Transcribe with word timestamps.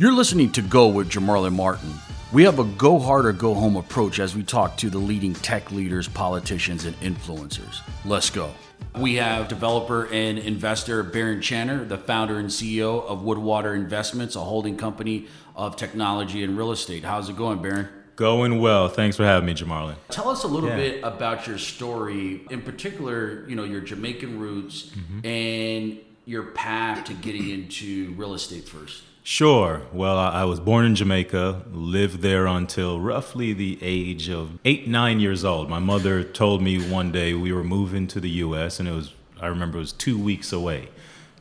You're 0.00 0.12
listening 0.12 0.52
to 0.52 0.62
Go 0.62 0.86
with 0.86 1.10
Jamarlin 1.10 1.54
Martin. 1.54 1.92
We 2.30 2.44
have 2.44 2.60
a 2.60 2.64
go 2.64 3.00
hard 3.00 3.26
or 3.26 3.32
go 3.32 3.52
home 3.52 3.74
approach 3.74 4.20
as 4.20 4.36
we 4.36 4.44
talk 4.44 4.76
to 4.76 4.90
the 4.90 4.98
leading 4.98 5.34
tech 5.34 5.72
leaders, 5.72 6.06
politicians, 6.06 6.84
and 6.84 6.94
influencers. 7.00 7.80
Let's 8.04 8.30
go. 8.30 8.52
We 8.96 9.16
have 9.16 9.48
developer 9.48 10.06
and 10.12 10.38
investor 10.38 11.02
Baron 11.02 11.40
Channer, 11.40 11.88
the 11.88 11.98
founder 11.98 12.38
and 12.38 12.48
CEO 12.48 13.04
of 13.06 13.22
Woodwater 13.22 13.74
Investments, 13.74 14.36
a 14.36 14.40
holding 14.40 14.76
company 14.76 15.26
of 15.56 15.74
technology 15.74 16.44
and 16.44 16.56
real 16.56 16.70
estate. 16.70 17.02
How's 17.02 17.28
it 17.28 17.36
going, 17.36 17.60
Baron? 17.60 17.88
Going 18.14 18.60
well. 18.60 18.88
Thanks 18.88 19.16
for 19.16 19.24
having 19.24 19.46
me, 19.46 19.54
Jamarlin. 19.54 19.96
Tell 20.10 20.28
us 20.28 20.44
a 20.44 20.48
little 20.48 20.70
yeah. 20.70 20.76
bit 20.76 21.02
about 21.02 21.48
your 21.48 21.58
story, 21.58 22.42
in 22.50 22.62
particular, 22.62 23.44
you 23.48 23.56
know, 23.56 23.64
your 23.64 23.80
Jamaican 23.80 24.38
roots 24.38 24.90
mm-hmm. 24.90 25.26
and 25.26 25.98
your 26.24 26.44
path 26.44 27.06
to 27.06 27.14
getting 27.14 27.50
into 27.50 28.14
real 28.16 28.34
estate 28.34 28.68
first. 28.68 29.02
Sure. 29.30 29.82
Well, 29.92 30.16
I 30.16 30.44
was 30.44 30.58
born 30.58 30.86
in 30.86 30.94
Jamaica, 30.94 31.64
lived 31.70 32.22
there 32.22 32.46
until 32.46 32.98
roughly 32.98 33.52
the 33.52 33.78
age 33.82 34.30
of 34.30 34.58
eight, 34.64 34.88
nine 34.88 35.20
years 35.20 35.44
old. 35.44 35.68
My 35.68 35.78
mother 35.78 36.24
told 36.24 36.62
me 36.62 36.82
one 36.90 37.12
day 37.12 37.34
we 37.34 37.52
were 37.52 37.62
moving 37.62 38.06
to 38.06 38.20
the 38.20 38.30
U.S., 38.46 38.80
and 38.80 38.88
it 38.88 38.92
was, 38.92 39.12
I 39.38 39.48
remember 39.48 39.76
it 39.76 39.80
was 39.80 39.92
two 39.92 40.18
weeks 40.18 40.50
away. 40.50 40.88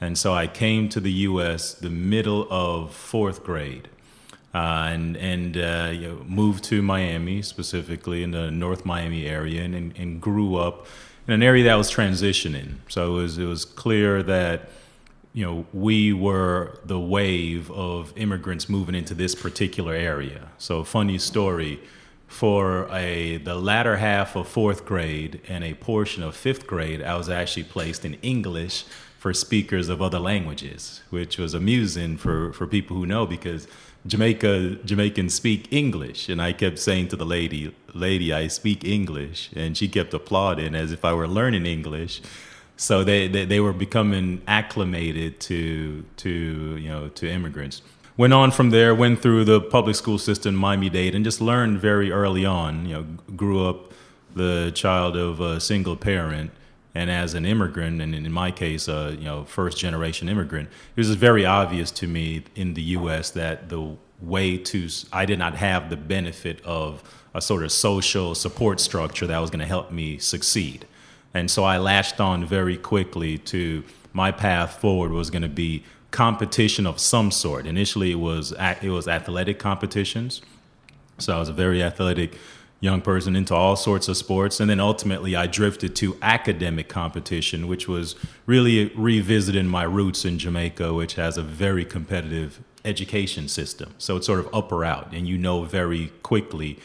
And 0.02 0.18
so 0.18 0.34
I 0.34 0.48
came 0.48 0.90
to 0.90 1.00
the 1.00 1.14
U.S. 1.32 1.76
the 1.76 1.90
middle 1.90 2.46
of 2.52 2.94
fourth 2.94 3.46
grade. 3.46 3.88
Uh, 4.54 4.90
and 4.92 5.16
and 5.16 5.56
uh, 5.56 5.90
you 5.94 6.10
know, 6.10 6.26
moved 6.28 6.66
to 6.66 6.82
Miami, 6.82 7.42
specifically 7.42 8.22
in 8.22 8.32
the 8.32 8.52
North 8.52 8.86
Miami 8.86 9.26
area, 9.28 9.64
and, 9.64 9.74
and, 9.74 9.98
and 9.98 10.22
grew 10.22 10.58
up 10.58 10.88
in 11.26 11.34
an 11.34 11.42
area 11.42 11.64
that 11.64 11.76
was 11.76 11.90
transitioning. 11.90 12.80
So 12.90 13.16
it 13.16 13.22
was 13.22 13.38
it 13.38 13.46
was 13.46 13.64
clear 13.64 14.22
that 14.24 14.72
you 15.38 15.46
know, 15.46 15.68
we 15.72 16.14
were 16.14 16.80
the 16.84 17.00
wave 17.00 17.70
of 17.70 18.12
immigrants 18.16 18.68
moving 18.68 18.96
into 18.96 19.14
this 19.14 19.36
particular 19.36 19.94
area. 19.94 20.48
So, 20.58 20.84
funny 20.84 21.20
story 21.20 21.80
for 22.26 22.92
a 22.92 23.38
the 23.38 23.54
latter 23.54 23.98
half 23.98 24.36
of 24.36 24.48
fourth 24.48 24.84
grade 24.84 25.40
and 25.48 25.64
a 25.64 25.76
portion 25.76 26.24
of 26.24 26.36
fifth 26.36 26.66
grade, 26.66 27.04
I 27.04 27.16
was 27.16 27.30
actually 27.30 27.66
placed 27.66 28.04
in 28.04 28.16
English 28.24 28.86
for 29.20 29.32
speakers 29.32 29.90
of 29.90 30.02
other 30.02 30.18
languages, 30.18 31.04
which 31.12 31.38
was 31.38 31.54
amusing 31.54 32.18
for, 32.18 32.52
for 32.52 32.66
people 32.66 32.98
who 32.98 33.06
know 33.06 33.28
because 33.28 33.68
Jamaica 34.08 34.78
Jamaicans 34.86 35.36
speak 35.36 35.72
English, 35.72 36.30
and 36.30 36.42
I 36.42 36.52
kept 36.52 36.80
saying 36.80 37.10
to 37.10 37.16
the 37.16 37.28
lady, 37.28 37.76
"Lady, 37.94 38.34
I 38.34 38.48
speak 38.48 38.84
English," 38.84 39.52
and 39.56 39.78
she 39.78 39.88
kept 39.88 40.16
applauding 40.16 40.74
as 40.74 40.92
if 40.92 41.06
I 41.06 41.14
were 41.14 41.28
learning 41.28 41.68
English 41.68 42.22
so 42.78 43.04
they, 43.04 43.28
they, 43.28 43.44
they 43.44 43.60
were 43.60 43.74
becoming 43.74 44.42
acclimated 44.48 45.40
to 45.42 46.06
to 46.18 46.78
you 46.78 46.90
know 46.90 47.10
to 47.10 47.30
immigrants. 47.30 47.82
Went 48.16 48.34
on 48.34 48.52
from 48.52 48.70
there 48.70 48.96
went 48.96 49.22
through 49.22 49.46
the 49.46 49.60
public 49.60 49.96
school 49.96 50.18
system 50.18 50.56
miami 50.56 50.90
dade 50.90 51.14
and 51.14 51.26
just 51.26 51.42
learned 51.42 51.80
very 51.80 52.12
early 52.12 52.46
on 52.46 52.86
you 52.86 52.94
know 52.94 53.04
grew 53.36 53.68
up 53.68 53.92
the 54.36 54.72
child 54.74 55.16
of 55.16 55.40
a 55.40 55.60
single 55.60 55.96
parent 55.96 56.52
and 56.96 57.12
as 57.12 57.36
an 57.36 57.46
immigrant 57.46 58.02
and 58.02 58.16
in 58.16 58.32
my 58.32 58.52
case 58.52 58.88
a 58.88 59.16
you 59.20 59.26
know 59.26 59.44
first 59.46 59.78
generation 59.78 60.30
immigrant 60.30 60.68
it 60.96 61.00
was 61.00 61.14
very 61.14 61.46
obvious 61.46 61.92
to 61.92 62.08
me 62.08 62.44
in 62.56 62.74
the 62.74 62.82
us 62.82 63.30
that 63.32 63.70
the 63.70 63.96
way 64.20 64.58
to 64.58 64.90
i 65.14 65.24
did 65.26 65.38
not 65.38 65.56
have 65.56 65.92
the 65.92 65.98
benefit 65.98 66.60
of 66.66 67.04
a 67.36 67.42
sort 67.42 67.64
of 67.64 67.72
social 67.72 68.34
support 68.34 68.80
structure 68.80 69.28
that 69.28 69.38
was 69.38 69.52
going 69.52 69.60
to 69.60 69.66
help 69.66 69.92
me 69.92 70.18
succeed 70.18 70.88
and 71.38 71.50
so 71.50 71.64
I 71.64 71.78
latched 71.78 72.20
on 72.20 72.46
very 72.46 72.78
quickly 72.78 73.38
to 73.40 73.84
my 74.14 74.32
path 74.32 74.80
forward 74.82 75.12
was 75.12 75.30
going 75.30 75.44
to 75.44 75.48
be 75.48 75.84
competition 76.12 76.88
of 76.88 77.00
some 77.00 77.32
sort. 77.32 77.66
Initially, 77.66 78.12
it 78.12 78.20
was 78.20 78.54
it 78.82 78.90
was 78.90 79.08
athletic 79.08 79.60
competitions. 79.60 80.42
So 81.20 81.36
I 81.36 81.40
was 81.40 81.50
a 81.50 81.54
very 81.54 81.82
athletic 81.82 82.38
young 82.80 83.02
person 83.02 83.36
into 83.36 83.56
all 83.56 83.76
sorts 83.76 84.08
of 84.08 84.18
sports, 84.18 84.60
and 84.60 84.70
then 84.70 84.80
ultimately 84.80 85.36
I 85.36 85.48
drifted 85.48 85.96
to 85.98 86.18
academic 86.22 86.90
competition, 86.90 87.68
which 87.68 87.88
was 87.88 88.16
really 88.46 88.92
revisiting 88.96 89.68
my 89.68 89.84
roots 89.84 90.26
in 90.26 90.38
Jamaica, 90.38 90.94
which 90.94 91.16
has 91.16 91.38
a 91.38 91.44
very 91.44 91.86
competitive 91.86 92.60
education 92.86 93.48
system. 93.48 93.94
So 93.98 94.18
it's 94.18 94.28
sort 94.28 94.40
of 94.40 94.54
up 94.54 94.72
or 94.72 94.86
out, 94.86 95.12
and 95.14 95.28
you 95.28 95.38
know 95.38 95.64
very 95.64 96.12
quickly 96.22 96.80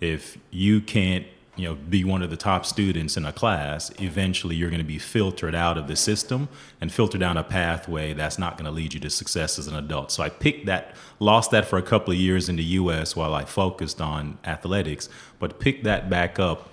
if 0.00 0.38
you 0.50 0.80
can't 0.80 1.26
you 1.56 1.68
know 1.68 1.74
be 1.74 2.04
one 2.04 2.22
of 2.22 2.30
the 2.30 2.36
top 2.36 2.66
students 2.66 3.16
in 3.16 3.24
a 3.24 3.32
class 3.32 3.92
eventually 4.00 4.56
you're 4.56 4.70
going 4.70 4.80
to 4.80 4.86
be 4.86 4.98
filtered 4.98 5.54
out 5.54 5.78
of 5.78 5.86
the 5.86 5.96
system 5.96 6.48
and 6.80 6.92
filtered 6.92 7.20
down 7.20 7.36
a 7.36 7.44
pathway 7.44 8.12
that's 8.12 8.38
not 8.38 8.56
going 8.56 8.64
to 8.64 8.70
lead 8.70 8.92
you 8.94 9.00
to 9.00 9.10
success 9.10 9.58
as 9.58 9.66
an 9.66 9.76
adult. 9.76 10.10
So 10.10 10.22
i 10.22 10.28
picked 10.28 10.66
that 10.66 10.94
lost 11.18 11.50
that 11.52 11.66
for 11.66 11.78
a 11.78 11.82
couple 11.82 12.12
of 12.12 12.18
years 12.18 12.48
in 12.48 12.56
the 12.56 12.64
us 12.64 13.14
while 13.14 13.34
i 13.34 13.44
focused 13.44 14.00
on 14.00 14.38
athletics 14.44 15.08
but 15.38 15.60
picked 15.60 15.84
that 15.84 16.10
back 16.10 16.38
up 16.38 16.68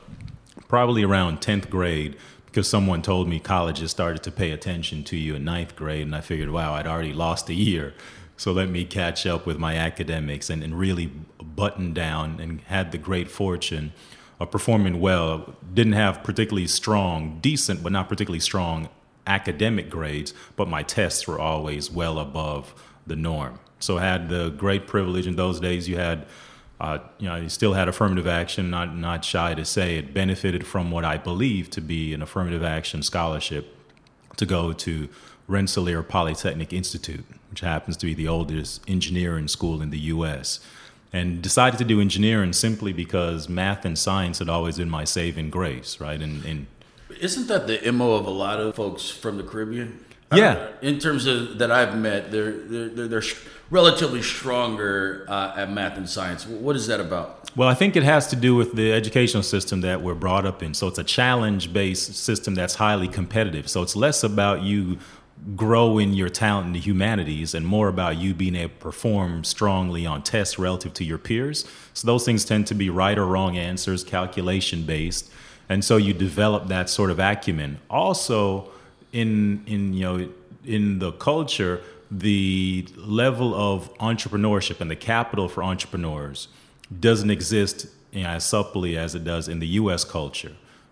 probably 0.68 1.04
around 1.04 1.42
10th 1.42 1.70
grade 1.70 2.18
because 2.46 2.68
someone 2.68 3.02
told 3.02 3.28
me 3.28 3.40
colleges 3.40 3.92
started 3.92 4.24
to 4.24 4.32
pay 4.32 4.52
attention 4.52 5.04
to 5.04 5.16
you 5.16 5.36
in 5.36 5.44
ninth 5.44 5.76
grade 5.76 6.04
and 6.04 6.16
i 6.16 6.22
figured 6.22 6.50
wow 6.50 6.74
i'd 6.74 6.88
already 6.88 7.14
lost 7.14 7.50
a 7.50 7.54
year. 7.54 7.94
So 8.42 8.52
let 8.52 8.70
me 8.70 8.86
catch 8.86 9.28
up 9.28 9.46
with 9.46 9.60
my 9.60 9.76
academics 9.76 10.50
and, 10.50 10.64
and 10.64 10.80
really 10.80 11.12
button 11.40 11.94
down 11.94 12.40
and 12.40 12.60
had 12.62 12.92
the 12.92 12.98
great 12.98 13.30
fortune 13.30 13.94
uh, 14.42 14.46
performing 14.46 15.00
well, 15.00 15.54
didn't 15.72 15.94
have 15.94 16.24
particularly 16.24 16.66
strong, 16.66 17.38
decent, 17.42 17.84
but 17.84 17.92
not 17.92 18.10
particularly 18.10 18.40
strong 18.40 18.90
academic 19.28 19.88
grades, 19.88 20.34
but 20.56 20.68
my 20.68 20.82
tests 20.82 21.28
were 21.28 21.40
always 21.40 21.92
well 21.92 22.18
above 22.18 22.74
the 23.06 23.16
norm. 23.16 23.60
So 23.80 24.00
I 24.00 24.02
had 24.02 24.30
the 24.30 24.50
great 24.50 24.88
privilege 24.88 25.28
in 25.28 25.36
those 25.36 25.60
days. 25.60 25.88
You 25.88 25.98
had, 25.98 26.26
uh, 26.80 26.98
you 27.20 27.30
know, 27.30 27.36
you 27.36 27.50
still 27.50 27.74
had 27.74 27.88
affirmative 27.88 28.26
action. 28.26 28.72
Not 28.72 28.96
not 28.96 29.24
shy 29.24 29.54
to 29.54 29.64
say 29.64 29.98
it 29.98 30.12
benefited 30.12 30.66
from 30.66 30.90
what 30.90 31.06
I 31.06 31.18
believe 31.18 31.70
to 31.72 31.82
be 31.82 32.12
an 32.12 32.24
affirmative 32.24 32.64
action 32.64 33.04
scholarship 33.04 33.76
to 34.38 34.46
go 34.48 34.74
to 34.74 35.08
Rensselaer 35.48 36.02
Polytechnic 36.02 36.74
Institute, 36.74 37.26
which 37.52 37.60
happens 37.60 37.96
to 37.98 38.08
be 38.08 38.16
the 38.16 38.28
oldest 38.28 38.82
engineering 38.90 39.48
school 39.48 39.84
in 39.84 39.92
the 39.92 40.00
U.S 40.00 40.60
and 41.14 41.42
decided 41.42 41.78
to 41.78 41.86
do 41.86 42.00
engineering 42.00 42.54
simply 42.54 42.94
because 42.94 43.50
math 43.50 43.86
and 43.86 43.98
science 43.98 44.40
had 44.40 44.50
always 44.50 44.78
been 44.78 44.90
my 44.90 45.04
saving 45.04 45.50
grace, 45.50 46.00
right? 46.00 46.22
And, 46.22 46.46
and 46.46 46.68
isn't 47.20 47.48
that 47.48 47.68
the 47.68 47.92
mo 47.92 48.14
of 48.14 48.26
a 48.26 48.32
lot 48.32 48.60
of 48.60 48.76
folks 48.76 49.10
from 49.10 49.38
the 49.38 49.44
Caribbean? 49.44 50.06
Yeah. 50.34 50.70
in 50.82 50.98
terms 51.00 51.26
of 51.26 51.58
that 51.58 51.72
I've 51.72 51.98
met, 51.98 52.32
they're 52.32 52.52
they're, 52.54 53.08
they're 53.08 53.24
relatively 53.70 54.22
stronger 54.22 55.26
uh, 55.28 55.54
at 55.58 55.72
math 55.72 55.98
and 55.98 56.08
science. 56.08 56.48
What 56.48 56.76
is 56.76 56.88
that 56.88 57.00
about? 57.00 57.50
Well, 57.56 57.68
I 57.68 57.74
think 57.74 57.96
it 57.98 58.04
has 58.04 58.28
to 58.28 58.36
do 58.36 58.56
with 58.56 58.74
the 58.74 58.94
educational 58.94 59.44
system 59.44 59.82
that 59.82 60.02
we're 60.02 60.16
brought 60.16 60.46
up 60.46 60.64
in. 60.64 60.74
So 60.74 60.88
it's 60.88 61.00
a 61.00 61.04
challenge-based 61.04 62.16
system 62.16 62.56
that's 62.56 62.76
highly 62.76 63.10
competitive. 63.10 63.70
So 63.70 63.82
it's 63.82 63.96
less 63.96 64.24
about 64.24 64.62
you 64.62 65.00
grow 65.56 65.98
in 65.98 66.14
your 66.14 66.30
talent 66.30 66.68
in 66.68 66.74
the 66.74 66.80
humanities 66.80 67.56
and 67.56 67.66
more 67.66 67.88
about 67.88 68.18
you 68.18 68.34
being 68.34 68.56
able 68.56 68.74
to 68.74 68.80
perform 68.80 69.44
strongly 69.44 70.06
on 70.06 70.22
tests 70.22 70.60
relative 70.60 70.94
to 70.94 71.04
your 71.04 71.18
peers. 71.18 71.66
So 71.94 72.06
those 72.06 72.26
things 72.26 72.46
tend 72.46 72.68
to 72.68 72.76
be 72.76 72.90
right 72.90 73.18
or 73.18 73.26
wrong 73.26 73.58
answers, 73.58 74.04
calculation 74.04 74.84
based. 74.84 75.32
And 75.68 75.84
so 75.84 75.98
you 75.98 76.14
develop 76.14 76.68
that 76.68 76.90
sort 76.90 77.10
of 77.10 77.20
acumen. 77.20 77.80
Also 77.90 78.70
in 79.12 79.64
in 79.66 79.94
you 79.94 80.02
know 80.02 80.30
in 80.66 81.00
the 81.00 81.12
culture, 81.14 81.82
the 82.10 82.88
level 82.96 83.56
of 83.56 83.92
entrepreneurship 83.98 84.80
and 84.80 84.92
the 84.92 84.96
capital 84.96 85.48
for 85.48 85.64
entrepreneurs 85.64 86.50
doesn't 87.00 87.32
exist 87.32 87.88
you 88.12 88.24
know, 88.24 88.30
as 88.30 88.44
supplely 88.44 88.98
as 88.98 89.16
it 89.16 89.24
does 89.24 89.48
in 89.48 89.60
the 89.60 89.68
US 89.68 90.04
culture. 90.04 90.52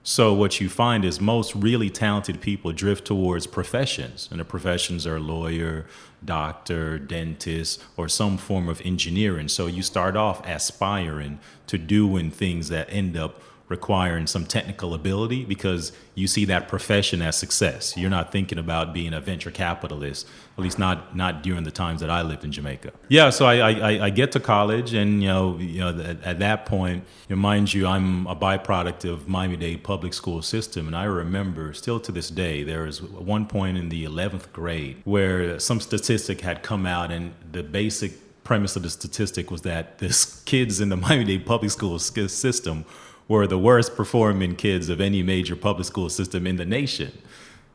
So 0.09 0.33
what 0.33 0.59
you 0.59 0.69
find 0.69 1.05
is 1.05 1.21
most 1.21 1.53
really 1.53 1.91
talented 1.91 2.41
people 2.41 2.71
drift 2.71 3.05
towards 3.05 3.45
professions, 3.45 4.27
and 4.31 4.39
the 4.39 4.43
professions 4.43 5.05
are 5.05 5.19
lawyer, 5.19 5.85
doctor, 6.25 6.97
dentist, 6.97 7.79
or 7.95 8.09
some 8.09 8.39
form 8.39 8.69
of 8.69 8.81
engineering. 8.83 9.47
So 9.49 9.67
you 9.67 9.83
start 9.83 10.15
off 10.15 10.43
aspiring 10.47 11.37
to 11.67 11.77
doing 11.77 12.31
things 12.31 12.69
that 12.69 12.87
end 12.89 13.15
up 13.15 13.39
requiring 13.67 14.25
some 14.25 14.47
technical 14.47 14.95
ability 14.95 15.45
because 15.45 15.91
you 16.15 16.25
see 16.25 16.43
that 16.45 16.67
profession 16.67 17.21
as 17.21 17.37
success. 17.37 17.95
You're 17.95 18.09
not 18.09 18.31
thinking 18.31 18.57
about 18.57 18.95
being 18.95 19.13
a 19.13 19.21
venture 19.21 19.51
capitalist, 19.51 20.27
at 20.59 20.63
least 20.63 20.79
not 20.79 21.15
not 21.15 21.41
during 21.41 21.63
the 21.63 21.71
times 21.71 22.01
that 22.01 22.09
I 22.09 22.21
lived 22.21 22.43
in 22.43 22.51
Jamaica. 22.51 22.91
Yeah, 23.07 23.29
so 23.29 23.45
I 23.45 23.55
I, 23.71 24.05
I 24.07 24.09
get 24.09 24.31
to 24.33 24.39
college, 24.39 24.93
and 24.93 25.21
you 25.23 25.29
know 25.29 25.57
you 25.57 25.79
know 25.79 25.89
at, 26.11 26.23
at 26.23 26.39
that 26.39 26.65
point, 26.65 27.03
you 27.27 27.35
know, 27.35 27.41
mind 27.41 27.73
you, 27.73 27.87
I'm 27.87 28.27
a 28.27 28.35
byproduct 28.35 29.09
of 29.11 29.27
Miami 29.27 29.57
Dade 29.57 29.83
public 29.83 30.13
school 30.13 30.41
system, 30.41 30.87
and 30.87 30.95
I 30.95 31.05
remember 31.05 31.73
still 31.73 31.99
to 32.01 32.11
this 32.11 32.29
day 32.29 32.63
there 32.63 32.83
was 32.83 33.01
one 33.01 33.45
point 33.45 33.77
in 33.77 33.89
the 33.89 34.05
11th 34.05 34.51
grade 34.51 35.01
where 35.05 35.59
some 35.59 35.79
statistic 35.79 36.41
had 36.41 36.61
come 36.61 36.85
out, 36.85 37.11
and 37.11 37.33
the 37.51 37.63
basic 37.63 38.11
premise 38.43 38.75
of 38.75 38.83
the 38.83 38.89
statistic 38.89 39.51
was 39.51 39.61
that 39.61 39.99
this 39.99 40.41
kids 40.41 40.81
in 40.81 40.89
the 40.89 40.97
Miami 40.97 41.23
Dade 41.23 41.45
public 41.45 41.71
school 41.71 41.97
system 41.99 42.85
were 43.27 43.45
the 43.45 43.59
worst 43.59 43.95
performing 43.95 44.55
kids 44.55 44.89
of 44.89 44.99
any 44.99 45.21
major 45.23 45.55
public 45.55 45.85
school 45.85 46.09
system 46.09 46.45
in 46.47 46.57
the 46.57 46.65
nation. 46.65 47.11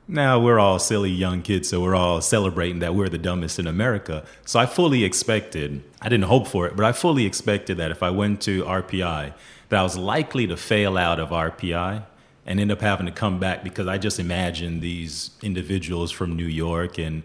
Now 0.07 0.39
we're 0.39 0.59
all 0.59 0.79
silly 0.79 1.11
young 1.11 1.43
kids, 1.43 1.69
so 1.69 1.81
we're 1.81 1.95
all 1.95 2.21
celebrating 2.21 2.81
that 2.81 2.95
we're 2.95 3.09
the 3.09 3.19
dumbest 3.19 3.59
in 3.59 3.67
America. 3.67 4.25
So 4.45 4.61
I 4.61 4.67
fully 4.67 5.05
expected, 5.05 5.83
I 6.01 6.09
didn't 6.09 6.27
hope 6.27 6.47
for 6.47 6.67
it, 6.67 6.77
but 6.77 6.85
I 6.85 6.93
fully 6.93 7.25
expected 7.25 7.79
that 7.79 7.91
if 7.91 8.03
I 8.03 8.11
went 8.11 8.43
to 8.43 8.65
RPI, 8.65 9.33
that 9.69 9.81
I 9.81 9.83
was 9.83 9.97
likely 9.97 10.47
to 10.47 10.57
fail 10.57 10.99
out 10.99 11.19
of 11.19 11.31
RPI 11.31 12.05
and 12.47 12.61
end 12.61 12.71
up 12.71 12.81
having 12.81 13.07
to 13.07 13.13
come 13.13 13.39
back 13.39 13.65
because 13.65 13.87
I 13.87 13.97
just 13.97 14.21
imagined 14.21 14.83
these 14.83 15.31
individuals 15.43 16.11
from 16.11 16.37
New 16.37 16.47
York 16.47 16.99
and 16.99 17.23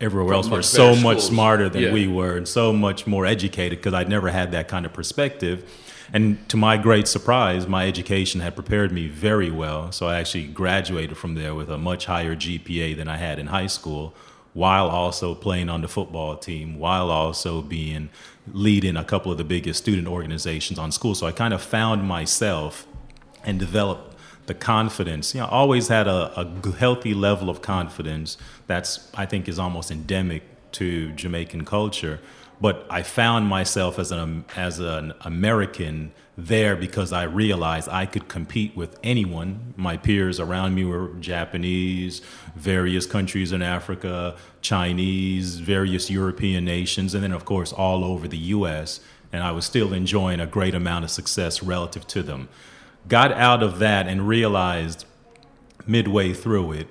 everywhere 0.00 0.34
else 0.34 0.48
were 0.48 0.62
so 0.62 0.96
much 0.96 1.20
smarter 1.20 1.68
than 1.68 1.82
yeah. 1.82 1.92
we 1.92 2.08
were 2.08 2.36
and 2.36 2.48
so 2.48 2.72
much 2.72 3.06
more 3.06 3.26
educated 3.26 3.78
because 3.78 3.94
I'd 3.94 4.08
never 4.08 4.30
had 4.30 4.52
that 4.52 4.68
kind 4.68 4.86
of 4.86 4.92
perspective. 4.92 5.70
And 6.12 6.46
to 6.50 6.58
my 6.58 6.76
great 6.76 7.08
surprise, 7.08 7.66
my 7.66 7.88
education 7.88 8.42
had 8.42 8.54
prepared 8.54 8.92
me 8.92 9.08
very 9.08 9.50
well. 9.50 9.90
So 9.92 10.08
I 10.08 10.18
actually 10.18 10.46
graduated 10.46 11.16
from 11.16 11.34
there 11.34 11.54
with 11.54 11.70
a 11.70 11.78
much 11.78 12.04
higher 12.04 12.36
GPA 12.36 12.96
than 12.96 13.08
I 13.08 13.16
had 13.16 13.38
in 13.38 13.46
high 13.46 13.66
school, 13.66 14.14
while 14.52 14.88
also 14.88 15.34
playing 15.34 15.70
on 15.70 15.80
the 15.80 15.88
football 15.88 16.36
team, 16.36 16.78
while 16.78 17.10
also 17.10 17.62
being 17.62 18.10
leading 18.52 18.96
a 18.96 19.04
couple 19.04 19.32
of 19.32 19.38
the 19.38 19.44
biggest 19.44 19.82
student 19.82 20.06
organizations 20.06 20.78
on 20.78 20.92
school. 20.92 21.14
So 21.14 21.26
I 21.26 21.32
kind 21.32 21.54
of 21.54 21.62
found 21.62 22.04
myself 22.04 22.86
and 23.42 23.58
developed 23.58 24.14
the 24.46 24.54
confidence. 24.54 25.34
You 25.34 25.40
know, 25.40 25.46
I 25.46 25.50
always 25.50 25.88
had 25.88 26.06
a, 26.06 26.38
a 26.38 26.72
healthy 26.72 27.14
level 27.14 27.48
of 27.48 27.62
confidence 27.62 28.36
that's 28.66 29.10
I 29.14 29.24
think 29.24 29.48
is 29.48 29.58
almost 29.58 29.90
endemic 29.90 30.42
to 30.72 31.12
Jamaican 31.12 31.64
culture 31.64 32.20
but 32.62 32.86
I 32.88 33.02
found 33.02 33.48
myself 33.48 33.98
as 33.98 34.12
an 34.12 34.44
as 34.54 34.78
an 34.78 35.14
American 35.22 36.12
there 36.38 36.76
because 36.76 37.12
I 37.12 37.24
realized 37.24 37.88
I 37.88 38.06
could 38.06 38.28
compete 38.28 38.76
with 38.76 39.00
anyone. 39.02 39.74
My 39.76 39.96
peers 39.96 40.38
around 40.38 40.76
me 40.76 40.84
were 40.84 41.08
Japanese, 41.18 42.22
various 42.54 43.04
countries 43.04 43.50
in 43.50 43.62
Africa, 43.62 44.36
Chinese, 44.60 45.58
various 45.58 46.08
European 46.08 46.64
nations, 46.64 47.14
and 47.14 47.24
then 47.24 47.32
of 47.32 47.44
course 47.44 47.72
all 47.72 48.04
over 48.04 48.28
the 48.28 48.38
U.S. 48.38 49.00
And 49.32 49.42
I 49.42 49.50
was 49.50 49.66
still 49.66 49.92
enjoying 49.92 50.38
a 50.38 50.46
great 50.46 50.76
amount 50.76 51.04
of 51.04 51.10
success 51.10 51.64
relative 51.64 52.06
to 52.08 52.22
them. 52.22 52.48
Got 53.08 53.32
out 53.32 53.64
of 53.64 53.80
that 53.80 54.06
and 54.06 54.28
realized 54.28 55.04
midway 55.84 56.32
through 56.32 56.72
it 56.72 56.88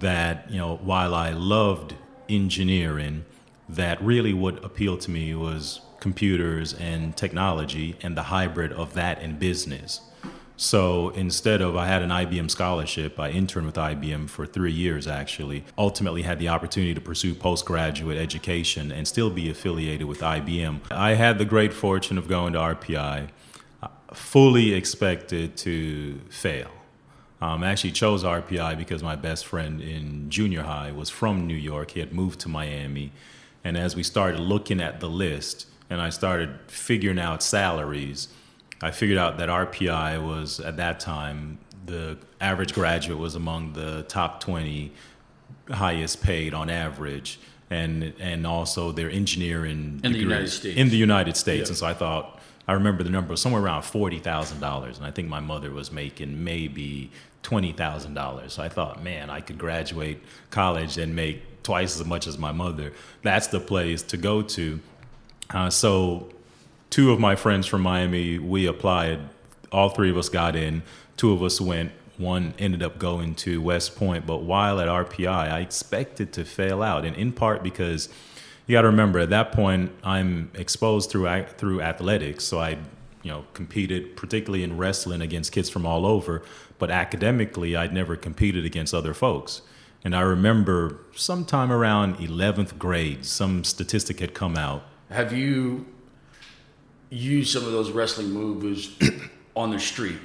that 0.00 0.50
you 0.50 0.56
know 0.56 0.76
while 0.76 1.14
I 1.14 1.32
loved 1.32 1.96
engineering 2.30 3.26
that 3.68 4.02
really 4.02 4.32
what 4.32 4.64
appealed 4.64 5.00
to 5.02 5.10
me 5.10 5.34
was 5.34 5.80
computers 6.00 6.74
and 6.74 7.16
technology 7.16 7.96
and 8.02 8.16
the 8.16 8.24
hybrid 8.24 8.72
of 8.72 8.94
that 8.94 9.20
and 9.20 9.38
business. 9.38 10.00
So 10.56 11.08
instead 11.10 11.60
of, 11.60 11.76
I 11.76 11.86
had 11.86 12.02
an 12.02 12.10
IBM 12.10 12.50
scholarship, 12.50 13.18
I 13.18 13.30
interned 13.30 13.66
with 13.66 13.74
IBM 13.76 14.28
for 14.28 14.46
three 14.46 14.72
years 14.72 15.06
actually. 15.06 15.64
Ultimately, 15.78 16.22
had 16.22 16.38
the 16.38 16.48
opportunity 16.48 16.94
to 16.94 17.00
pursue 17.00 17.34
postgraduate 17.34 18.18
education 18.18 18.92
and 18.92 19.08
still 19.08 19.30
be 19.30 19.50
affiliated 19.50 20.06
with 20.06 20.20
IBM. 20.20 20.80
I 20.90 21.14
had 21.14 21.38
the 21.38 21.44
great 21.44 21.72
fortune 21.72 22.18
of 22.18 22.28
going 22.28 22.52
to 22.52 22.58
RPI, 22.58 23.28
fully 24.12 24.74
expected 24.74 25.56
to 25.58 26.20
fail. 26.28 26.70
Um, 27.40 27.64
I 27.64 27.70
actually 27.70 27.92
chose 27.92 28.22
RPI 28.22 28.78
because 28.78 29.02
my 29.02 29.16
best 29.16 29.46
friend 29.46 29.80
in 29.80 30.30
junior 30.30 30.62
high 30.62 30.92
was 30.92 31.10
from 31.10 31.46
New 31.46 31.56
York. 31.56 31.92
He 31.92 32.00
had 32.00 32.12
moved 32.12 32.38
to 32.40 32.48
Miami 32.48 33.10
and 33.64 33.76
as 33.76 33.94
we 33.96 34.02
started 34.02 34.40
looking 34.40 34.80
at 34.80 35.00
the 35.00 35.08
list 35.08 35.66
and 35.88 36.00
I 36.00 36.10
started 36.10 36.58
figuring 36.66 37.18
out 37.18 37.42
salaries, 37.42 38.28
I 38.80 38.90
figured 38.90 39.18
out 39.18 39.38
that 39.38 39.48
RPI 39.48 40.24
was 40.26 40.60
at 40.60 40.76
that 40.76 41.00
time 41.00 41.58
the 41.84 42.18
average 42.40 42.74
graduate 42.74 43.18
was 43.18 43.34
among 43.34 43.72
the 43.72 44.04
top 44.04 44.40
20 44.40 44.92
highest 45.70 46.22
paid 46.22 46.54
on 46.54 46.70
average 46.70 47.38
and 47.70 48.12
and 48.20 48.46
also 48.46 48.92
their 48.92 49.10
engineering 49.10 50.00
in 50.04 50.12
the 50.12 50.18
United 50.18 50.48
States. 50.48 50.76
In 50.76 50.88
the 50.90 50.96
United 50.96 51.36
States. 51.36 51.68
Yeah. 51.68 51.68
And 51.68 51.76
so 51.76 51.86
I 51.86 51.94
thought 51.94 52.40
I 52.66 52.74
remember 52.74 53.02
the 53.02 53.10
number 53.10 53.30
was 53.30 53.40
somewhere 53.42 53.62
around 53.62 53.82
forty 53.82 54.18
thousand 54.18 54.60
dollars, 54.60 54.98
and 54.98 55.06
I 55.06 55.10
think 55.10 55.28
my 55.28 55.40
mother 55.40 55.70
was 55.70 55.90
making 55.90 56.44
maybe 56.44 57.10
twenty 57.42 57.72
thousand 57.72 58.14
dollars. 58.14 58.54
So 58.54 58.62
I 58.62 58.68
thought, 58.68 59.02
man, 59.02 59.30
I 59.30 59.40
could 59.40 59.58
graduate 59.58 60.22
college 60.50 60.98
and 60.98 61.16
make 61.16 61.62
twice 61.62 61.98
as 61.98 62.06
much 62.06 62.26
as 62.26 62.38
my 62.38 62.52
mother. 62.52 62.92
That's 63.22 63.48
the 63.48 63.60
place 63.60 64.02
to 64.04 64.16
go 64.16 64.42
to. 64.42 64.80
Uh, 65.50 65.70
so, 65.70 66.28
two 66.90 67.12
of 67.12 67.20
my 67.20 67.36
friends 67.36 67.66
from 67.66 67.82
Miami, 67.82 68.38
we 68.38 68.66
applied. 68.66 69.20
All 69.70 69.88
three 69.88 70.10
of 70.10 70.16
us 70.16 70.28
got 70.28 70.54
in. 70.54 70.82
Two 71.16 71.32
of 71.32 71.42
us 71.42 71.60
went. 71.60 71.92
One 72.18 72.54
ended 72.58 72.82
up 72.82 72.98
going 72.98 73.34
to 73.36 73.60
West 73.60 73.96
Point. 73.96 74.26
But 74.26 74.42
while 74.42 74.80
at 74.80 74.88
RPI, 74.88 75.28
I 75.28 75.60
expected 75.60 76.32
to 76.34 76.44
fail 76.44 76.82
out, 76.82 77.04
and 77.04 77.16
in 77.16 77.32
part 77.32 77.62
because 77.62 78.08
you 78.66 78.74
got 78.74 78.82
to 78.82 78.88
remember 78.88 79.18
at 79.18 79.30
that 79.30 79.52
point 79.52 79.92
I'm 80.04 80.50
exposed 80.54 81.10
through 81.10 81.44
through 81.56 81.80
athletics, 81.80 82.44
so 82.44 82.60
I 82.60 82.78
you 83.22 83.30
know 83.30 83.44
competed 83.54 84.16
particularly 84.16 84.64
in 84.64 84.76
wrestling 84.76 85.20
against 85.20 85.52
kids 85.52 85.70
from 85.70 85.86
all 85.86 86.04
over 86.04 86.42
but 86.80 86.90
academically 86.90 87.76
i'd 87.76 87.92
never 87.92 88.16
competed 88.16 88.64
against 88.64 88.92
other 88.92 89.14
folks 89.14 89.62
and 90.04 90.16
I 90.16 90.20
remember 90.22 90.98
sometime 91.14 91.70
around 91.70 92.16
11th 92.16 92.76
grade, 92.78 93.24
some 93.24 93.62
statistic 93.62 94.18
had 94.18 94.34
come 94.34 94.56
out. 94.56 94.84
Have 95.10 95.32
you 95.32 95.86
used 97.10 97.52
some 97.52 97.64
of 97.64 97.72
those 97.72 97.90
wrestling 97.90 98.30
moves 98.30 98.90
on 99.56 99.70
the 99.70 99.78
street? 99.78 100.18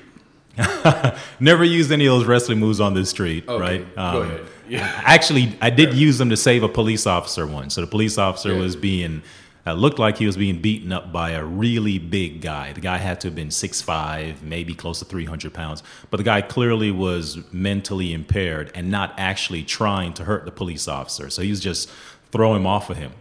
Never 1.40 1.64
used 1.64 1.92
any 1.92 2.08
of 2.08 2.14
those 2.14 2.26
wrestling 2.26 2.60
moves 2.60 2.80
on 2.80 2.96
the 2.96 3.06
street, 3.06 3.48
okay, 3.48 3.62
right? 3.62 3.98
Um, 3.98 4.14
go 4.14 4.22
ahead. 4.22 4.46
Yeah. 4.70 5.02
Actually, 5.06 5.58
I 5.62 5.70
did 5.70 5.94
use 5.94 6.18
them 6.18 6.30
to 6.30 6.38
save 6.38 6.64
a 6.64 6.70
police 6.70 7.08
officer 7.08 7.46
once. 7.46 7.76
So 7.76 7.82
the 7.82 7.88
police 7.88 8.18
officer 8.18 8.54
yeah. 8.54 8.60
was 8.60 8.76
being 8.76 9.24
uh, 9.68 9.74
looked 9.74 10.00
like 10.00 10.18
he 10.18 10.26
was 10.26 10.38
being 10.38 10.62
beaten 10.62 10.94
up 10.94 11.12
by 11.12 11.32
a 11.32 11.44
really 11.44 12.00
big 12.00 12.42
guy. 12.42 12.72
The 12.72 12.80
guy 12.80 12.98
had 12.98 13.20
to 13.22 13.28
have 13.28 13.36
been 13.36 13.50
6'5, 13.50 14.42
maybe 14.42 14.74
close 14.74 15.00
to 15.00 15.06
300 15.06 15.54
pounds. 15.54 15.84
But 16.10 16.18
the 16.18 16.24
guy 16.24 16.42
clearly 16.42 16.90
was 16.90 17.40
mentally 17.52 18.14
impaired 18.14 18.72
and 18.74 18.90
not 18.90 19.14
actually 19.18 19.64
trying 19.64 20.14
to 20.14 20.24
hurt 20.24 20.46
the 20.46 20.52
police 20.52 20.88
officer. 20.88 21.30
So 21.30 21.42
he 21.42 21.50
was 21.50 21.60
just 21.60 21.90
throwing 22.32 22.62
him 22.62 22.68
off 22.68 22.90
of 22.90 22.98
him. 22.98 23.12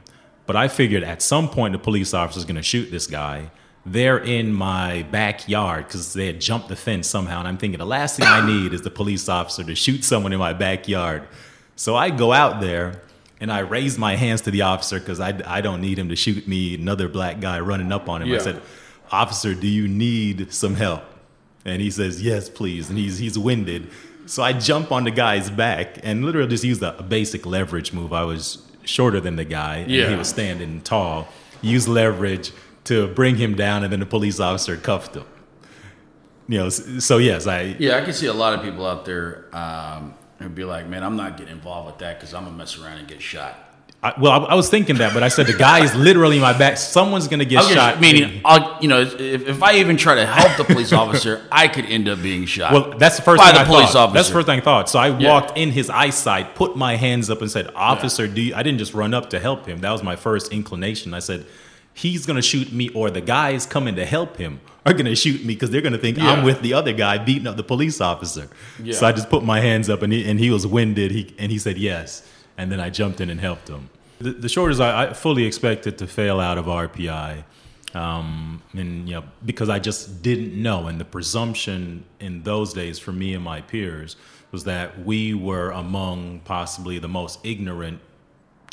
But 0.46 0.54
I 0.54 0.69
figured 0.69 1.02
at 1.02 1.20
some 1.20 1.48
point 1.48 1.72
the 1.72 1.78
police 1.81 2.14
officer 2.14 2.38
is 2.38 2.44
going 2.44 2.56
to 2.56 2.62
shoot 2.62 2.93
this 2.93 3.08
guy. 3.08 3.50
They're 3.86 4.18
in 4.18 4.52
my 4.52 5.04
backyard 5.04 5.86
because 5.86 6.12
they 6.12 6.26
had 6.26 6.40
jumped 6.40 6.68
the 6.68 6.76
fence 6.76 7.06
somehow. 7.06 7.38
And 7.38 7.48
I'm 7.48 7.56
thinking 7.56 7.78
the 7.78 7.86
last 7.86 8.16
thing 8.16 8.26
I 8.26 8.44
need 8.52 8.74
is 8.74 8.82
the 8.82 8.90
police 8.90 9.28
officer 9.28 9.62
to 9.64 9.74
shoot 9.76 10.04
someone 10.04 10.32
in 10.32 10.40
my 10.40 10.52
backyard. 10.52 11.22
So 11.76 11.94
I 11.94 12.10
go 12.10 12.32
out 12.32 12.60
there 12.60 13.00
and 13.40 13.52
I 13.52 13.60
raise 13.60 13.96
my 13.96 14.16
hands 14.16 14.40
to 14.42 14.50
the 14.50 14.62
officer 14.62 14.98
because 14.98 15.20
I, 15.20 15.40
I 15.46 15.60
don't 15.60 15.80
need 15.80 15.98
him 15.98 16.08
to 16.08 16.16
shoot 16.16 16.48
me, 16.48 16.74
another 16.74 17.08
black 17.08 17.38
guy 17.40 17.60
running 17.60 17.92
up 17.92 18.08
on 18.08 18.22
him. 18.22 18.28
Yeah. 18.28 18.36
I 18.36 18.38
said, 18.40 18.62
Officer, 19.12 19.55
do 19.55 19.69
you 19.69 19.86
need 19.86 20.52
some 20.52 20.74
help? 20.74 21.05
And 21.64 21.81
he 21.81 21.90
says, 21.90 22.20
Yes, 22.20 22.48
please. 22.48 22.88
And 22.88 22.98
he's, 22.98 23.19
he's 23.19 23.38
winded. 23.38 23.88
So 24.26 24.43
I 24.43 24.52
jump 24.52 24.90
on 24.90 25.05
the 25.05 25.12
guy's 25.12 25.48
back 25.48 25.98
and 26.02 26.24
literally 26.24 26.48
just 26.48 26.64
used 26.64 26.82
a, 26.82 26.98
a 26.98 27.02
basic 27.02 27.46
leverage 27.46 27.93
move. 27.93 28.12
I 28.12 28.24
was 28.24 28.66
shorter 28.84 29.20
than 29.20 29.36
the 29.36 29.44
guy, 29.44 29.76
and 29.76 29.90
yeah. 29.90 30.08
he 30.08 30.16
was 30.16 30.28
standing 30.28 30.81
tall. 30.81 31.28
Use 31.62 31.86
leverage 31.86 32.52
to 32.86 33.06
bring 33.08 33.36
him 33.36 33.55
down, 33.55 33.84
and 33.84 33.93
then 33.93 34.00
the 34.00 34.06
police 34.06 34.40
officer 34.40 34.76
cuffed 34.76 35.14
him. 35.14 35.24
You 36.48 36.58
know, 36.58 36.69
so 36.69 37.19
yes, 37.19 37.46
I. 37.46 37.76
Yeah, 37.78 37.96
I 37.96 38.02
can 38.02 38.12
see 38.12 38.26
a 38.26 38.32
lot 38.32 38.55
of 38.55 38.62
people 38.62 38.86
out 38.86 39.05
there. 39.05 39.48
Um, 39.52 40.14
and 40.38 40.55
be 40.55 40.64
like, 40.64 40.86
man, 40.86 41.02
I'm 41.02 41.16
not 41.16 41.36
getting 41.36 41.55
involved 41.55 41.86
with 41.86 41.98
that 41.98 42.19
because 42.19 42.34
I'm 42.34 42.44
gonna 42.44 42.56
mess 42.56 42.78
around 42.78 42.98
and 42.98 43.08
get 43.08 43.22
shot. 43.22 43.62
I, 44.02 44.12
well, 44.20 44.32
I, 44.32 44.52
I, 44.52 44.55
was 44.55 44.69
thinking 44.69 44.96
that, 44.98 45.14
but 45.14 45.22
I 45.22 45.28
said 45.28 45.46
the 45.46 45.56
guy 45.56 45.82
is 45.82 45.94
literally 45.94 46.36
in 46.36 46.43
my 46.43 46.56
back. 46.56 46.76
Someone's 46.76 47.26
gonna 47.28 47.46
get 47.46 47.64
shot. 47.64 48.00
meaning, 48.00 48.43
I'll, 48.44 48.81
you 48.81 48.88
know, 48.88 49.00
if, 49.00 49.19
if 49.19 49.62
I 49.62 49.76
even 49.76 49.96
try 49.96 50.14
to 50.16 50.26
help 50.26 50.56
the 50.58 50.64
police 50.64 50.93
officer, 50.93 51.46
I 51.50 51.66
could 51.69 51.86
end 51.86 52.08
up 52.08 52.22
being 52.22 52.44
shot. 52.44 52.72
Well, 52.72 52.98
that's 52.98 53.16
the 53.16 53.22
first 53.22 53.40
by 53.40 53.46
thing 53.46 53.55
the 53.55 53.60
I 53.60 53.64
police 53.64 53.93
thought. 53.93 54.10
Officer. 54.10 54.14
That's 54.14 54.28
the 54.28 54.34
first 54.34 54.46
thing 54.46 54.60
I 54.60 54.62
thought. 54.62 54.90
So 54.90 54.98
I 54.98 55.16
yeah. 55.19 55.31
walked 55.31 55.56
in 55.56 55.70
his 55.70 55.88
eyesight, 55.88 56.55
put 56.55 56.76
my 56.76 56.96
hands 56.96 57.31
up, 57.31 57.40
and 57.40 57.50
said, 57.50 57.70
"Officer, 57.74 58.26
yeah. 58.26 58.34
do 58.34 58.43
you, 58.43 58.55
I 58.55 58.62
didn't 58.62 58.78
just 58.78 58.93
run 58.94 59.14
up 59.14 59.31
to 59.31 59.40
help 59.40 59.66
him. 59.66 59.81
That 59.81 59.90
was 59.90 60.02
my 60.02 60.16
first 60.16 60.52
inclination. 60.52 61.14
I 61.14 61.20
said." 61.20 61.46
He's 61.96 62.26
gonna 62.26 62.43
shoot 62.43 62.72
me, 62.72 62.91
or 62.91 63.10
the 63.10 63.22
guys 63.22 63.65
coming 63.65 63.96
to 63.96 64.05
help 64.05 64.36
him 64.36 64.60
are 64.84 64.93
gonna 64.93 65.17
shoot 65.17 65.41
me 65.41 65.55
because 65.55 65.70
they're 65.70 65.81
gonna 65.81 65.96
think 65.96 66.19
yeah. 66.19 66.31
I'm 66.31 66.44
with 66.44 66.60
the 66.60 66.74
other 66.74 66.93
guy 66.93 67.17
beating 67.17 67.46
up 67.46 67.56
the 67.56 67.65
police 67.65 68.03
officer. 68.03 68.50
Yeah. 68.82 68.93
So 68.93 69.06
I 69.06 69.12
just 69.12 69.31
put 69.31 69.43
my 69.43 69.60
hands 69.60 69.88
up 69.88 70.03
and 70.03 70.12
he, 70.12 70.29
and 70.29 70.38
he 70.38 70.50
was 70.50 70.67
winded. 70.67 71.10
He 71.10 71.34
and 71.38 71.50
he 71.50 71.58
said 71.58 71.79
yes, 71.79 72.22
and 72.58 72.70
then 72.70 72.81
I 72.81 72.91
jumped 72.91 73.22
in 73.22 73.31
and 73.31 73.41
helped 73.41 73.69
him. 73.69 73.88
The, 74.19 74.32
the 74.32 74.48
short 74.50 74.72
is 74.72 74.79
I, 74.79 75.05
I, 75.05 75.12
fully 75.15 75.46
expected 75.46 75.96
to 75.96 76.06
fail 76.06 76.38
out 76.38 76.58
of 76.58 76.67
RPI, 76.67 77.44
um, 77.94 78.62
and 78.74 79.08
you 79.08 79.15
know 79.15 79.24
because 79.46 79.70
I 79.70 79.79
just 79.79 80.22
didn't 80.22 80.53
know, 80.53 80.88
and 80.88 81.00
the 81.00 81.06
presumption 81.06 82.05
in 82.20 82.43
those 82.43 82.74
days 82.74 82.98
for 82.98 83.12
me 83.12 83.32
and 83.32 83.43
my 83.43 83.62
peers 83.62 84.17
was 84.53 84.65
that 84.65 85.03
we 85.05 85.32
were 85.32 85.70
among 85.70 86.41
possibly 86.41 86.98
the 86.98 87.08
most 87.08 87.38
ignorant 87.43 88.00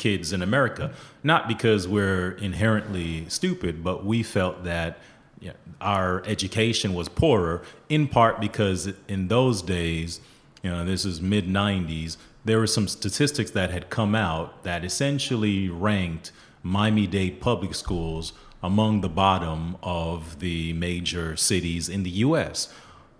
kids 0.04 0.34
in 0.34 0.42
America. 0.42 0.92
Not 1.22 1.48
because 1.48 1.88
we're 1.88 2.32
inherently 2.32 3.26
stupid, 3.30 3.82
but 3.82 4.04
we 4.04 4.22
felt 4.22 4.62
that 4.64 4.98
you 5.40 5.48
know, 5.48 5.54
our 5.80 6.22
education 6.26 6.92
was 6.92 7.08
poorer, 7.08 7.62
in 7.88 8.06
part 8.08 8.38
because 8.38 8.92
in 9.08 9.28
those 9.28 9.62
days, 9.62 10.20
you 10.62 10.68
know, 10.68 10.84
this 10.84 11.06
is 11.06 11.22
mid 11.22 11.46
90s, 11.46 12.18
there 12.44 12.58
were 12.58 12.66
some 12.66 12.86
statistics 12.86 13.50
that 13.52 13.70
had 13.70 13.88
come 13.88 14.14
out 14.14 14.62
that 14.64 14.84
essentially 14.84 15.70
ranked 15.70 16.32
Miami 16.62 17.06
Dade 17.06 17.40
public 17.40 17.74
schools 17.74 18.34
among 18.62 19.00
the 19.00 19.08
bottom 19.08 19.78
of 19.82 20.40
the 20.40 20.74
major 20.74 21.34
cities 21.34 21.88
in 21.88 22.02
the 22.02 22.14
US. 22.26 22.68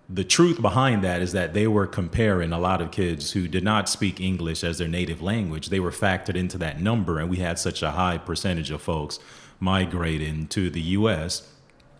The 0.07 0.23
truth 0.23 0.61
behind 0.61 1.03
that 1.03 1.21
is 1.21 1.31
that 1.31 1.53
they 1.55 1.65
were 1.65 1.87
comparing 1.87 2.51
a 2.51 2.59
lot 2.59 2.79
of 2.79 2.91
kids 2.91 3.31
who 3.31 3.47
did 3.47 3.63
not 3.63 3.89
speak 3.89 4.21
English 4.21 4.63
as 4.63 4.77
their 4.77 4.87
native 4.87 5.21
language. 5.21 5.69
They 5.69 5.79
were 5.79 5.91
factored 5.91 6.35
into 6.35 6.59
that 6.59 6.79
number, 6.79 7.19
and 7.19 7.29
we 7.29 7.37
had 7.37 7.57
such 7.57 7.81
a 7.81 7.91
high 7.91 8.19
percentage 8.19 8.69
of 8.69 8.83
folks 8.83 9.17
migrating 9.59 10.47
to 10.47 10.69
the 10.69 10.81
US 10.81 11.49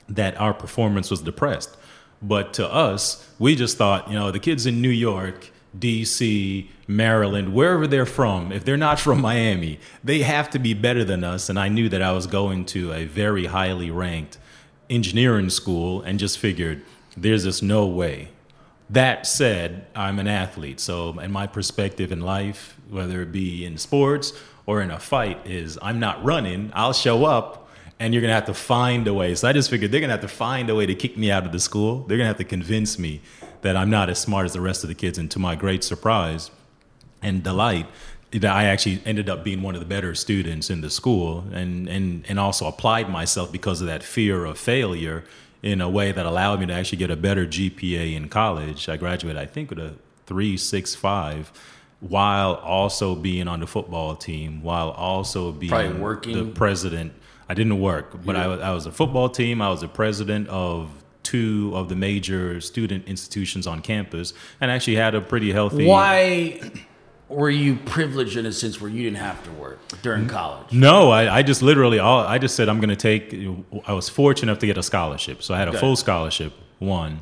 that 0.07 0.39
our 0.39 0.53
performance 0.53 1.09
was 1.09 1.21
depressed. 1.21 1.75
But 2.21 2.53
to 2.53 2.71
us, 2.71 3.27
we 3.39 3.55
just 3.55 3.77
thought, 3.77 4.07
you 4.07 4.13
know, 4.13 4.29
the 4.29 4.39
kids 4.39 4.67
in 4.67 4.81
New 4.81 4.89
York, 4.89 5.51
DC, 5.77 6.67
Maryland, 6.88 7.53
wherever 7.53 7.88
they're 7.88 8.05
from, 8.05 8.51
if 8.51 8.63
they're 8.63 8.77
not 8.77 9.00
from 9.00 9.19
Miami, 9.31 9.79
they 10.03 10.19
have 10.19 10.50
to 10.51 10.59
be 10.59 10.75
better 10.75 11.03
than 11.03 11.24
us. 11.24 11.50
And 11.50 11.59
I 11.59 11.69
knew 11.69 11.89
that 11.89 12.03
I 12.03 12.12
was 12.12 12.27
going 12.27 12.65
to 12.67 12.93
a 12.93 13.05
very 13.05 13.47
highly 13.47 13.89
ranked 13.89 14.38
engineering 14.89 15.50
school 15.50 16.01
and 16.03 16.19
just 16.19 16.38
figured 16.38 16.83
there's 17.17 17.43
just 17.43 17.63
no 17.63 17.86
way. 17.86 18.29
That 18.89 19.25
said, 19.25 19.88
I'm 19.95 20.19
an 20.19 20.27
athlete. 20.27 20.79
So, 20.79 21.17
in 21.19 21.31
my 21.31 21.48
perspective 21.48 22.12
in 22.12 22.22
life, 22.22 22.77
whether 22.89 23.22
it 23.22 23.31
be 23.31 23.65
in 23.65 23.77
sports 23.77 24.34
or 24.65 24.81
in 24.81 24.91
a 24.91 25.00
fight, 25.00 25.45
is 25.45 25.79
I'm 25.81 26.00
not 26.00 26.24
running, 26.24 26.72
I'll 26.74 26.93
show 26.93 27.25
up 27.25 27.65
and 28.00 28.13
you're 28.13 28.22
gonna 28.22 28.34
have 28.34 28.45
to 28.45 28.53
find 28.53 29.07
a 29.07 29.13
way. 29.13 29.36
So 29.36 29.48
I 29.48 29.53
just 29.53 29.69
figured 29.69 29.91
they're 29.91 30.01
gonna 30.01 30.13
have 30.13 30.22
to 30.22 30.27
find 30.27 30.69
a 30.69 30.75
way 30.75 30.86
to 30.86 30.95
kick 30.95 31.17
me 31.17 31.31
out 31.31 31.45
of 31.45 31.51
the 31.51 31.60
school. 31.60 32.00
They're 32.07 32.17
gonna 32.17 32.27
have 32.27 32.38
to 32.38 32.43
convince 32.43 33.00
me 33.00 33.22
that 33.62 33.75
I'm 33.75 33.89
not 33.89 34.10
as 34.10 34.19
smart 34.19 34.45
as 34.45 34.53
the 34.53 34.62
rest 34.62 34.84
of 34.84 34.89
the 34.89 34.95
kids. 34.95 35.17
And 35.17 35.31
to 35.31 35.39
my 35.39 35.55
great 35.55 35.84
surprise 35.84 36.51
and 37.22 37.41
delight, 37.41 37.88
that 38.31 38.45
I 38.45 38.65
actually 38.65 39.01
ended 39.05 39.29
up 39.29 39.43
being 39.43 39.62
one 39.62 39.75
of 39.75 39.79
the 39.79 39.86
better 39.86 40.13
students 40.13 40.69
in 40.69 40.81
the 40.81 40.89
school 40.89 41.45
and, 41.53 41.88
and, 41.88 42.25
and 42.27 42.39
also 42.39 42.67
applied 42.67 43.10
myself 43.10 43.51
because 43.51 43.79
of 43.79 43.88
that 43.88 44.03
fear 44.03 44.43
of 44.43 44.57
failure 44.57 45.24
in 45.65 45.81
a 45.81 45.89
way 45.89 46.12
that 46.12 46.27
allowed 46.27 46.60
me 46.60 46.67
to 46.67 46.74
actually 46.74 47.00
get 47.00 47.10
a 47.10 47.15
better 47.15 47.48
GPA 47.48 48.15
in 48.15 48.29
college. 48.29 48.88
I 48.88 48.98
graduated, 48.98 49.41
I 49.41 49.48
think, 49.48 49.72
with 49.72 49.79
a 49.79 49.95
365 50.27 51.51
while 52.01 52.53
also 52.55 53.15
being 53.15 53.48
on 53.48 53.62
the 53.62 53.67
football 53.67 54.15
team, 54.15 54.62
while 54.62 54.91
also 54.91 55.51
being 55.51 56.00
working. 56.00 56.38
the 56.38 56.51
president. 56.51 57.13
I 57.50 57.55
didn't 57.55 57.79
work, 57.79 58.24
but 58.24 58.36
I, 58.36 58.43
I 58.43 58.72
was 58.72 58.86
a 58.86 58.91
football 58.91 59.27
team. 59.27 59.60
I 59.60 59.69
was 59.69 59.81
the 59.81 59.88
president 59.88 60.48
of 60.50 60.91
two 61.24 61.72
of 61.74 61.89
the 61.89 61.95
major 61.95 62.62
student 62.62 63.07
institutions 63.07 63.65
on 63.65 63.81
campus 63.81 64.34
and 64.62 64.69
actually 64.69 64.95
had 64.95 65.15
a 65.15 65.22
pretty 65.22 65.51
healthy. 65.51 65.86
Why 65.86 66.62
were 67.29 67.50
you 67.50 67.75
privileged 67.86 68.38
in 68.38 68.46
a 68.46 68.51
sense 68.51 68.79
where 68.79 68.89
you 68.89 69.03
didn't 69.03 69.17
have 69.17 69.44
to 69.46 69.51
work 69.51 69.79
during 70.03 70.27
college? 70.27 70.72
No, 70.72 71.10
I, 71.10 71.38
I 71.38 71.41
just 71.44 71.62
literally, 71.62 72.00
all, 72.00 72.20
I 72.20 72.38
just 72.38 72.55
said 72.55 72.70
I'm 72.70 72.79
going 72.79 72.89
to 72.89 72.96
take, 72.96 73.34
I 73.88 73.94
was 73.94 74.10
fortunate 74.10 74.51
enough 74.51 74.60
to 74.60 74.67
get 74.67 74.77
a 74.77 74.84
scholarship. 74.84 75.41
So 75.41 75.53
I 75.53 75.58
had 75.60 75.67
a 75.67 75.72
Okay. 75.72 75.79
full 75.79 75.96
scholarship, 75.96 76.53
one. 76.79 77.22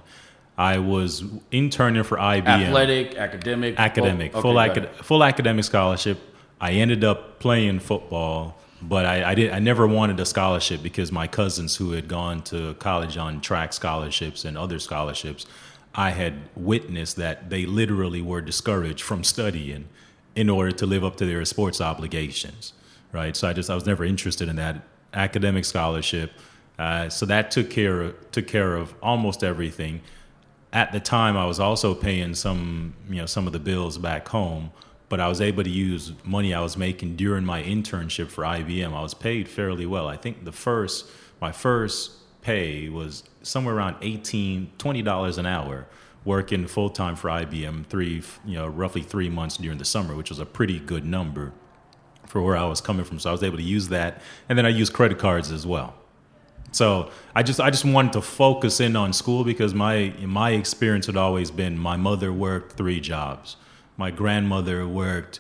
I 0.58 0.78
was 0.78 1.24
interning 1.52 2.04
for 2.04 2.18
IBM. 2.18 2.46
Athletic, 2.68 3.16
academic, 3.16 3.80
academic, 3.80 4.34
full, 4.34 4.58
okay, 4.60 4.68
got 4.68 4.78
acad- 4.78 4.96
full 5.06 5.24
academic 5.24 5.64
scholarship. 5.66 6.20
I 6.62 6.74
ended 6.74 7.04
up 7.04 7.40
playing 7.40 7.80
football, 7.80 8.58
but 8.82 9.06
I, 9.06 9.32
I 9.32 9.36
did. 9.36 9.52
I 9.52 9.60
never 9.60 9.88
wanted 9.88 10.20
a 10.20 10.26
scholarship 10.26 10.84
because 10.84 11.12
my 11.12 11.26
cousins 11.28 11.76
who 11.78 11.92
had 11.94 12.08
gone 12.08 12.44
to 12.44 12.76
college 12.76 13.18
on 13.18 13.42
track 13.42 13.74
scholarships 13.74 14.46
and 14.46 14.56
other 14.58 14.78
scholarships, 14.78 15.46
I 15.96 16.12
had 16.12 16.50
witnessed 16.56 17.18
that 17.18 17.50
they 17.50 17.66
literally 17.66 18.22
were 18.22 18.42
discouraged 18.42 19.04
from 19.04 19.24
studying 19.24 19.90
in 20.36 20.50
order 20.50 20.72
to 20.72 20.86
live 20.86 21.04
up 21.04 21.16
to 21.18 21.26
their 21.26 21.46
sports 21.46 21.80
obligations, 21.80 22.74
right? 23.12 23.36
So 23.36 23.48
I 23.48 23.54
just 23.54 23.70
I 23.70 23.76
was 23.76 23.86
never 23.86 24.04
interested 24.04 24.50
in 24.50 24.56
that 24.56 24.82
academic 25.14 25.66
scholarship. 25.66 26.32
Uh, 26.80 27.08
so 27.10 27.26
that 27.28 27.52
took 27.52 27.70
care 27.70 28.12
took 28.32 28.48
care 28.48 28.76
of 28.76 28.96
almost 29.02 29.44
everything 29.44 30.02
at 30.74 30.92
the 30.92 31.00
time 31.00 31.38
I 31.38 31.46
was 31.46 31.60
also 31.60 31.94
paying 31.94 32.34
some 32.34 32.96
you 33.08 33.18
know 33.18 33.28
some 33.28 33.48
of 33.48 33.54
the 33.54 33.60
bills 33.60 33.98
back 33.98 34.28
home, 34.28 34.72
but 35.08 35.20
I 35.20 35.28
was 35.28 35.40
able 35.40 35.64
to 35.64 35.70
use 35.70 36.12
money 36.24 36.54
I 36.54 36.62
was 36.62 36.76
making 36.76 37.16
during 37.16 37.46
my 37.46 37.62
internship 37.64 38.30
for 38.30 38.44
IBM. 38.44 38.92
I 38.92 39.02
was 39.02 39.14
paid 39.14 39.48
fairly 39.48 39.86
well. 39.86 40.08
I 40.08 40.18
think 40.18 40.44
the 40.44 40.52
first 40.52 41.10
my 41.40 41.52
first 41.52 42.12
pay 42.44 42.90
was 42.90 43.24
somewhere 43.42 43.76
around 43.76 43.96
18 44.02 44.72
20 44.78 45.02
dollars 45.02 45.38
an 45.38 45.46
hour 45.46 45.88
working 46.26 46.68
full 46.68 46.90
time 46.90 47.16
for 47.16 47.30
IBM 47.30 47.86
three 47.88 48.22
you 48.46 48.56
know 48.56 48.68
roughly 48.68 49.02
3 49.02 49.30
months 49.30 49.58
during 49.58 49.78
the 49.78 49.86
summer, 49.86 50.16
which 50.16 50.30
was 50.30 50.40
a 50.40 50.46
pretty 50.46 50.80
good 50.80 51.06
number 51.06 51.52
for 52.28 52.42
where 52.42 52.56
I 52.56 52.66
was 52.66 52.82
coming 52.82 53.06
from. 53.06 53.20
So 53.20 53.30
I 53.30 53.32
was 53.32 53.44
able 53.44 53.58
to 53.58 53.64
use 53.64 53.90
that 53.90 54.22
and 54.48 54.58
then 54.58 54.66
I 54.66 54.70
used 54.70 54.94
credit 54.94 55.20
cards 55.20 55.52
as 55.52 55.66
well. 55.66 55.96
So 56.72 57.12
I 57.36 57.44
just 57.44 57.60
I 57.60 57.70
just 57.70 57.86
wanted 57.86 58.14
to 58.14 58.22
focus 58.22 58.80
in 58.80 58.96
on 58.96 59.14
school 59.14 59.44
because 59.44 59.74
my 59.74 60.14
my 60.22 60.52
experience 60.52 61.06
had 61.06 61.18
always 61.18 61.52
been 61.52 61.78
my 61.78 61.98
mother 61.98 62.34
worked 62.34 62.78
three 62.78 63.00
jobs, 63.00 63.58
my 63.98 64.12
grandmother 64.12 64.88
worked 64.88 65.40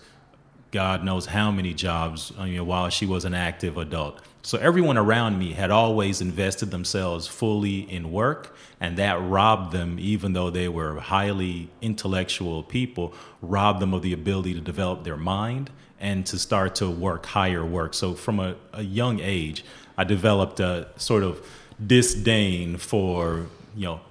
God 0.71 1.03
knows 1.03 1.27
how 1.27 1.51
many 1.51 1.73
jobs 1.73 2.33
you 2.39 2.57
know, 2.57 2.63
while 2.63 2.89
she 2.89 3.05
was 3.05 3.25
an 3.25 3.35
active 3.35 3.77
adult. 3.77 4.21
So 4.45 4.57
everyone 4.57 4.97
around 4.97 5.39
me 5.39 5.53
had 5.53 5.71
always 5.71 6.19
invested 6.19 6.69
themselves 6.69 7.27
fully 7.27 7.89
in 7.89 8.11
work, 8.11 8.53
and 8.81 8.97
that 8.97 9.21
robbed 9.21 9.71
them, 9.71 9.97
even 9.99 10.33
though 10.33 10.49
they 10.49 10.67
were 10.67 10.99
highly 10.99 11.69
intellectual 11.81 12.61
people, 12.61 13.13
robbed 13.41 13.79
them 13.79 13.93
of 13.93 14.01
the 14.01 14.11
ability 14.11 14.53
to 14.53 14.59
develop 14.59 15.05
their 15.05 15.15
mind 15.15 15.69
and 15.97 16.25
to 16.25 16.37
start 16.37 16.75
to 16.75 16.89
work 16.89 17.25
higher 17.25 17.65
work. 17.65 17.93
So 17.93 18.13
from 18.15 18.41
a, 18.41 18.55
a 18.73 18.83
young 18.83 19.21
age, 19.21 19.63
I 19.97 20.03
developed 20.03 20.59
a 20.59 20.89
sort 20.97 21.23
of 21.23 21.47
disdain 21.85 22.75
for 22.75 23.47
you 23.77 23.85
know 23.85 24.01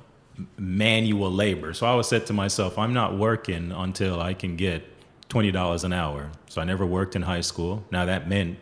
manual 0.56 1.30
labor. 1.30 1.74
So 1.74 1.86
I 1.86 1.90
always 1.90 2.06
said 2.06 2.26
to 2.28 2.32
myself, 2.32 2.78
I'm 2.78 2.94
not 2.94 3.18
working 3.18 3.70
until 3.70 4.18
I 4.18 4.32
can 4.32 4.56
get 4.56 4.82
twenty 5.28 5.50
dollars 5.50 5.84
an 5.84 5.92
hour. 5.92 6.30
So 6.48 6.62
I 6.62 6.64
never 6.64 6.86
worked 6.86 7.16
in 7.16 7.20
high 7.20 7.42
school. 7.42 7.84
Now 7.90 8.06
that 8.06 8.30
meant 8.30 8.56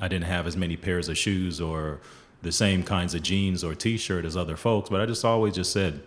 I 0.00 0.08
didn't 0.08 0.24
have 0.26 0.46
as 0.46 0.56
many 0.56 0.76
pairs 0.76 1.08
of 1.08 1.16
shoes 1.16 1.60
or 1.60 2.00
the 2.42 2.52
same 2.52 2.82
kinds 2.82 3.14
of 3.14 3.22
jeans 3.22 3.64
or 3.64 3.74
T-shirt 3.74 4.24
as 4.24 4.36
other 4.36 4.56
folks. 4.56 4.90
But 4.90 5.00
I 5.00 5.06
just 5.06 5.24
always 5.24 5.54
just 5.54 5.72
said, 5.72 6.02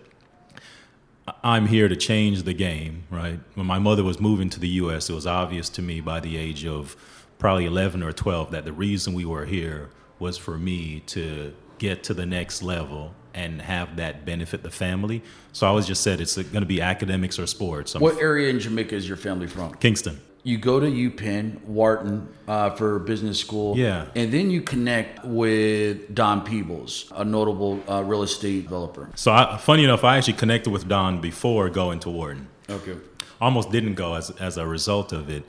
"I- 1.28 1.34
I'm 1.44 1.68
here 1.68 1.88
to 1.88 1.96
change 1.96 2.44
the 2.44 2.54
game. 2.54 3.04
Right? 3.10 3.40
When 3.56 3.66
my 3.66 3.80
mother 3.80 4.04
was 4.04 4.20
moving 4.20 4.50
to 4.52 4.60
the 4.60 4.70
U.S., 4.84 5.10
it 5.10 5.14
was 5.14 5.26
obvious 5.28 5.70
to 5.70 5.82
me 5.82 6.02
by 6.02 6.20
the 6.20 6.38
age 6.38 6.66
of 6.66 6.96
probably 7.38 7.66
11 7.66 8.04
or 8.04 8.12
12 8.12 8.52
that 8.52 8.66
the 8.66 8.74
reason 8.74 9.14
we 9.14 9.26
were 9.26 9.46
here 9.46 9.90
was 10.20 10.38
for 10.38 10.58
me 10.58 11.02
to 11.08 11.54
get 11.78 12.04
to 12.04 12.14
the 12.14 12.26
next 12.26 12.62
level 12.62 13.16
and 13.34 13.62
have 13.62 13.96
that 13.96 14.26
benefit 14.26 14.64
the 14.64 14.70
family. 14.72 15.22
So 15.54 15.66
I 15.66 15.70
always 15.70 15.86
just 15.86 16.02
said 16.04 16.20
it's 16.20 16.36
going 16.36 16.62
to 16.62 16.66
be 16.66 16.82
academics 16.82 17.40
or 17.40 17.48
sports. 17.48 17.96
I'm 17.96 18.02
What 18.02 18.18
area 18.20 18.50
in 18.50 18.60
Jamaica 18.60 18.94
is 18.96 19.08
your 19.08 19.16
family 19.18 19.48
from? 19.48 19.74
Kingston. 19.76 20.20
You 20.50 20.58
go 20.58 20.80
to 20.80 20.88
UPenn, 20.88 21.64
Wharton 21.66 22.28
uh, 22.48 22.72
for 22.72 22.98
business 22.98 23.40
school. 23.40 23.78
Yeah. 23.78 24.08
And 24.16 24.34
then 24.34 24.50
you 24.50 24.62
connect 24.62 25.24
with 25.24 26.16
Don 26.16 26.44
Peebles, 26.44 27.12
a 27.16 27.24
notable 27.24 27.84
uh, 27.88 28.04
real 28.04 28.24
estate 28.24 28.64
developer. 28.64 29.12
So 29.14 29.32
I, 29.32 29.58
funny 29.58 29.84
enough, 29.84 30.04
I 30.04 30.18
actually 30.18 30.34
connected 30.34 30.72
with 30.72 30.88
Don 30.88 31.22
before 31.22 31.70
going 31.70 32.00
to 32.00 32.10
Wharton. 32.10 32.48
Okay. 32.68 32.98
Almost 33.40 33.70
didn't 33.70 33.94
go 33.94 34.16
as 34.16 34.32
as 34.32 34.58
a 34.58 34.66
result 34.66 35.14
of 35.14 35.30
it. 35.30 35.44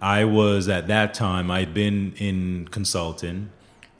I 0.00 0.24
was 0.24 0.68
at 0.68 0.88
that 0.88 1.14
time 1.14 1.48
I'd 1.48 1.72
been 1.72 2.12
in 2.16 2.66
consulting. 2.72 3.50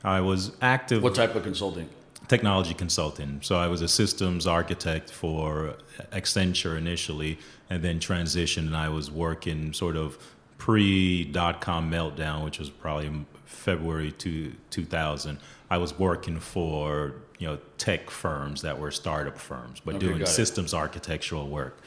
I 0.02 0.22
was 0.22 0.56
active 0.60 1.04
What 1.04 1.14
type 1.14 1.36
of 1.36 1.44
consulting? 1.44 1.88
Technology 2.28 2.74
consulting. 2.74 3.40
So 3.42 3.56
I 3.56 3.68
was 3.68 3.82
a 3.82 3.88
systems 3.88 4.46
architect 4.46 5.10
for 5.10 5.74
Accenture 6.12 6.76
initially, 6.76 7.38
and 7.70 7.82
then 7.82 7.98
transitioned. 7.98 8.66
And 8.66 8.76
I 8.76 8.88
was 8.88 9.10
working 9.10 9.72
sort 9.72 9.96
of 9.96 10.18
pre 10.58 11.24
dot 11.24 11.60
com 11.60 11.90
meltdown, 11.90 12.44
which 12.44 12.58
was 12.58 12.70
probably 12.70 13.10
February 13.44 14.12
two, 14.12 14.52
2000. 14.70 15.38
I 15.70 15.78
was 15.78 15.98
working 15.98 16.38
for 16.38 17.14
you 17.38 17.48
know 17.48 17.58
tech 17.78 18.10
firms 18.10 18.62
that 18.62 18.78
were 18.78 18.90
startup 18.90 19.38
firms, 19.38 19.80
but 19.84 19.96
Okay, 19.96 20.06
doing 20.06 20.18
got 20.18 20.28
it. 20.28 20.32
systems 20.32 20.74
architectural 20.74 21.48
work. 21.48 21.78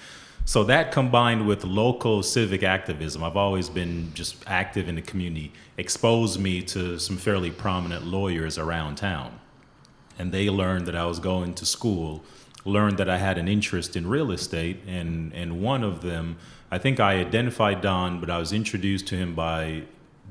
So 0.47 0.63
that 0.65 0.91
combined 0.91 1.47
with 1.47 1.63
local 1.63 2.21
civic 2.21 2.61
activism, 2.61 3.23
I've 3.23 3.35
always 3.37 3.67
been 3.67 4.11
just 4.13 4.35
active 4.45 4.87
in 4.87 4.93
the 4.93 5.01
community, 5.01 5.51
exposed 5.77 6.39
me 6.39 6.61
to 6.63 6.99
some 6.99 7.17
fairly 7.17 7.49
prominent 7.49 8.05
lawyers 8.05 8.59
around 8.59 8.97
town 8.97 9.39
and 10.17 10.31
they 10.31 10.49
learned 10.49 10.85
that 10.87 10.95
I 10.95 11.05
was 11.05 11.19
going 11.19 11.53
to 11.55 11.65
school, 11.65 12.23
learned 12.63 12.97
that 12.97 13.09
I 13.09 13.17
had 13.17 13.37
an 13.37 13.47
interest 13.47 13.95
in 13.95 14.07
real 14.07 14.31
estate, 14.31 14.79
and 14.87 15.33
and 15.33 15.61
one 15.61 15.83
of 15.83 16.01
them, 16.01 16.37
I 16.71 16.77
think 16.77 16.99
I 16.99 17.15
identified 17.19 17.81
Don, 17.81 18.19
but 18.19 18.29
I 18.29 18.37
was 18.37 18.51
introduced 18.51 19.07
to 19.07 19.15
him 19.15 19.35
by 19.35 19.83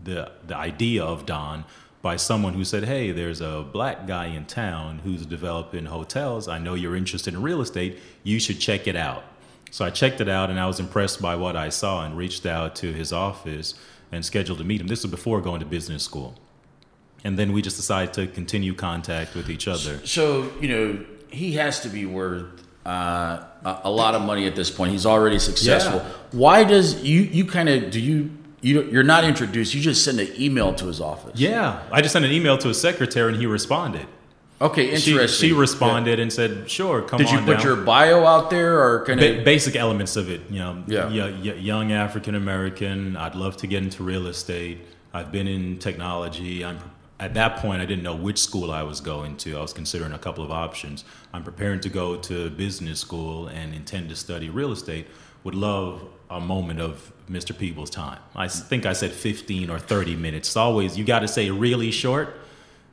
the 0.03 0.33
the 0.47 0.57
idea 0.57 1.05
of 1.05 1.27
Don 1.27 1.65
by 2.03 2.17
someone 2.17 2.55
who 2.55 2.65
said, 2.65 2.85
"Hey, 2.85 3.13
there's 3.13 3.41
a 3.41 3.65
black 3.73 4.07
guy 4.07 4.27
in 4.27 4.45
town 4.47 5.01
who's 5.05 5.25
developing 5.25 5.87
hotels. 5.87 6.49
I 6.49 6.59
know 6.59 6.75
you're 6.75 6.97
interested 6.97 7.35
in 7.35 7.43
real 7.43 7.61
estate. 7.61 7.99
You 8.23 8.39
should 8.39 8.61
check 8.61 8.87
it 8.87 8.97
out." 8.97 9.25
So 9.71 9.85
I 9.85 9.91
checked 9.91 10.21
it 10.21 10.29
out 10.29 10.51
and 10.51 10.61
I 10.61 10.69
was 10.69 10.79
impressed 10.79 11.21
by 11.21 11.35
what 11.35 11.57
I 11.57 11.69
saw 11.69 12.05
and 12.05 12.17
reached 12.17 12.47
out 12.47 12.77
to 12.77 12.93
his 12.93 13.13
office 13.13 13.75
and 14.13 14.25
scheduled 14.25 14.59
to 14.59 14.65
meet 14.65 14.81
him. 14.81 14.87
This 14.87 15.03
was 15.03 15.11
before 15.11 15.41
going 15.41 15.59
to 15.59 15.67
business 15.67 16.05
school. 16.05 16.39
And 17.25 17.39
then 17.39 17.53
we 17.53 17.63
just 17.63 17.77
decided 17.77 18.13
to 18.15 18.27
continue 18.27 18.75
contact 18.75 19.35
with 19.35 19.49
each 19.49 19.67
other. 19.67 19.99
So, 20.07 20.51
you 20.61 20.69
know, 20.69 21.05
he 21.31 21.53
has 21.55 21.81
to 21.81 21.89
be 21.89 22.05
worth 22.05 22.45
uh, 22.87 23.43
a, 23.65 23.81
a 23.85 23.91
lot 23.91 24.15
of 24.15 24.23
money 24.23 24.47
at 24.47 24.55
this 24.55 24.71
point. 24.71 24.93
He's 24.93 25.07
already 25.07 25.39
successful. 25.39 26.01
Yeah. 26.01 26.13
Why 26.33 26.65
does 26.65 27.03
you 27.03 27.23
you 27.23 27.47
kind 27.47 27.69
of 27.71 27.91
do 27.91 27.99
you 27.99 28.31
you 28.61 28.83
you're 28.93 29.03
not 29.03 29.25
introduced? 29.25 29.75
You 29.75 29.81
just 29.81 30.05
send 30.05 30.21
an 30.21 30.29
email 30.39 30.75
to 30.75 30.87
his 30.87 31.01
office. 31.01 31.41
Yeah, 31.41 31.81
I 31.91 32.03
just 32.03 32.13
sent 32.13 32.25
an 32.27 32.33
email 32.33 32.59
to 32.59 32.69
his 32.69 32.79
secretary 32.81 33.33
and 33.33 33.41
he 33.41 33.47
responded. 33.47 34.07
Okay, 34.61 34.95
She, 34.97 35.11
interesting. 35.13 35.49
she 35.49 35.53
responded 35.55 36.21
and 36.21 36.33
said, 36.33 36.71
"Sure, 36.71 37.03
come 37.03 37.19
on. 37.21 37.25
Did 37.25 37.33
you 37.33 37.39
put 37.41 37.57
down." 37.59 37.67
your 37.67 37.77
bio 37.77 38.25
out 38.25 38.51
there, 38.51 38.79
or 38.81 39.05
kind 39.05 39.19
Ba- 39.19 39.39
of? 39.39 39.45
basic 39.45 39.75
elements 39.77 40.15
of 40.17 40.31
it. 40.31 40.43
You 40.51 40.59
know, 40.61 40.83
Yeah. 40.87 41.07
y- 41.09 41.35
y- 41.43 41.55
young 41.59 41.91
African 41.93 42.35
American. 42.35 43.17
I'd 43.17 43.35
love 43.35 43.57
to 43.59 43.67
get 43.67 43.83
into 43.83 44.03
real 44.05 44.27
estate. 44.29 44.79
I've 45.13 45.33
been 45.33 45.49
in 45.49 45.79
technology. 45.79 46.65
I'm 46.65 46.79
at 47.21 47.35
that 47.35 47.57
point. 47.57 47.81
I 47.81 47.87
didn't 47.87 48.05
know 48.05 48.17
which 48.17 48.39
school 48.39 48.71
I 48.71 48.83
was 48.83 49.01
going 49.01 49.37
to. 49.39 49.57
I 49.59 49.63
was 49.63 49.73
considering 49.73 50.13
a 50.13 50.19
couple 50.19 50.45
of 50.45 50.51
options. 50.51 51.05
I'm 51.33 51.43
preparing 51.43 51.81
to 51.81 51.89
go 51.89 52.17
to 52.17 52.51
business 52.51 53.01
school 53.01 53.49
and 53.49 53.75
intend 53.75 54.09
to 54.11 54.17
study 54.17 54.49
real 54.49 54.73
estate. 54.73 55.07
Would 55.45 55.55
love 55.55 56.07
a 56.31 56.41
moment 56.41 56.81
of 56.81 57.13
Mr. 57.31 57.57
Peebles' 57.57 57.91
time. 57.91 58.19
I 58.35 58.49
think 58.49 58.87
I 58.87 58.93
said 58.93 59.13
15 59.13 59.71
or 59.71 59.79
30 59.79 60.17
minutes. 60.17 60.49
It's 60.49 60.57
always 60.57 60.97
you 60.99 61.05
got 61.05 61.21
to 61.21 61.29
say 61.29 61.51
really 61.51 61.91
short 61.91 62.37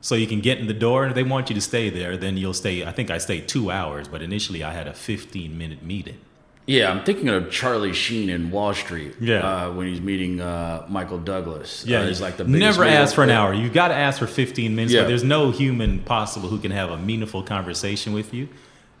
so 0.02 0.16
you 0.16 0.26
can 0.26 0.40
get 0.40 0.58
in 0.58 0.66
the 0.66 0.74
door 0.74 1.04
and 1.04 1.12
if 1.12 1.14
they 1.14 1.22
want 1.22 1.48
you 1.48 1.54
to 1.54 1.60
stay 1.60 1.88
there 1.88 2.16
then 2.16 2.36
you'll 2.36 2.52
stay 2.52 2.84
i 2.84 2.90
think 2.92 3.08
i 3.10 3.18
stayed 3.18 3.48
two 3.48 3.70
hours 3.70 4.08
but 4.08 4.20
initially 4.20 4.62
i 4.62 4.72
had 4.72 4.86
a 4.86 4.92
15 4.92 5.56
minute 5.56 5.82
meeting 5.82 6.18
Yeah, 6.66 6.92
I'm 6.92 7.02
thinking 7.04 7.28
of 7.28 7.50
Charlie 7.50 7.92
Sheen 7.92 8.30
in 8.30 8.50
Wall 8.52 8.72
Street. 8.72 9.16
Yeah. 9.20 9.38
uh, 9.66 9.72
when 9.72 9.88
he's 9.88 10.00
meeting 10.00 10.40
uh, 10.40 10.86
Michael 10.88 11.18
Douglas. 11.18 11.84
yeah 11.84 12.00
uh, 12.00 12.06
he's 12.06 12.20
like 12.20 12.36
the 12.36 12.44
never 12.44 12.84
ask 12.84 13.14
for 13.14 13.24
an 13.24 13.30
hour 13.30 13.52
You've 13.52 13.72
got 13.72 13.88
to 13.88 13.94
ask 13.94 14.18
for 14.18 14.26
15 14.28 14.74
minutes 14.74 14.92
Yeah. 14.94 15.02
but 15.02 15.08
there's 15.08 15.24
no 15.24 15.50
human 15.50 15.98
possible 16.00 16.48
who 16.48 16.58
can 16.58 16.70
have 16.70 16.90
a 16.90 16.96
meaningful 16.96 17.42
conversation 17.42 18.12
with 18.12 18.32
you 18.32 18.48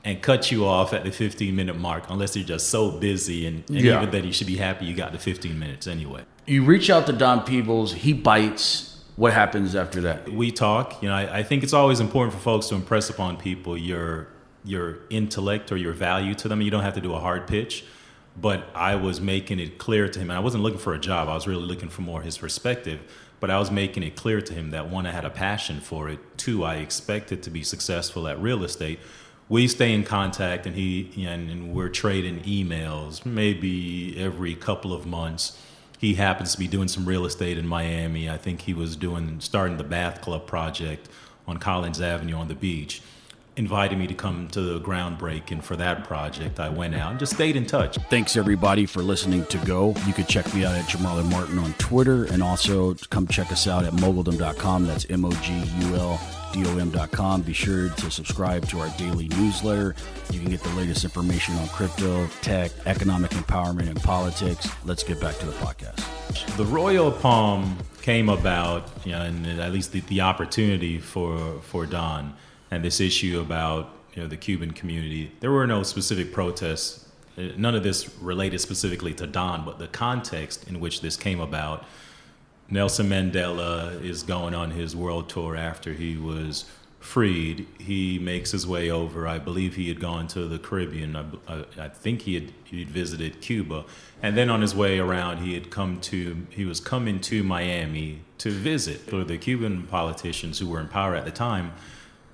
and 0.04 0.20
cut 0.20 0.50
you 0.50 0.66
off 0.66 0.92
at 0.92 1.04
the 1.04 1.12
15 1.12 1.54
minute 1.54 1.76
mark 1.78 2.04
unless 2.08 2.34
you're 2.34 2.44
just 2.44 2.68
so 2.70 2.90
busy 2.90 3.46
and, 3.46 3.62
and 3.68 3.80
Yeah. 3.80 3.98
even 3.98 4.10
then 4.10 4.24
you 4.24 4.32
should 4.32 4.48
be 4.48 4.56
happy 4.56 4.84
you 4.86 4.94
got 4.96 5.12
the 5.12 5.18
15 5.18 5.56
minutes 5.58 5.86
anyway 5.86 6.22
You 6.46 6.64
reach 6.64 6.90
out 6.90 7.06
to 7.06 7.12
Don 7.12 7.42
Peebles. 7.44 7.92
He 7.94 8.12
bites. 8.12 8.88
What 9.14 9.32
happens 9.34 9.76
after 9.76 10.00
that? 10.00 10.28
we 10.32 10.50
talk. 10.50 11.00
You 11.02 11.08
know, 11.10 11.14
I, 11.14 11.38
I 11.38 11.42
think 11.44 11.62
it's 11.62 11.74
always 11.74 12.00
important 12.00 12.34
for 12.34 12.40
folks 12.40 12.66
to 12.68 12.74
impress 12.74 13.10
upon 13.10 13.36
people 13.36 13.76
your 13.78 14.26
your 14.64 14.98
intellect 15.10 15.72
or 15.72 15.76
your 15.76 15.92
value 15.92 16.34
to 16.36 16.48
them. 16.48 16.60
You 16.60 16.70
don't 16.70 16.82
have 16.82 16.94
to 16.94 17.00
do 17.00 17.14
a 17.14 17.20
hard 17.20 17.46
pitch, 17.46 17.84
but 18.40 18.68
I 18.74 18.96
was 18.96 19.20
making 19.20 19.58
it 19.58 19.78
clear 19.78 20.08
to 20.08 20.18
him, 20.18 20.30
and 20.30 20.36
I 20.36 20.40
wasn't 20.40 20.62
looking 20.62 20.78
for 20.78 20.94
a 20.94 20.98
job. 20.98 21.28
I 21.28 21.34
was 21.34 21.46
really 21.46 21.64
looking 21.64 21.88
for 21.88 22.02
more 22.02 22.22
his 22.22 22.38
perspective. 22.38 23.00
But 23.40 23.50
I 23.50 23.58
was 23.58 23.72
making 23.72 24.04
it 24.04 24.14
clear 24.14 24.40
to 24.40 24.54
him 24.54 24.70
that 24.70 24.88
one, 24.88 25.04
I 25.04 25.10
had 25.10 25.24
a 25.24 25.30
passion 25.30 25.80
for 25.80 26.08
it. 26.08 26.20
Two, 26.38 26.62
I 26.62 26.76
expected 26.76 27.42
to 27.42 27.50
be 27.50 27.64
successful 27.64 28.28
at 28.28 28.40
real 28.40 28.62
estate. 28.62 29.00
We 29.48 29.66
stay 29.66 29.92
in 29.92 30.04
contact, 30.04 30.64
and 30.64 30.76
he 30.76 31.26
and, 31.26 31.50
and 31.50 31.74
we're 31.74 31.88
trading 31.88 32.40
emails 32.42 33.26
maybe 33.26 34.16
every 34.16 34.54
couple 34.54 34.92
of 34.92 35.06
months 35.06 35.58
he 36.02 36.14
happens 36.14 36.50
to 36.50 36.58
be 36.58 36.66
doing 36.66 36.88
some 36.88 37.06
real 37.06 37.24
estate 37.24 37.56
in 37.56 37.66
Miami. 37.66 38.28
I 38.28 38.36
think 38.36 38.62
he 38.62 38.74
was 38.74 38.96
doing 38.96 39.40
starting 39.40 39.76
the 39.76 39.84
Bath 39.84 40.20
Club 40.20 40.48
project 40.48 41.08
on 41.46 41.58
Collins 41.58 42.00
Avenue 42.00 42.34
on 42.34 42.48
the 42.48 42.56
beach. 42.56 43.02
Invited 43.54 43.98
me 43.98 44.06
to 44.06 44.14
come 44.14 44.48
to 44.48 44.62
the 44.62 44.80
groundbreaking 44.80 45.62
for 45.62 45.76
that 45.76 46.04
project. 46.04 46.58
I 46.58 46.70
went 46.70 46.94
out 46.94 47.10
and 47.10 47.20
just 47.20 47.34
stayed 47.34 47.54
in 47.54 47.66
touch. 47.66 47.98
Thanks 48.08 48.34
everybody 48.34 48.86
for 48.86 49.02
listening 49.02 49.44
to 49.46 49.58
Go. 49.58 49.88
You 50.06 50.14
can 50.14 50.24
check 50.24 50.54
me 50.54 50.64
out 50.64 50.74
at 50.74 50.86
Jamarlin 50.86 51.30
Martin 51.30 51.58
on 51.58 51.74
Twitter 51.74 52.24
and 52.24 52.42
also 52.42 52.94
come 53.10 53.26
check 53.26 53.52
us 53.52 53.66
out 53.66 53.84
at 53.84 53.92
moguldom.com. 53.92 54.86
That's 54.86 55.04
M 55.10 55.26
O 55.26 55.30
G 55.30 55.52
U 55.52 55.96
L 55.96 56.18
D 56.54 56.64
O 56.64 56.78
M.com. 56.78 57.42
Be 57.42 57.52
sure 57.52 57.90
to 57.90 58.10
subscribe 58.10 58.66
to 58.68 58.80
our 58.80 58.88
daily 58.96 59.28
newsletter. 59.28 59.94
You 60.30 60.40
can 60.40 60.48
get 60.48 60.62
the 60.62 60.70
latest 60.70 61.04
information 61.04 61.54
on 61.56 61.68
crypto, 61.68 62.26
tech, 62.40 62.70
economic 62.86 63.32
empowerment, 63.32 63.88
and 63.88 64.02
politics. 64.02 64.66
Let's 64.86 65.02
get 65.02 65.20
back 65.20 65.36
to 65.40 65.46
the 65.46 65.52
podcast. 65.52 66.56
The 66.56 66.64
Royal 66.64 67.12
Palm 67.12 67.76
came 68.00 68.30
about, 68.30 68.88
you 69.04 69.12
know, 69.12 69.20
and 69.20 69.46
at 69.60 69.72
least 69.72 69.92
the, 69.92 70.00
the 70.00 70.22
opportunity 70.22 70.98
for 70.98 71.60
for 71.60 71.84
Don 71.84 72.32
and 72.72 72.82
this 72.82 73.00
issue 73.00 73.38
about 73.38 73.90
you 74.14 74.22
know 74.22 74.28
the 74.28 74.36
Cuban 74.36 74.72
community. 74.72 75.30
There 75.40 75.52
were 75.52 75.66
no 75.66 75.82
specific 75.82 76.32
protests. 76.32 77.06
None 77.36 77.74
of 77.74 77.82
this 77.82 78.18
related 78.18 78.60
specifically 78.60 79.14
to 79.14 79.26
Don, 79.26 79.64
but 79.64 79.78
the 79.78 79.88
context 79.88 80.68
in 80.68 80.80
which 80.80 81.02
this 81.02 81.16
came 81.16 81.40
about. 81.40 81.84
Nelson 82.68 83.08
Mandela 83.08 84.02
is 84.02 84.22
going 84.22 84.54
on 84.54 84.70
his 84.70 84.96
world 84.96 85.28
tour 85.28 85.54
after 85.54 85.92
he 85.92 86.16
was 86.16 86.64
freed. 87.00 87.66
He 87.78 88.18
makes 88.18 88.52
his 88.52 88.66
way 88.66 88.90
over. 88.90 89.28
I 89.28 89.38
believe 89.38 89.74
he 89.76 89.88
had 89.88 90.00
gone 90.00 90.26
to 90.28 90.46
the 90.46 90.58
Caribbean. 90.58 91.16
I, 91.16 91.24
I, 91.48 91.64
I 91.78 91.88
think 91.88 92.22
he 92.22 92.34
had 92.34 92.52
he'd 92.64 92.88
visited 92.88 93.42
Cuba, 93.42 93.84
and 94.22 94.34
then 94.34 94.48
on 94.48 94.62
his 94.62 94.74
way 94.74 94.98
around, 94.98 95.38
he 95.38 95.52
had 95.52 95.70
come 95.70 96.00
to 96.02 96.46
he 96.48 96.64
was 96.64 96.80
coming 96.80 97.20
to 97.20 97.44
Miami 97.44 98.20
to 98.38 98.50
visit. 98.50 99.00
For 99.00 99.24
the 99.24 99.36
Cuban 99.36 99.86
politicians 99.88 100.58
who 100.58 100.68
were 100.68 100.80
in 100.80 100.88
power 100.88 101.14
at 101.14 101.26
the 101.26 101.30
time, 101.30 101.72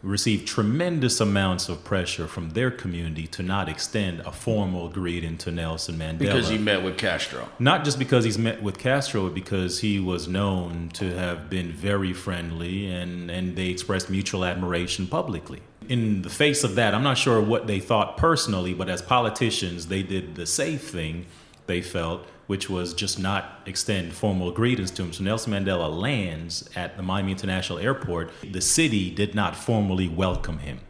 received 0.03 0.47
tremendous 0.47 1.21
amounts 1.21 1.69
of 1.69 1.83
pressure 1.85 2.27
from 2.27 2.51
their 2.51 2.71
community 2.71 3.27
to 3.27 3.43
not 3.43 3.69
extend 3.69 4.21
a 4.21 4.31
formal 4.31 4.89
greeting 4.89 5.37
to 5.37 5.51
Nelson 5.51 5.97
Mandela 5.97 6.19
Because 6.19 6.49
he 6.49 6.59
met 6.59 6.83
with 6.83 6.97
Castro. 6.97 7.49
not 7.59 7.85
just 7.85 7.99
because 7.99 8.25
he's 8.25 8.39
met 8.39 8.63
with 8.63 8.79
Castro, 8.79 9.25
but 9.25 9.35
because 9.35 9.81
he 9.81 9.99
was 9.99 10.29
known 10.29 10.91
to 10.95 11.17
have 11.17 11.51
been 11.51 11.73
very 11.73 12.13
friendly 12.13 12.91
and, 12.91 13.31
and 13.31 13.57
they 13.57 13.69
expressed 13.69 14.09
mutual 14.09 14.45
admiration 14.45 15.07
publicly. 15.07 15.61
In 15.89 16.23
the 16.23 16.31
face 16.31 16.65
of 16.65 16.75
that, 16.77 16.95
I'm 16.95 17.03
not 17.03 17.19
sure 17.19 17.41
what 17.41 17.67
they 17.67 17.81
thought 17.81 18.17
personally, 18.17 18.75
but 18.75 18.89
as 18.89 19.03
politicians, 19.03 19.89
they 19.89 20.03
did 20.03 20.35
the 20.35 20.47
safe 20.47 20.91
thing, 20.91 21.27
they 21.67 21.81
felt, 21.81 22.27
which 22.49 22.69
was 22.69 22.95
just 22.95 23.19
not 23.19 23.61
extend 23.67 24.13
formal 24.13 24.51
greetings 24.51 24.91
to 24.91 25.03
him. 25.03 25.13
So 25.13 25.23
Nelson 25.23 25.53
Mandela 25.53 25.89
lands 25.89 26.69
at 26.75 26.97
the 26.97 27.03
Miami 27.03 27.31
International 27.31 27.79
Airport. 27.79 28.31
The 28.43 28.63
city 28.63 29.11
did 29.11 29.35
not 29.35 29.55
formally 29.55 30.09
welcome 30.09 30.59
him. 30.59 30.81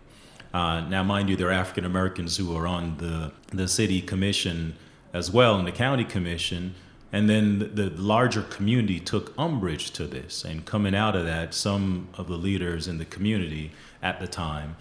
Uh, 0.55 0.81
now, 0.81 1.03
mind 1.03 1.29
you, 1.29 1.37
there 1.37 1.49
are 1.49 1.53
African 1.53 1.85
Americans 1.85 2.37
who 2.37 2.57
are 2.57 2.67
on 2.67 2.97
the, 2.99 3.33
the 3.49 3.69
city 3.69 4.01
commission 4.01 4.77
as 5.13 5.31
well, 5.31 5.59
and 5.59 5.67
the 5.67 5.73
county 5.73 6.05
commission. 6.05 6.75
And 7.13 7.29
then 7.29 7.59
the, 7.59 7.67
the 7.67 7.91
larger 7.91 8.43
community 8.43 9.01
took 9.01 9.35
umbrage 9.37 9.91
to 9.93 10.07
this. 10.07 10.45
And 10.45 10.65
coming 10.65 10.95
out 10.95 11.17
of 11.17 11.25
that, 11.25 11.55
some 11.55 12.09
of 12.15 12.29
the 12.29 12.37
leaders 12.37 12.87
in 12.87 12.99
the 12.99 13.05
community 13.05 13.73
at 14.01 14.21
the 14.21 14.29
time 14.29 14.77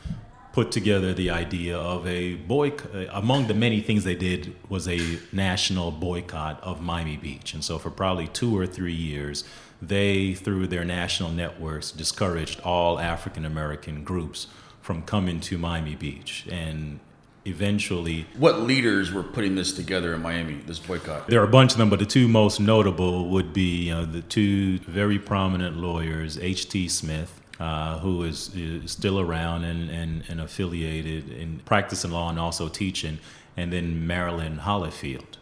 put 0.58 0.72
together 0.72 1.14
the 1.14 1.30
idea 1.30 1.78
of 1.78 2.08
a 2.08 2.34
boycott. 2.34 2.90
Among 3.12 3.46
the 3.46 3.54
many 3.54 3.80
things 3.80 4.04
they 4.04 4.16
did 4.16 4.56
was 4.68 4.88
a 4.88 5.20
national 5.32 5.92
boycott 5.92 6.60
of 6.64 6.82
Miami 6.82 7.16
Beach. 7.16 7.54
And 7.54 7.64
so, 7.64 7.78
for 7.78 7.92
probably 7.92 8.28
two 8.28 8.58
or 8.58 8.66
three 8.66 9.00
years, 9.12 9.44
they, 9.84 10.34
through 10.34 10.66
their 10.66 10.84
national 10.84 11.30
networks, 11.30 11.92
discouraged 11.92 12.60
all 12.62 12.98
African 12.98 13.46
American 13.46 14.04
groups 14.04 14.48
from 14.82 15.04
coming 15.04 15.40
to 15.42 15.60
Miami 15.60 15.94
Beach. 15.94 16.48
And 16.52 17.02
eventually, 17.46 18.26
What 18.36 18.62
leaders 18.62 19.12
were 19.12 19.22
putting 19.22 19.54
this 19.54 19.72
together 19.72 20.16
in 20.16 20.24
Miami, 20.24 20.56
this 20.66 20.80
boycott? 20.80 21.28
there 21.28 21.40
are 21.40 21.46
a 21.46 21.56
bunch 21.60 21.74
of 21.74 21.78
them, 21.78 21.92
but 21.92 22.00
the 22.00 22.08
two 22.08 22.28
most 22.28 22.60
notable 22.60 23.30
would 23.30 23.54
be 23.54 23.90
you 23.90 23.94
know, 23.94 24.06
the 24.06 24.24
two 24.24 24.80
very 24.80 25.20
prominent 25.20 25.78
lawyers, 25.78 26.40
H.T. 26.40 26.88
Smith, 26.88 27.40
uh, 27.60 28.00
who 28.00 28.24
is, 28.24 28.54
is 28.56 28.92
still 28.92 29.20
around 29.20 29.64
and, 29.64 29.90
and, 29.90 30.24
and 30.28 30.40
affiliated 30.42 31.30
in 31.30 31.60
practicing 31.66 32.12
law 32.12 32.30
and 32.30 32.40
also 32.40 32.68
teaching, 32.68 33.20
and 33.56 33.74
then 33.74 34.06
Marilyn 34.06 34.60
Holifield, 34.60 35.38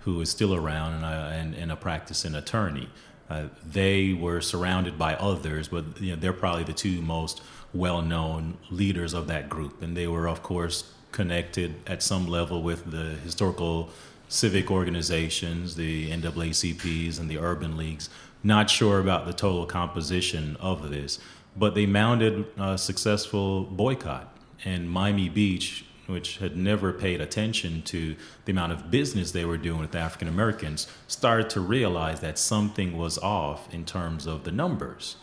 who 0.00 0.20
is 0.20 0.30
still 0.30 0.54
around 0.54 0.94
and, 0.94 1.04
uh, 1.04 1.30
and, 1.32 1.54
and 1.54 1.72
a 1.72 1.76
practicing 1.76 2.34
attorney. 2.34 2.88
Uh, 3.28 3.44
they 3.68 4.12
were 4.12 4.40
surrounded 4.40 4.96
by 4.96 5.14
others, 5.16 5.68
but 5.68 5.84
you 6.00 6.10
know, 6.10 6.16
they're 6.16 6.32
probably 6.32 6.62
the 6.62 6.72
two 6.72 7.02
most 7.02 7.42
well-known 7.74 8.56
leaders 8.70 9.12
of 9.14 9.26
that 9.26 9.48
group, 9.48 9.82
and 9.82 9.96
they 9.96 10.06
were, 10.06 10.28
of 10.28 10.42
course, 10.42 10.92
connected 11.10 11.74
at 11.86 12.02
some 12.02 12.26
level 12.28 12.62
with 12.62 12.90
the 12.90 13.16
historical 13.24 13.90
civic 14.28 14.70
organizations, 14.70 15.74
the 15.74 16.10
NAACPs 16.10 17.18
and 17.18 17.28
the 17.28 17.38
urban 17.38 17.76
leagues. 17.76 18.08
Not 18.42 18.70
sure 18.70 19.00
about 19.00 19.26
the 19.26 19.32
total 19.32 19.66
composition 19.66 20.56
of 20.60 20.90
this, 20.90 21.18
but 21.58 21.74
they 21.74 21.86
mounted 21.86 22.44
a 22.58 22.76
successful 22.78 23.64
boycott. 23.64 24.32
And 24.64 24.90
Miami 24.90 25.28
Beach, 25.28 25.84
which 26.06 26.38
had 26.38 26.56
never 26.56 26.92
paid 26.92 27.20
attention 27.20 27.82
to 27.82 28.16
the 28.44 28.52
amount 28.52 28.72
of 28.72 28.90
business 28.90 29.32
they 29.32 29.44
were 29.44 29.56
doing 29.58 29.80
with 29.80 29.94
African 29.94 30.28
Americans, 30.28 30.86
started 31.06 31.50
to 31.50 31.60
realize 31.60 32.20
that 32.20 32.38
something 32.38 32.96
was 32.96 33.18
off 33.18 33.72
in 33.74 33.84
terms 33.84 34.26
of 34.26 34.44
the 34.44 34.52
numbers. 34.52 35.16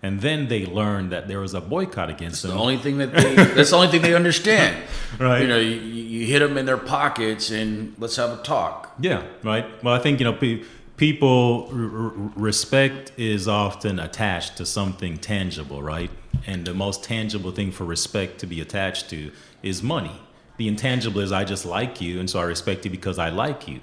And 0.00 0.20
then 0.20 0.46
they 0.46 0.64
learned 0.64 1.10
that 1.10 1.26
there 1.26 1.40
was 1.40 1.54
a 1.54 1.60
boycott 1.60 2.08
against 2.08 2.42
The 2.42 2.48
them. 2.48 2.58
only 2.58 2.76
thing 2.76 2.98
that 2.98 3.12
they, 3.12 3.34
that's 3.34 3.70
the 3.70 3.76
only 3.76 3.88
thing 3.88 4.02
they 4.02 4.14
understand. 4.14 4.76
Right. 5.18 5.42
You 5.42 5.48
know, 5.48 5.58
you, 5.58 5.70
you 5.80 6.26
hit 6.26 6.38
them 6.40 6.56
in 6.56 6.66
their 6.66 6.76
pockets 6.76 7.50
and 7.50 7.94
let's 7.98 8.14
have 8.16 8.30
a 8.38 8.42
talk. 8.42 8.94
Yeah, 9.00 9.24
right. 9.42 9.64
Well, 9.82 9.94
I 9.94 9.98
think 9.98 10.20
you 10.20 10.24
know 10.24 10.34
pe- 10.34 10.62
people 10.98 11.68
r- 11.72 12.12
respect 12.36 13.12
is 13.16 13.48
often 13.48 13.98
attached 13.98 14.58
to 14.58 14.66
something 14.66 15.16
tangible, 15.16 15.82
right? 15.82 16.10
And 16.46 16.66
the 16.66 16.74
most 16.74 17.02
tangible 17.02 17.52
thing 17.52 17.72
for 17.72 17.84
respect 17.84 18.38
to 18.40 18.46
be 18.46 18.60
attached 18.60 19.08
to 19.10 19.32
is 19.62 19.82
money. 19.82 20.20
The 20.58 20.68
intangible 20.68 21.20
is 21.20 21.32
I 21.32 21.44
just 21.44 21.64
like 21.64 22.00
you, 22.00 22.20
and 22.20 22.28
so 22.28 22.40
I 22.40 22.42
respect 22.42 22.84
you 22.84 22.90
because 22.90 23.18
I 23.18 23.30
like 23.30 23.66
you. 23.66 23.80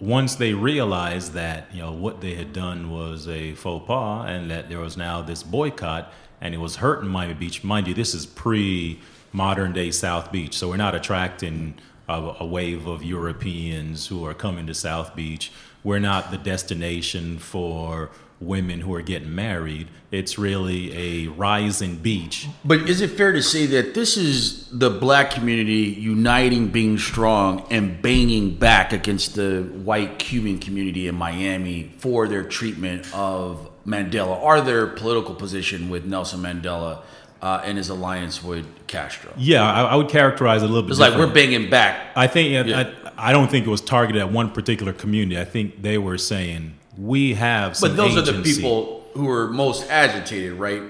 Once 0.00 0.34
they 0.34 0.52
realized 0.52 1.32
that 1.32 1.66
you 1.72 1.80
know 1.80 1.92
what 1.92 2.20
they 2.20 2.34
had 2.34 2.52
done 2.52 2.90
was 2.90 3.28
a 3.28 3.54
faux 3.54 3.86
pas, 3.86 4.28
and 4.28 4.50
that 4.50 4.68
there 4.68 4.80
was 4.80 4.96
now 4.96 5.22
this 5.22 5.42
boycott, 5.42 6.12
and 6.40 6.54
it 6.54 6.58
was 6.58 6.76
hurting 6.76 7.08
Miami 7.08 7.34
Beach. 7.34 7.64
Mind 7.64 7.86
you, 7.86 7.94
this 7.94 8.14
is 8.14 8.26
pre 8.26 9.00
modern 9.32 9.72
day 9.72 9.90
South 9.92 10.32
Beach, 10.32 10.56
so 10.56 10.68
we're 10.68 10.76
not 10.76 10.94
attracting 10.94 11.74
a 12.08 12.46
wave 12.46 12.86
of 12.86 13.04
Europeans 13.04 14.06
who 14.06 14.24
are 14.24 14.32
coming 14.32 14.66
to 14.66 14.72
South 14.72 15.14
Beach. 15.14 15.52
We're 15.84 15.98
not 15.98 16.30
the 16.30 16.38
destination 16.38 17.38
for 17.38 18.10
women 18.40 18.80
who 18.80 18.94
are 18.94 19.02
getting 19.02 19.34
married. 19.34 19.88
It's 20.10 20.38
really 20.38 20.96
a 20.96 21.28
rising 21.28 21.96
beach. 21.96 22.46
But 22.64 22.88
is 22.88 23.00
it 23.00 23.10
fair 23.10 23.32
to 23.32 23.42
say 23.42 23.66
that 23.66 23.94
this 23.94 24.16
is 24.16 24.68
the 24.70 24.90
black 24.90 25.30
community 25.30 25.90
uniting, 25.98 26.68
being 26.68 26.98
strong, 26.98 27.66
and 27.70 28.00
banging 28.00 28.56
back 28.56 28.92
against 28.92 29.34
the 29.34 29.62
white 29.62 30.18
Cuban 30.18 30.58
community 30.58 31.08
in 31.08 31.14
Miami 31.14 31.92
for 31.98 32.28
their 32.28 32.44
treatment 32.44 33.12
of 33.14 33.68
Mandela 33.86 34.40
or 34.40 34.60
their 34.60 34.86
political 34.86 35.34
position 35.34 35.88
with 35.88 36.04
Nelson 36.04 36.40
Mandela 36.40 37.02
uh, 37.42 37.62
and 37.64 37.78
his 37.78 37.88
alliance 37.88 38.42
with 38.42 38.66
Castro? 38.86 39.32
Yeah, 39.36 39.62
I, 39.62 39.82
I 39.82 39.94
would 39.96 40.08
characterize 40.08 40.62
it 40.62 40.66
a 40.66 40.68
little 40.68 40.82
bit. 40.82 40.92
It's 40.92 41.00
like 41.00 41.16
we're 41.16 41.32
banging 41.32 41.70
back. 41.70 42.12
I 42.16 42.26
think 42.26 42.66
Yeah. 42.66 42.92
I, 43.16 43.30
I 43.30 43.32
don't 43.32 43.50
think 43.50 43.66
it 43.66 43.70
was 43.70 43.80
targeted 43.80 44.20
at 44.22 44.30
one 44.30 44.50
particular 44.50 44.92
community. 44.92 45.40
I 45.40 45.44
think 45.44 45.82
they 45.82 45.98
were 45.98 46.18
saying 46.18 46.74
we 46.96 47.34
have 47.34 47.76
some 47.76 47.90
But 47.90 47.96
those 47.96 48.16
are 48.16 48.32
the 48.32 48.42
people 48.42 49.06
who 49.14 49.28
are 49.30 49.48
most 49.48 49.88
agitated, 49.90 50.54
right? 50.54 50.82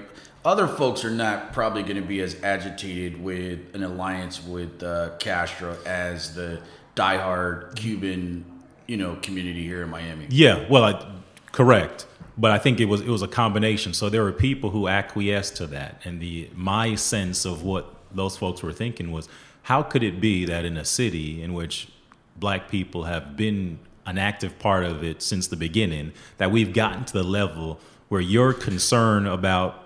Other 0.45 0.67
folks 0.67 1.03
are 1.03 1.11
not 1.11 1.53
probably 1.53 1.83
going 1.83 1.97
to 1.97 2.07
be 2.07 2.21
as 2.21 2.41
agitated 2.41 3.21
with 3.21 3.59
an 3.75 3.83
alliance 3.83 4.43
with 4.43 4.81
uh, 4.81 5.11
Castro 5.19 5.77
as 5.85 6.33
the 6.33 6.61
diehard 6.95 7.75
Cuban, 7.75 8.45
you 8.87 8.97
know, 8.97 9.17
community 9.21 9.63
here 9.63 9.83
in 9.83 9.89
Miami. 9.89 10.27
Yeah, 10.29 10.65
well, 10.69 10.83
I, 10.83 11.11
correct. 11.51 12.05
But 12.39 12.51
I 12.51 12.57
think 12.57 12.79
it 12.79 12.85
was 12.85 13.01
it 13.01 13.09
was 13.09 13.21
a 13.21 13.27
combination. 13.27 13.93
So 13.93 14.09
there 14.09 14.23
were 14.23 14.31
people 14.31 14.69
who 14.69 14.87
acquiesced 14.87 15.57
to 15.57 15.67
that, 15.67 16.01
and 16.05 16.21
the 16.21 16.49
my 16.55 16.95
sense 16.95 17.43
of 17.43 17.63
what 17.63 17.93
those 18.11 18.37
folks 18.37 18.63
were 18.63 18.71
thinking 18.71 19.11
was, 19.11 19.27
how 19.63 19.83
could 19.83 20.03
it 20.03 20.21
be 20.21 20.45
that 20.45 20.63
in 20.63 20.77
a 20.77 20.85
city 20.85 21.43
in 21.43 21.53
which 21.53 21.89
black 22.37 22.69
people 22.69 23.03
have 23.03 23.35
been 23.35 23.77
an 24.05 24.17
active 24.17 24.57
part 24.57 24.85
of 24.85 25.03
it 25.03 25.21
since 25.21 25.47
the 25.47 25.57
beginning, 25.57 26.13
that 26.37 26.49
we've 26.49 26.73
gotten 26.73 27.03
to 27.03 27.13
the 27.13 27.23
level 27.23 27.79
where 28.07 28.21
your 28.21 28.53
concern 28.53 29.27
about 29.27 29.83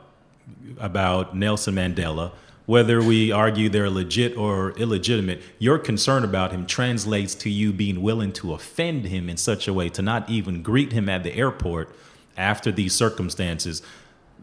about 0.79 1.35
Nelson 1.35 1.73
Mandela, 1.73 2.31
whether 2.67 3.01
we 3.01 3.31
argue 3.31 3.67
they're 3.67 3.89
legit 3.89 4.37
or 4.37 4.71
illegitimate, 4.73 5.41
your 5.57 5.79
concern 5.79 6.23
about 6.23 6.51
him 6.51 6.67
translates 6.67 7.33
to 7.35 7.49
you 7.49 7.73
being 7.73 8.01
willing 8.03 8.31
to 8.33 8.53
offend 8.53 9.05
him 9.05 9.27
in 9.27 9.37
such 9.37 9.67
a 9.67 9.73
way 9.73 9.89
to 9.89 10.03
not 10.03 10.29
even 10.29 10.61
greet 10.61 10.91
him 10.91 11.09
at 11.09 11.23
the 11.23 11.33
airport 11.33 11.89
after 12.37 12.71
these 12.71 12.93
circumstances. 12.93 13.81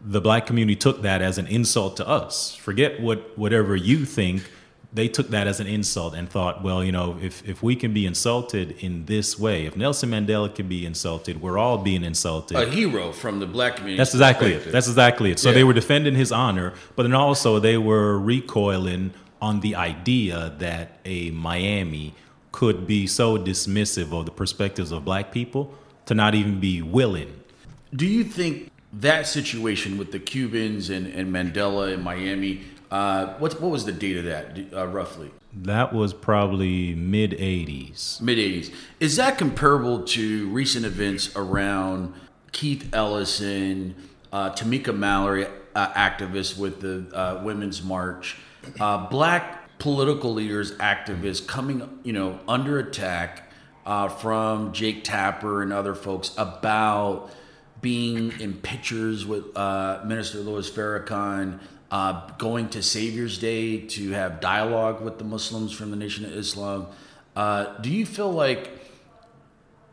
The 0.03 0.21
black 0.21 0.45
community 0.47 0.75
took 0.75 1.01
that 1.03 1.21
as 1.21 1.37
an 1.37 1.47
insult 1.47 1.97
to 1.97 2.07
us. 2.07 2.55
Forget 2.55 3.01
what 3.01 3.37
whatever 3.37 3.75
you 3.75 4.05
think. 4.05 4.43
They 4.93 5.07
took 5.07 5.29
that 5.29 5.47
as 5.47 5.61
an 5.61 5.67
insult 5.67 6.15
and 6.15 6.29
thought, 6.29 6.63
well, 6.63 6.83
you 6.83 6.91
know, 6.91 7.17
if, 7.21 7.47
if 7.47 7.63
we 7.63 7.77
can 7.77 7.93
be 7.93 8.05
insulted 8.05 8.71
in 8.83 9.05
this 9.05 9.39
way, 9.39 9.65
if 9.65 9.77
Nelson 9.77 10.09
Mandela 10.09 10.53
can 10.53 10.67
be 10.67 10.85
insulted, 10.85 11.41
we're 11.41 11.57
all 11.57 11.77
being 11.77 12.03
insulted. 12.03 12.57
A 12.57 12.69
hero 12.69 13.13
from 13.13 13.39
the 13.39 13.45
black 13.45 13.77
community. 13.77 13.97
That's 13.99 14.13
exactly 14.13 14.51
it. 14.51 14.69
That's 14.69 14.89
exactly 14.89 15.31
it. 15.31 15.39
So 15.39 15.47
Yeah. 15.49 15.55
they 15.55 15.63
were 15.63 15.71
defending 15.71 16.15
his 16.15 16.33
honor, 16.33 16.73
but 16.97 17.03
then 17.03 17.13
also 17.13 17.57
they 17.57 17.77
were 17.77 18.19
recoiling 18.19 19.13
on 19.41 19.61
the 19.61 19.75
idea 19.75 20.53
that 20.59 20.99
a 21.05 21.31
Miami 21.31 22.13
could 22.51 22.85
be 22.85 23.07
so 23.07 23.37
dismissive 23.37 24.11
of 24.11 24.25
the 24.25 24.31
perspectives 24.31 24.91
of 24.91 25.05
black 25.05 25.31
people 25.31 25.73
to 26.05 26.13
not 26.13 26.35
even 26.35 26.59
be 26.59 26.81
willing. 26.81 27.40
Do 27.93 28.07
you 28.07 28.23
think 28.23 28.71
that 28.93 29.27
situation 29.27 29.97
with 29.97 30.11
the 30.11 30.19
Cubans 30.19 30.89
and, 30.89 31.07
and 31.07 31.33
Mandela 31.33 31.93
in 31.93 32.01
Miami, 32.01 32.61
uh, 32.89 33.33
what, 33.37 33.59
what 33.61 33.71
was 33.71 33.85
the 33.85 33.91
date 33.91 34.17
of 34.17 34.25
that, 34.25 34.57
uh, 34.73 34.87
roughly? 34.87 35.31
That 35.53 35.93
was 35.93 36.13
probably 36.13 36.95
mid 36.95 37.31
80s. 37.31 38.21
mid 38.21 38.37
80s. 38.37 38.73
Is 38.99 39.17
that 39.17 39.37
comparable 39.37 40.03
to 40.03 40.47
recent 40.49 40.85
events 40.85 41.35
around 41.35 42.13
Keith 42.51 42.89
Ellison, 42.93 43.95
uh, 44.31 44.51
Tamika 44.51 44.95
Mallory, 44.95 45.47
uh, 45.75 45.93
activists 45.93 46.57
with 46.57 46.81
the 46.81 47.13
uh, 47.15 47.41
Women's 47.43 47.83
March, 47.83 48.37
uh, 48.79 49.09
black 49.09 49.77
political 49.79 50.33
leaders, 50.33 50.73
activists 50.73 51.45
coming, 51.45 51.99
you 52.03 52.13
know, 52.13 52.39
under 52.47 52.79
attack 52.79 53.51
uh, 53.85 54.07
from 54.07 54.71
Jake 54.73 55.03
Tapper 55.03 55.61
and 55.61 55.73
other 55.73 55.95
folks 55.95 56.33
about 56.37 57.31
being 57.81 58.39
in 58.39 58.53
pictures 58.53 59.25
with 59.25 59.55
uh, 59.57 60.01
Minister 60.05 60.39
Louis 60.39 60.69
Farrakhan, 60.69 61.59
uh, 61.89 62.29
going 62.37 62.69
to 62.69 62.81
Savior's 62.81 63.37
Day 63.37 63.79
to 63.79 64.11
have 64.11 64.39
dialogue 64.39 65.01
with 65.01 65.17
the 65.17 65.23
Muslims 65.23 65.71
from 65.73 65.91
the 65.91 65.97
Nation 65.97 66.25
of 66.25 66.31
Islam. 66.31 66.87
Uh, 67.35 67.77
do 67.79 67.89
you 67.89 68.05
feel 68.05 68.31
like 68.31 68.69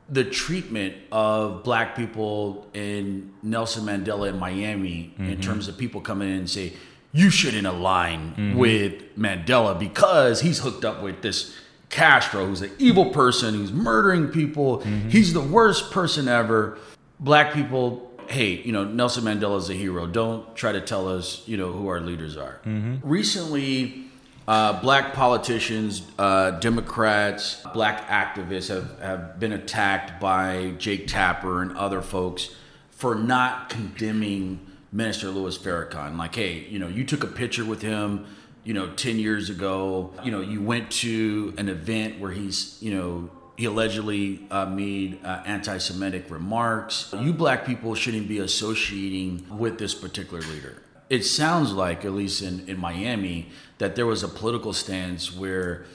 the 0.08 0.24
treatment 0.24 0.94
of 1.12 1.62
black 1.64 1.94
people 1.94 2.66
in 2.72 3.32
Nelson 3.42 3.84
Mandela 3.84 4.30
in 4.30 4.38
Miami, 4.38 5.12
in 5.18 5.40
terms 5.40 5.68
of 5.68 5.76
people 5.76 6.00
coming 6.00 6.28
in 6.30 6.36
and 6.36 6.50
say, 6.50 6.72
you 7.12 7.30
shouldn't 7.30 7.66
align 7.66 8.56
with 8.56 9.16
Mandela 9.18 9.78
because 9.78 10.40
he's 10.40 10.60
hooked 10.60 10.84
up 10.84 11.02
with 11.02 11.20
this 11.20 11.54
Castro, 11.90 12.46
who's 12.46 12.62
an 12.62 12.70
evil 12.78 13.10
person, 13.10 13.54
who's 13.54 13.72
murdering 13.72 14.28
people, 14.28 14.80
he's 15.08 15.32
the 15.32 15.40
worst 15.40 15.90
person 15.90 16.28
ever. 16.28 16.78
Black 17.20 17.52
people, 17.52 18.12
hey, 18.28 18.62
you 18.62 18.72
know, 18.72 18.84
Nelson 18.84 19.24
Mandela 19.24 19.58
is 19.58 19.70
a 19.70 19.74
hero. 19.74 20.06
Don't 20.06 20.54
try 20.54 20.72
to 20.72 20.80
tell 20.80 21.08
us, 21.08 21.42
you 21.46 21.56
know, 21.56 21.72
who 21.72 21.88
our 21.88 22.00
leaders 22.00 22.36
are. 22.36 22.60
Recently, 23.02 24.04
uh, 24.46 24.80
black 24.80 25.12
politicians, 25.12 26.02
uh, 26.18 26.52
Democrats, 26.52 27.62
black 27.74 28.08
activists 28.08 28.68
have, 28.68 28.98
have 29.00 29.40
been 29.40 29.52
attacked 29.52 30.20
by 30.20 30.72
Jake 30.78 31.06
Tapper 31.06 31.60
and 31.60 31.76
other 31.76 32.00
folks 32.00 32.54
for 32.90 33.14
not 33.14 33.68
condemning 33.68 34.66
Minister 34.90 35.28
Louis 35.28 35.56
Farrakhan. 35.58 36.16
Like, 36.16 36.34
hey, 36.34 36.66
you 36.68 36.78
know, 36.78 36.88
you 36.88 37.04
took 37.04 37.22
a 37.24 37.26
picture 37.26 37.64
with 37.64 37.82
him, 37.82 38.26
you 38.64 38.72
know, 38.74 38.90
10 38.94 39.18
years 39.18 39.50
ago. 39.50 40.12
You 40.24 40.30
know, 40.30 40.40
you 40.40 40.62
went 40.62 40.90
to 40.92 41.52
an 41.58 41.68
event 41.68 42.18
where 42.18 42.30
he's, 42.32 42.78
you 42.80 42.94
know, 42.94 43.30
he 43.58 43.64
allegedly 43.64 44.46
uh, 44.52 44.66
made 44.66 45.18
uh, 45.24 45.42
anti 45.44 45.78
Semitic 45.78 46.30
remarks. 46.30 47.12
You 47.20 47.32
black 47.32 47.66
people 47.66 47.96
shouldn't 47.96 48.28
be 48.28 48.38
associating 48.38 49.44
with 49.50 49.80
this 49.80 49.96
particular 49.96 50.40
leader. 50.44 50.80
It 51.10 51.24
sounds 51.24 51.72
like, 51.72 52.04
at 52.04 52.12
least 52.12 52.40
in, 52.40 52.68
in 52.68 52.78
Miami, 52.78 53.48
that 53.78 53.96
there 53.96 54.06
was 54.06 54.22
a 54.22 54.28
political 54.28 54.72
stance 54.72 55.34
where, 55.34 55.86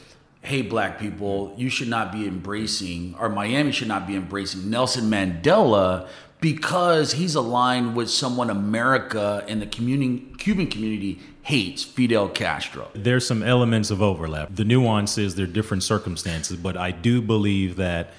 hey, 0.41 0.61
black 0.61 0.99
people, 0.99 1.53
you 1.55 1.69
should 1.69 1.87
not 1.87 2.11
be 2.11 2.27
embracing, 2.27 3.15
or 3.17 3.29
Miami 3.29 3.71
should 3.71 3.87
not 3.87 4.07
be 4.07 4.17
embracing 4.17 4.69
Nelson 4.69 5.09
Mandela 5.09 6.09
because 6.41 7.13
he's 7.13 7.35
aligned 7.35 7.95
with 7.95 8.09
someone 8.09 8.49
America 8.49 9.45
and 9.47 9.61
the 9.61 9.67
communi- 9.67 10.37
Cuban 10.37 10.67
community 10.67 11.21
hates, 11.43 11.83
Fidel 11.83 12.29
Castro. 12.29 12.89
There's 12.93 13.27
some 13.27 13.43
elements 13.43 13.91
of 13.91 14.01
overlap. 14.01 14.55
The 14.55 14.63
nuance 14.63 15.17
is 15.17 15.35
there 15.35 15.43
are 15.43 15.47
different 15.47 15.83
circumstances, 15.83 16.57
but 16.57 16.77
I 16.77 16.91
do 16.91 17.21
believe 17.21 17.75
that 17.75 18.13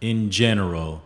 in 0.00 0.30
general, 0.30 1.02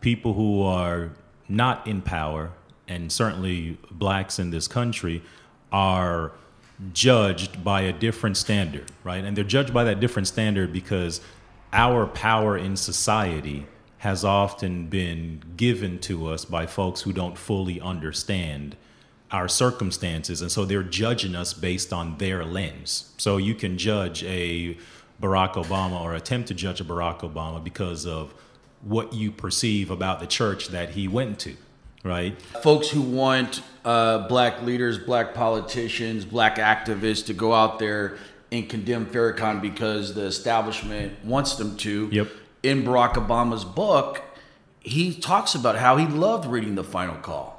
people 0.00 0.34
who 0.34 0.62
are 0.62 1.10
not 1.48 1.86
in 1.86 2.00
power, 2.00 2.52
and 2.86 3.10
certainly 3.10 3.76
blacks 3.90 4.38
in 4.38 4.50
this 4.50 4.68
country, 4.68 5.20
are 5.72 6.30
judged 6.92 7.64
by 7.64 7.80
a 7.82 7.92
different 7.92 8.36
standard, 8.36 8.92
right? 9.02 9.24
And 9.24 9.36
they're 9.36 9.44
judged 9.44 9.74
by 9.74 9.82
that 9.84 9.98
different 9.98 10.28
standard 10.28 10.72
because 10.72 11.20
our 11.72 12.06
power 12.06 12.56
in 12.56 12.76
society 12.76 13.66
has 13.98 14.24
often 14.24 14.86
been 14.86 15.42
given 15.56 15.98
to 15.98 16.28
us 16.28 16.44
by 16.44 16.66
folks 16.66 17.00
who 17.00 17.12
don't 17.12 17.36
fully 17.36 17.80
understand 17.80 18.76
our 19.30 19.48
circumstances 19.48 20.40
and 20.40 20.52
so 20.52 20.64
they're 20.64 20.82
judging 20.82 21.34
us 21.34 21.52
based 21.52 21.92
on 21.92 22.16
their 22.18 22.44
lens 22.44 23.12
so 23.16 23.36
you 23.36 23.54
can 23.54 23.76
judge 23.76 24.22
a 24.24 24.76
barack 25.20 25.54
obama 25.54 26.00
or 26.00 26.14
attempt 26.14 26.48
to 26.48 26.54
judge 26.54 26.80
a 26.80 26.84
barack 26.84 27.20
obama 27.20 27.62
because 27.62 28.06
of 28.06 28.32
what 28.82 29.12
you 29.12 29.32
perceive 29.32 29.90
about 29.90 30.20
the 30.20 30.26
church 30.26 30.68
that 30.68 30.90
he 30.90 31.08
went 31.08 31.38
to 31.40 31.56
right? 32.06 32.40
Folks 32.62 32.88
who 32.88 33.02
want 33.02 33.62
uh, 33.84 34.28
black 34.28 34.62
leaders, 34.62 34.96
black 34.96 35.34
politicians, 35.34 36.24
black 36.24 36.56
activists 36.56 37.26
to 37.26 37.34
go 37.34 37.52
out 37.52 37.78
there 37.78 38.16
and 38.52 38.68
condemn 38.68 39.06
Farrakhan 39.06 39.60
because 39.60 40.14
the 40.14 40.22
establishment 40.22 41.24
wants 41.24 41.56
them 41.56 41.76
to. 41.78 42.08
Yep. 42.12 42.28
In 42.62 42.84
Barack 42.84 43.14
Obama's 43.14 43.64
book, 43.64 44.22
he 44.80 45.14
talks 45.14 45.54
about 45.54 45.76
how 45.76 45.96
he 45.96 46.06
loved 46.06 46.46
reading 46.46 46.74
the 46.74 46.84
final 46.84 47.16
call. 47.16 47.55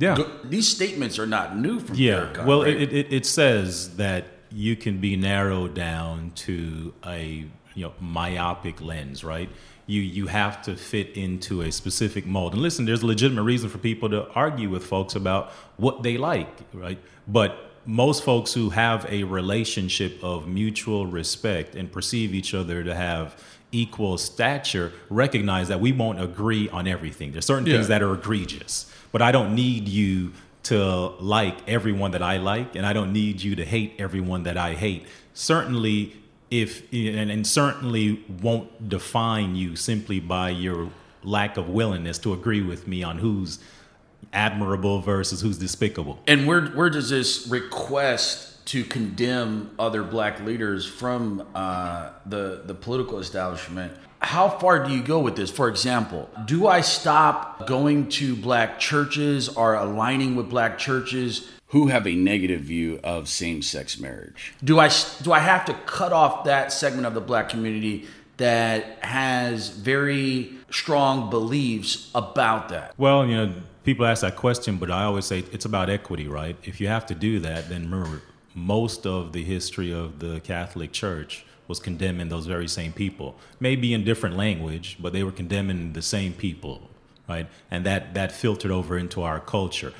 Yeah. 0.00 0.16
Go- 0.16 0.30
These 0.44 0.68
statements 0.68 1.18
are 1.18 1.26
not 1.26 1.56
new 1.56 1.78
from 1.80 1.96
Yeah. 1.96 2.26
Farrakhan. 2.32 2.46
Well, 2.46 2.62
right? 2.64 2.80
it, 2.80 2.92
it, 2.92 3.12
it 3.12 3.26
says 3.26 3.96
that 3.96 4.24
you 4.50 4.74
can 4.76 4.98
be 4.98 5.14
narrowed 5.16 5.74
down 5.74 6.32
to 6.46 6.92
a 7.06 7.44
you 7.74 7.82
know 7.84 7.92
myopic 8.00 8.80
lens, 8.80 9.22
right? 9.22 9.48
You 9.86 10.00
you 10.00 10.26
have 10.28 10.62
to 10.62 10.74
fit 10.76 11.16
into 11.16 11.62
a 11.62 11.70
specific 11.70 12.26
mold. 12.26 12.52
And 12.54 12.62
listen, 12.62 12.84
there's 12.84 13.02
a 13.02 13.06
legitimate 13.06 13.42
reason 13.42 13.68
for 13.68 13.78
people 13.78 14.08
to 14.10 14.28
argue 14.34 14.68
with 14.70 14.84
folks 14.84 15.14
about 15.14 15.52
what 15.76 16.02
they 16.02 16.16
like, 16.16 16.48
right? 16.72 16.98
But 17.28 17.50
most 17.86 18.24
folks 18.24 18.52
who 18.52 18.70
have 18.70 19.06
a 19.08 19.24
relationship 19.24 20.18
of 20.22 20.46
mutual 20.46 21.06
respect 21.06 21.74
and 21.74 21.90
perceive 21.90 22.34
each 22.34 22.54
other 22.54 22.84
to 22.84 22.94
have 22.94 23.36
equal 23.72 24.18
stature 24.18 24.92
recognize 25.08 25.68
that 25.68 25.80
we 25.80 25.92
won't 25.92 26.20
agree 26.20 26.68
on 26.70 26.86
everything. 26.86 27.32
There's 27.32 27.46
certain 27.46 27.64
things 27.64 27.88
that 27.88 28.02
are 28.02 28.14
egregious, 28.14 28.92
but 29.12 29.22
I 29.22 29.32
don't 29.32 29.54
need 29.54 29.88
you 29.88 30.32
to 30.64 31.08
like 31.20 31.68
everyone 31.68 32.10
that 32.12 32.22
I 32.22 32.36
like, 32.36 32.76
and 32.76 32.84
I 32.84 32.92
don't 32.92 33.12
need 33.12 33.42
you 33.42 33.56
to 33.56 33.64
hate 33.64 33.94
everyone 33.98 34.42
that 34.44 34.56
I 34.56 34.74
hate. 34.74 35.06
Certainly, 35.34 36.16
if 36.50 36.92
and, 36.92 37.30
and 37.30 37.46
certainly 37.46 38.24
won't 38.42 38.88
define 38.88 39.54
you 39.56 39.76
simply 39.76 40.20
by 40.20 40.50
your 40.50 40.90
lack 41.22 41.56
of 41.56 41.68
willingness 41.68 42.18
to 42.18 42.32
agree 42.32 42.62
with 42.62 42.86
me 42.86 43.02
on 43.02 43.18
who's 43.18 43.58
admirable 44.32 45.00
versus 45.00 45.40
who's 45.40 45.58
despicable. 45.58 46.18
And 46.26 46.46
where 46.46 46.66
where 46.66 46.90
does 46.90 47.10
this 47.10 47.46
request 47.48 48.49
to 48.70 48.84
condemn 48.84 49.68
other 49.80 50.04
black 50.04 50.38
leaders 50.42 50.86
from 50.86 51.44
uh, 51.56 52.10
the 52.24 52.62
the 52.64 52.74
political 52.74 53.18
establishment? 53.18 53.92
How 54.20 54.48
far 54.48 54.86
do 54.86 54.94
you 54.94 55.02
go 55.02 55.18
with 55.18 55.34
this? 55.34 55.50
For 55.50 55.68
example, 55.68 56.30
do 56.44 56.68
I 56.68 56.80
stop 56.82 57.66
going 57.66 58.10
to 58.10 58.36
black 58.36 58.78
churches 58.78 59.48
or 59.48 59.74
aligning 59.74 60.36
with 60.36 60.48
black 60.48 60.78
churches 60.78 61.50
who 61.68 61.88
have 61.88 62.06
a 62.06 62.14
negative 62.14 62.60
view 62.60 63.00
of 63.02 63.28
same-sex 63.28 63.98
marriage? 63.98 64.52
Do 64.62 64.78
I 64.78 64.88
do 65.22 65.32
I 65.32 65.40
have 65.40 65.64
to 65.64 65.74
cut 65.86 66.12
off 66.12 66.44
that 66.44 66.72
segment 66.72 67.06
of 67.06 67.14
the 67.14 67.20
black 67.20 67.48
community 67.48 68.06
that 68.36 69.04
has 69.04 69.70
very 69.70 70.52
strong 70.70 71.28
beliefs 71.28 72.08
about 72.14 72.68
that? 72.68 72.94
Well, 72.96 73.26
you 73.26 73.36
know, 73.36 73.52
people 73.82 74.06
ask 74.06 74.22
that 74.22 74.36
question, 74.36 74.76
but 74.76 74.92
I 74.92 75.02
always 75.02 75.24
say 75.24 75.40
it's 75.50 75.64
about 75.64 75.90
equity, 75.90 76.28
right? 76.28 76.56
If 76.62 76.80
you 76.80 76.86
have 76.86 77.06
to 77.06 77.16
do 77.16 77.40
that, 77.40 77.68
then 77.68 77.90
remember, 77.90 78.22
most 78.54 79.06
of 79.06 79.32
the 79.32 79.44
history 79.44 79.92
of 79.92 80.18
the 80.18 80.40
Catholic 80.40 80.92
Church 80.92 81.44
was 81.68 81.78
condemning 81.78 82.28
those 82.28 82.46
very 82.46 82.66
same 82.66 82.92
people, 82.92 83.36
maybe 83.60 83.94
in 83.94 84.04
different 84.04 84.36
language, 84.36 84.96
but 85.00 85.12
they 85.12 85.22
were 85.22 85.32
condemning 85.32 85.92
the 85.92 86.02
same 86.02 86.32
people, 86.32 86.90
right? 87.28 87.46
And 87.70 87.86
that 87.86 88.14
that 88.14 88.32
filtered 88.32 88.72
over 88.72 88.98
into 88.98 89.22
our 89.22 89.40
culture. 89.40 89.92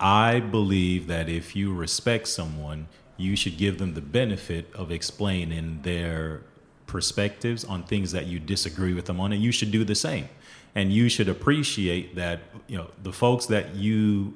I 0.00 0.40
believe 0.40 1.08
that 1.08 1.28
if 1.28 1.54
you 1.54 1.74
respect 1.74 2.26
someone, 2.26 2.88
you 3.18 3.36
should 3.36 3.58
give 3.58 3.78
them 3.78 3.92
the 3.92 4.00
benefit 4.00 4.72
of 4.74 4.90
explaining 4.90 5.80
their 5.82 6.40
perspectives 6.86 7.64
on 7.66 7.84
things 7.84 8.12
that 8.12 8.26
you 8.26 8.40
disagree 8.40 8.94
with 8.94 9.04
them 9.04 9.20
on, 9.20 9.32
and 9.32 9.42
you 9.42 9.52
should 9.52 9.70
do 9.70 9.84
the 9.84 9.94
same. 9.94 10.28
And 10.74 10.90
you 10.92 11.08
should 11.10 11.28
appreciate 11.28 12.14
that 12.14 12.40
you 12.66 12.78
know 12.78 12.90
the 13.02 13.12
folks 13.12 13.46
that 13.46 13.74
you 13.74 14.34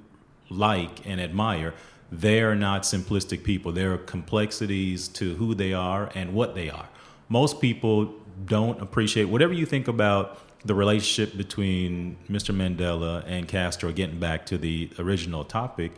like 0.51 1.07
and 1.07 1.21
admire, 1.21 1.73
they're 2.21 2.55
not 2.55 2.83
simplistic 2.83 3.45
people. 3.45 3.73
There 3.73 3.93
are 3.93 3.99
complexities 3.99 5.09
to 5.09 5.35
who 5.35 5.55
they 5.55 5.73
are 5.73 6.11
and 6.15 6.35
what 6.35 6.55
they 6.55 6.71
are. 6.71 6.89
Most 7.29 7.61
people 7.61 8.15
don't 8.47 8.81
appreciate 8.81 9.25
whatever 9.25 9.53
you 9.53 9.67
think 9.67 9.89
about 9.89 10.39
the 10.65 10.75
relationship 10.75 11.37
between 11.37 12.17
Mr. 12.29 12.55
Mandela 12.55 13.23
and 13.27 13.47
Castro, 13.47 13.93
getting 13.93 14.19
back 14.19 14.47
to 14.47 14.59
the 14.59 14.91
original 14.99 15.45
topic, 15.45 15.93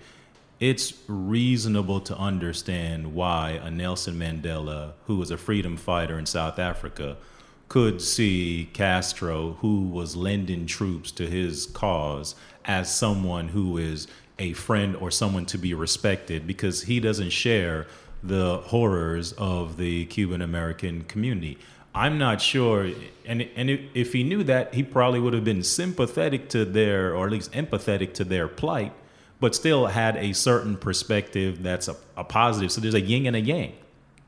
it's 0.59 0.95
reasonable 1.07 2.01
to 2.01 2.17
understand 2.17 3.15
why 3.15 3.61
a 3.63 3.71
Nelson 3.71 4.19
Mandela, 4.19 4.93
who 5.07 5.17
was 5.17 5.31
a 5.31 5.37
freedom 5.37 5.77
fighter 5.77 6.19
in 6.19 6.27
South 6.27 6.59
Africa, 6.59 7.17
could 7.69 8.01
see 8.01 8.71
Castro, 8.73 9.59
who 9.61 9.83
was 9.83 10.17
lending 10.17 10.67
troops 10.67 11.11
to 11.13 11.27
his 11.27 11.67
cause, 11.67 12.35
as 12.65 12.93
someone 12.93 13.49
who 13.49 13.77
is 13.77 14.09
a 14.39 14.53
friend 14.53 14.97
or 14.97 15.11
someone 15.11 15.47
to 15.47 15.59
be 15.59 15.73
respected 15.75 16.47
because 16.47 16.83
he 16.83 17.01
doesn't 17.01 17.31
share 17.31 17.87
the 18.23 18.59
horrors 18.59 19.33
of 19.35 19.77
the 19.77 20.07
Cuban 20.07 20.43
American 20.43 21.05
community. 21.05 21.59
I'm 21.95 22.19
not 22.19 22.43
sure, 22.43 22.91
and 23.25 23.49
and 23.57 23.71
if, 23.95 24.13
he 24.13 24.23
knew 24.23 24.45
that, 24.45 24.75
he 24.75 24.83
probably 24.83 25.19
would 25.21 25.33
have 25.33 25.45
been 25.45 25.63
sympathetic 25.63 26.51
to 26.51 26.67
their, 26.67 27.15
or 27.15 27.27
at 27.27 27.33
least 27.33 27.53
empathetic 27.53 28.13
to 28.15 28.25
their 28.25 28.49
plight, 28.49 28.93
but 29.41 29.55
still 29.55 29.87
had 29.87 30.17
a 30.17 30.35
certain 30.35 30.77
perspective 30.77 31.63
that's 31.63 31.89
a, 31.89 31.97
a 32.17 32.25
positive. 32.25 32.71
So 32.71 32.83
there's 32.83 32.95
a 32.95 33.01
yin 33.01 33.27
and 33.27 33.35
a 33.37 33.41
yang 33.41 33.73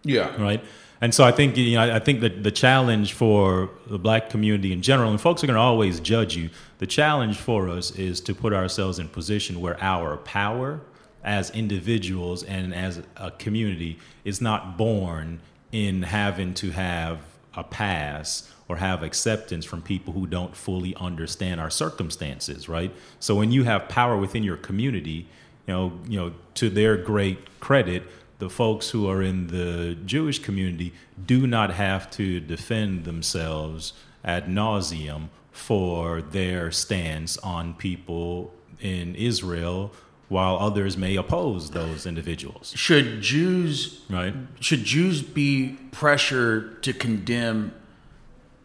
Yeah. 0.02 0.34
right? 0.40 0.64
And 1.00 1.14
so 1.14 1.24
I 1.24 1.30
think 1.30 1.56
you 1.56 1.76
know 1.76 1.94
I 1.94 2.00
think 2.00 2.20
that 2.20 2.42
the 2.42 2.50
challenge 2.50 3.12
for 3.12 3.70
the 3.86 3.98
black 3.98 4.30
community 4.30 4.72
in 4.72 4.82
general, 4.82 5.10
and 5.10 5.20
folks 5.20 5.44
are 5.44 5.46
going 5.46 5.56
to 5.56 5.60
always 5.60 6.00
judge 6.00 6.36
you. 6.36 6.50
The 6.78 6.86
challenge 6.86 7.36
for 7.36 7.68
us 7.68 7.92
is 7.92 8.20
to 8.22 8.34
put 8.34 8.52
ourselves 8.52 8.98
in 8.98 9.08
position 9.08 9.60
where 9.60 9.80
our 9.82 10.16
power 10.18 10.80
as 11.22 11.50
individuals 11.50 12.42
and 12.42 12.74
as 12.74 13.02
a 13.16 13.30
community 13.32 13.98
is 14.24 14.40
not 14.40 14.78
born 14.78 15.40
in 15.72 16.02
having 16.02 16.54
to 16.54 16.70
have 16.70 17.18
a 17.54 17.64
pass 17.64 18.50
or 18.68 18.76
have 18.76 19.02
acceptance 19.02 19.64
from 19.64 19.82
people 19.82 20.12
who 20.12 20.26
don't 20.26 20.54
fully 20.54 20.94
understand 20.96 21.60
our 21.60 21.70
circumstances, 21.70 22.68
right? 22.68 22.92
So 23.18 23.34
when 23.34 23.50
you 23.50 23.64
have 23.64 23.88
power 23.88 24.16
within 24.16 24.42
your 24.42 24.56
community, 24.56 25.26
you 25.66 25.74
know, 25.74 25.92
you 26.06 26.18
know, 26.18 26.32
to 26.54 26.70
their 26.70 26.96
great 26.96 27.60
credit, 27.60 28.04
the 28.38 28.48
folks 28.48 28.90
who 28.90 29.08
are 29.08 29.22
in 29.22 29.48
the 29.48 29.96
Jewish 30.06 30.38
community 30.38 30.92
do 31.26 31.46
not 31.46 31.72
have 31.72 32.10
to 32.12 32.40
defend 32.40 33.04
themselves 33.04 33.92
ad 34.24 34.46
nauseum 34.46 35.28
for 35.52 36.22
their 36.22 36.70
stance 36.70 37.36
on 37.38 37.74
people 37.74 38.54
in 38.80 39.16
Israel, 39.16 39.92
while 40.28 40.56
others 40.58 40.96
may 40.96 41.16
oppose 41.16 41.70
those 41.70 42.06
individuals. 42.06 42.72
Should 42.76 43.20
Jews 43.22 44.02
Right? 44.08 44.34
should 44.60 44.84
Jews 44.84 45.22
be 45.22 45.76
pressured 45.90 46.82
to 46.84 46.92
condemn 46.92 47.72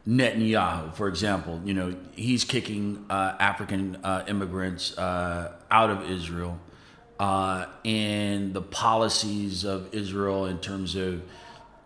Netanyahu, 0.08 0.94
for 0.94 1.08
example? 1.08 1.62
You 1.66 1.74
know, 1.74 1.96
he's 2.16 2.44
kicking 2.44 3.06
uh, 3.10 3.36
African 3.40 3.96
uh, 4.04 4.26
immigrants 4.28 4.96
uh, 4.98 5.54
out 5.72 5.90
of 5.90 6.10
Israel, 6.12 6.60
uh, 7.24 7.68
and 7.86 8.54
the 8.54 8.62
policies 8.62 9.64
of 9.64 9.94
Israel 9.94 10.46
in 10.46 10.60
terms 10.60 10.94
of, 10.96 11.22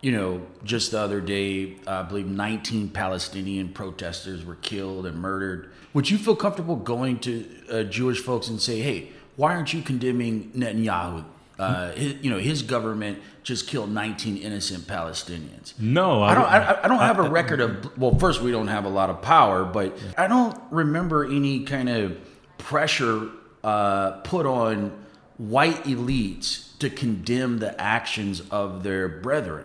you 0.00 0.10
know, 0.10 0.44
just 0.64 0.90
the 0.90 0.98
other 0.98 1.20
day, 1.20 1.76
I 1.86 2.02
believe 2.02 2.26
19 2.26 2.88
Palestinian 2.88 3.68
protesters 3.68 4.44
were 4.44 4.56
killed 4.56 5.06
and 5.06 5.16
murdered. 5.16 5.70
Would 5.94 6.10
you 6.10 6.18
feel 6.18 6.34
comfortable 6.34 6.74
going 6.74 7.20
to 7.20 7.48
uh, 7.70 7.82
Jewish 7.84 8.18
folks 8.18 8.48
and 8.48 8.60
say, 8.60 8.80
"Hey, 8.80 9.10
why 9.36 9.54
aren't 9.54 9.72
you 9.72 9.80
condemning 9.80 10.50
Netanyahu?" 10.56 11.24
Uh, 11.56 11.92
his, 11.92 12.14
you 12.20 12.30
know, 12.30 12.38
his 12.38 12.62
government 12.62 13.20
just 13.44 13.68
killed 13.68 13.92
19 13.92 14.38
innocent 14.38 14.88
Palestinians. 14.88 15.78
No, 15.78 16.20
I 16.20 16.34
don't. 16.34 16.46
I, 16.46 16.80
I 16.82 16.88
don't 16.88 16.98
have 16.98 17.20
a 17.20 17.30
record 17.30 17.60
of. 17.60 17.96
Well, 17.96 18.16
first, 18.18 18.42
we 18.42 18.50
don't 18.50 18.68
have 18.68 18.86
a 18.86 18.90
lot 18.90 19.08
of 19.08 19.22
power, 19.22 19.64
but 19.64 19.96
I 20.16 20.26
don't 20.26 20.58
remember 20.72 21.24
any 21.24 21.62
kind 21.62 21.88
of 21.88 22.18
pressure 22.58 23.28
uh, 23.62 24.12
put 24.22 24.44
on 24.44 25.04
white 25.38 25.84
elites 25.84 26.76
to 26.78 26.90
condemn 26.90 27.58
the 27.58 27.80
actions 27.80 28.42
of 28.50 28.82
their 28.82 29.08
brethren. 29.08 29.64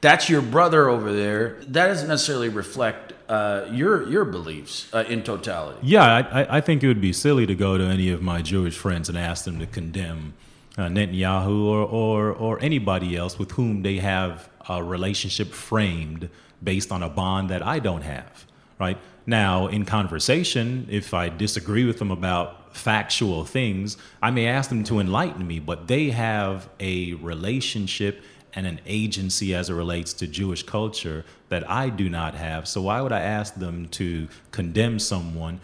That's 0.00 0.28
your 0.30 0.40
brother 0.42 0.88
over 0.88 1.12
there. 1.12 1.58
That 1.66 1.88
doesn't 1.88 2.08
necessarily 2.08 2.48
reflect 2.48 3.12
uh, 3.28 3.66
your 3.70 4.08
your 4.08 4.24
beliefs 4.24 4.88
uh, 4.92 5.04
in 5.08 5.22
totality. 5.22 5.78
Yeah, 5.82 6.04
I, 6.32 6.56
I- 6.58 6.60
think 6.60 6.82
it 6.82 6.88
would 6.88 7.00
be 7.02 7.12
silly 7.12 7.46
to 7.46 7.54
go 7.54 7.78
to 7.78 7.84
any 7.84 8.10
of 8.10 8.22
my 8.22 8.42
Jewish 8.42 8.76
friends 8.76 9.08
and 9.08 9.16
ask 9.16 9.44
them 9.44 9.58
to 9.60 9.66
condemn 9.66 10.32
uh, 10.78 10.82
Netanyahu 10.88 11.64
or, 11.66 11.82
or, 11.84 12.32
or 12.32 12.58
anybody 12.60 13.14
else 13.16 13.38
with 13.38 13.52
whom 13.52 13.82
they 13.82 13.98
have 13.98 14.48
a 14.68 14.82
relationship 14.82 15.48
framed 15.48 16.28
based 16.62 16.90
on 16.90 17.02
a 17.02 17.08
bond 17.08 17.50
that 17.50 17.64
I 17.64 17.78
don't 17.78 18.02
have. 18.02 18.46
Right 18.80 18.98
now, 19.26 19.66
in 19.68 19.84
conversation, 19.84 20.86
if 20.90 21.12
I 21.14 21.28
disagree 21.28 21.84
with 21.84 21.98
them 21.98 22.10
about 22.10 22.59
factual 22.72 23.44
things, 23.44 23.96
I 24.22 24.30
may 24.30 24.46
ask 24.46 24.68
them 24.68 24.84
to 24.84 25.00
enlighten 25.00 25.46
me, 25.46 25.58
but 25.58 25.88
they 25.88 26.10
have 26.10 26.68
a 26.78 27.14
relationship 27.14 28.22
and 28.54 28.66
an 28.66 28.80
agency 28.86 29.54
as 29.54 29.70
it 29.70 29.74
relates 29.74 30.12
to 30.14 30.26
Jewish 30.26 30.62
culture 30.62 31.24
that 31.48 31.68
I 31.70 31.88
do 31.88 32.08
not 32.08 32.34
have. 32.34 32.66
So 32.66 32.82
why 32.82 33.00
would 33.00 33.12
I 33.12 33.20
ask 33.20 33.54
them 33.54 33.88
to 33.88 34.28
condemn 34.50 34.98
someone 34.98 35.60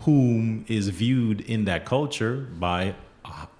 whom 0.00 0.64
is 0.68 0.88
viewed 0.88 1.42
in 1.42 1.66
that 1.66 1.84
culture 1.84 2.48
by 2.58 2.94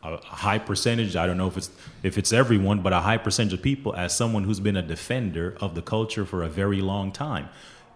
a, 0.02 0.16
high 0.24 0.58
percentage. 0.58 1.16
I 1.16 1.26
don't 1.26 1.36
know 1.36 1.48
if 1.48 1.56
it's 1.56 1.70
if 2.02 2.18
it's 2.18 2.32
everyone, 2.32 2.80
but 2.80 2.92
a 2.92 3.00
high 3.00 3.18
percentage 3.18 3.52
of 3.52 3.62
people 3.62 3.94
as 3.94 4.16
someone 4.16 4.44
who's 4.44 4.60
been 4.60 4.76
a 4.76 4.82
defender 4.82 5.56
of 5.60 5.74
the 5.74 5.82
culture 5.82 6.24
for 6.24 6.42
a 6.42 6.48
very 6.48 6.80
long 6.80 7.12
time, 7.12 7.48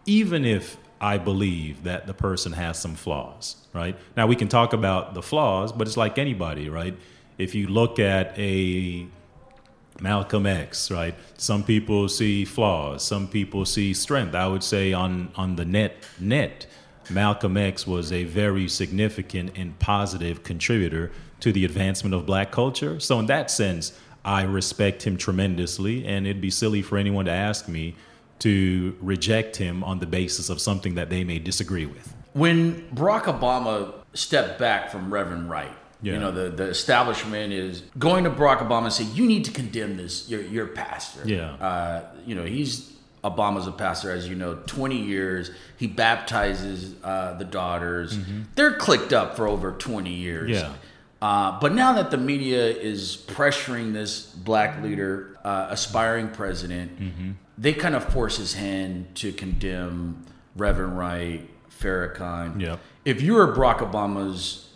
even 0.07 0.45
if 0.45 0.77
I 1.01 1.19
believe 1.19 1.85
that 1.85 2.07
the 2.07 2.15
person 2.15 2.53
has 2.53 2.79
some 2.79 2.95
flaws. 2.95 3.57
Right 3.73 3.97
now, 4.17 4.27
we 4.27 4.37
can 4.37 4.49
talk 4.49 4.73
about 4.73 5.15
the 5.15 5.23
flaws, 5.23 5.73
but 5.73 5.87
it's 5.87 5.97
like 5.97 6.19
anybody, 6.19 6.69
right? 6.69 6.97
If 7.39 7.55
you 7.55 7.67
look 7.67 7.99
at 7.99 8.39
a 8.39 9.07
Malcolm 10.01 10.47
X, 10.47 10.91
right? 10.91 11.15
Some 11.37 11.63
people 11.63 12.09
see 12.09 12.45
flaws, 12.45 13.05
some 13.05 13.29
people 13.29 13.65
see 13.65 13.95
strength. 13.95 14.35
I 14.35 14.47
would 14.47 14.63
say 14.63 14.93
on 14.93 15.31
on 15.37 15.57
the 15.57 15.65
net 15.65 15.97
net, 16.19 16.67
Malcolm 17.11 17.57
X 17.57 17.87
was 17.87 18.13
a 18.13 18.25
very 18.25 18.69
significant 18.69 19.57
and 19.57 19.79
positive 19.79 20.43
contributor 20.43 21.13
to 21.41 21.53
the 21.53 21.65
advancement 21.65 22.15
of 22.15 22.27
black 22.27 22.51
culture. 22.51 22.99
So 22.99 23.19
in 23.19 23.27
that 23.27 23.51
sense, 23.51 23.99
I 24.25 24.43
respect 24.43 25.07
him 25.07 25.17
tremendously 25.17 26.07
and 26.07 26.27
it'd 26.27 26.41
be 26.41 26.51
silly 26.51 26.83
for 26.83 26.97
anyone 26.97 27.27
to 27.27 27.31
ask 27.31 27.69
me 27.69 27.95
to 28.41 28.97
reject 29.01 29.57
him 29.57 29.83
on 29.85 29.99
the 30.01 30.07
basis 30.07 30.49
of 30.51 30.61
something 30.61 30.95
that 30.97 31.11
they 31.11 31.25
may 31.25 31.39
disagree 31.39 31.87
with. 31.87 32.15
When 32.33 32.83
Barack 32.95 33.23
Obama 33.25 33.95
stepped 34.13 34.59
back 34.59 34.91
from 34.91 35.13
Reverend 35.13 35.49
Wright, 35.49 35.71
Yeah. 36.03 36.15
you 36.15 36.19
know, 36.21 36.31
the, 36.33 36.51
the 36.51 36.65
establishment 36.65 37.53
is 37.53 37.83
going 37.99 38.25
to 38.25 38.31
Barack 38.31 38.59
Obama 38.59 38.85
and 38.85 38.93
say, 38.93 39.05
you 39.05 39.27
need 39.27 39.45
to 39.47 39.51
condemn 39.53 39.97
this, 39.97 40.29
your, 40.29 40.43
your 40.43 40.67
pastor. 40.67 41.23
Yeah. 41.25 41.53
Uh, 41.55 42.05
you 42.27 42.35
know, 42.35 42.45
he's, 42.45 42.93
Obama's 43.23 43.67
a 43.67 43.73
pastor, 43.73 44.11
as 44.11 44.29
you 44.29 44.35
know, 44.35 44.57
20 44.67 44.97
years. 44.97 45.51
He 45.79 45.87
baptizes 45.87 46.95
uh, 47.03 47.35
the 47.39 47.45
daughters. 47.47 48.19
They're 48.55 48.75
clicked 48.75 49.13
up 49.15 49.37
for 49.37 49.47
over 49.49 49.73
20 49.73 50.11
years. 50.13 50.51
Yeah. 50.51 50.73
Uh, 51.23 51.59
but 51.59 51.73
now 51.73 51.95
that 51.95 52.11
the 52.11 52.19
media 52.19 52.67
is 52.67 53.17
pressuring 53.29 53.95
this 53.95 54.27
black 54.27 54.83
leader, 54.83 55.39
uh, 55.43 55.69
aspiring 55.71 56.29
president, 56.29 56.91
they 57.57 57.73
kind 57.73 57.95
of 57.95 58.05
force 58.05 58.37
his 58.39 58.55
hand 58.55 59.15
to 59.17 59.33
condemn 59.33 60.25
Reverend 60.57 60.99
Wright, 60.99 61.49
Farrakhan. 61.71 62.61
Yep. 62.61 62.81
If 63.05 63.23
you 63.23 63.35
were 63.35 63.55
Barack 63.55 63.79
Obama's, 63.79 64.69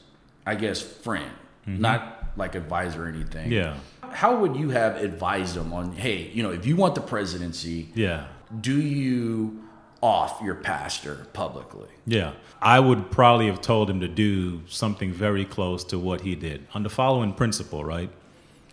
I 0.47 0.55
guess, 0.55 0.81
friend, 0.81 1.31
Mm-hmm. 1.67 1.83
not 1.83 2.25
like 2.37 2.55
advisor 2.55 3.05
or 3.05 3.09
anything, 3.09 3.53
Yeah. 3.53 3.77
how 4.11 4.37
would 4.39 4.57
you 4.57 4.71
have 4.71 4.97
advised 4.97 5.55
him 5.57 5.73
on, 5.75 5.93
hey, 5.93 6.31
you 6.33 6.43
know, 6.43 6.51
if 6.51 6.65
you 6.65 6.77
want 6.77 6.95
the 6.95 7.03
presidency, 7.03 7.89
Yeah. 7.95 8.25
do 8.61 8.81
you 8.81 9.63
off 10.01 10.41
your 10.43 10.55
pastor 10.55 11.27
publicly? 11.35 11.89
Yeah. 12.07 12.33
I 12.63 12.81
would 12.81 13.11
probably 13.11 13.47
have 13.49 13.61
told 13.61 13.91
him 13.91 14.01
to 14.01 14.09
do 14.09 14.63
something 14.67 15.13
very 15.13 15.45
close 15.45 15.85
to 15.85 15.99
what 15.99 16.23
he 16.23 16.35
did 16.35 16.67
on 16.73 16.85
the 16.85 16.89
following 16.91 17.35
principle, 17.35 17.85
right? 17.85 18.11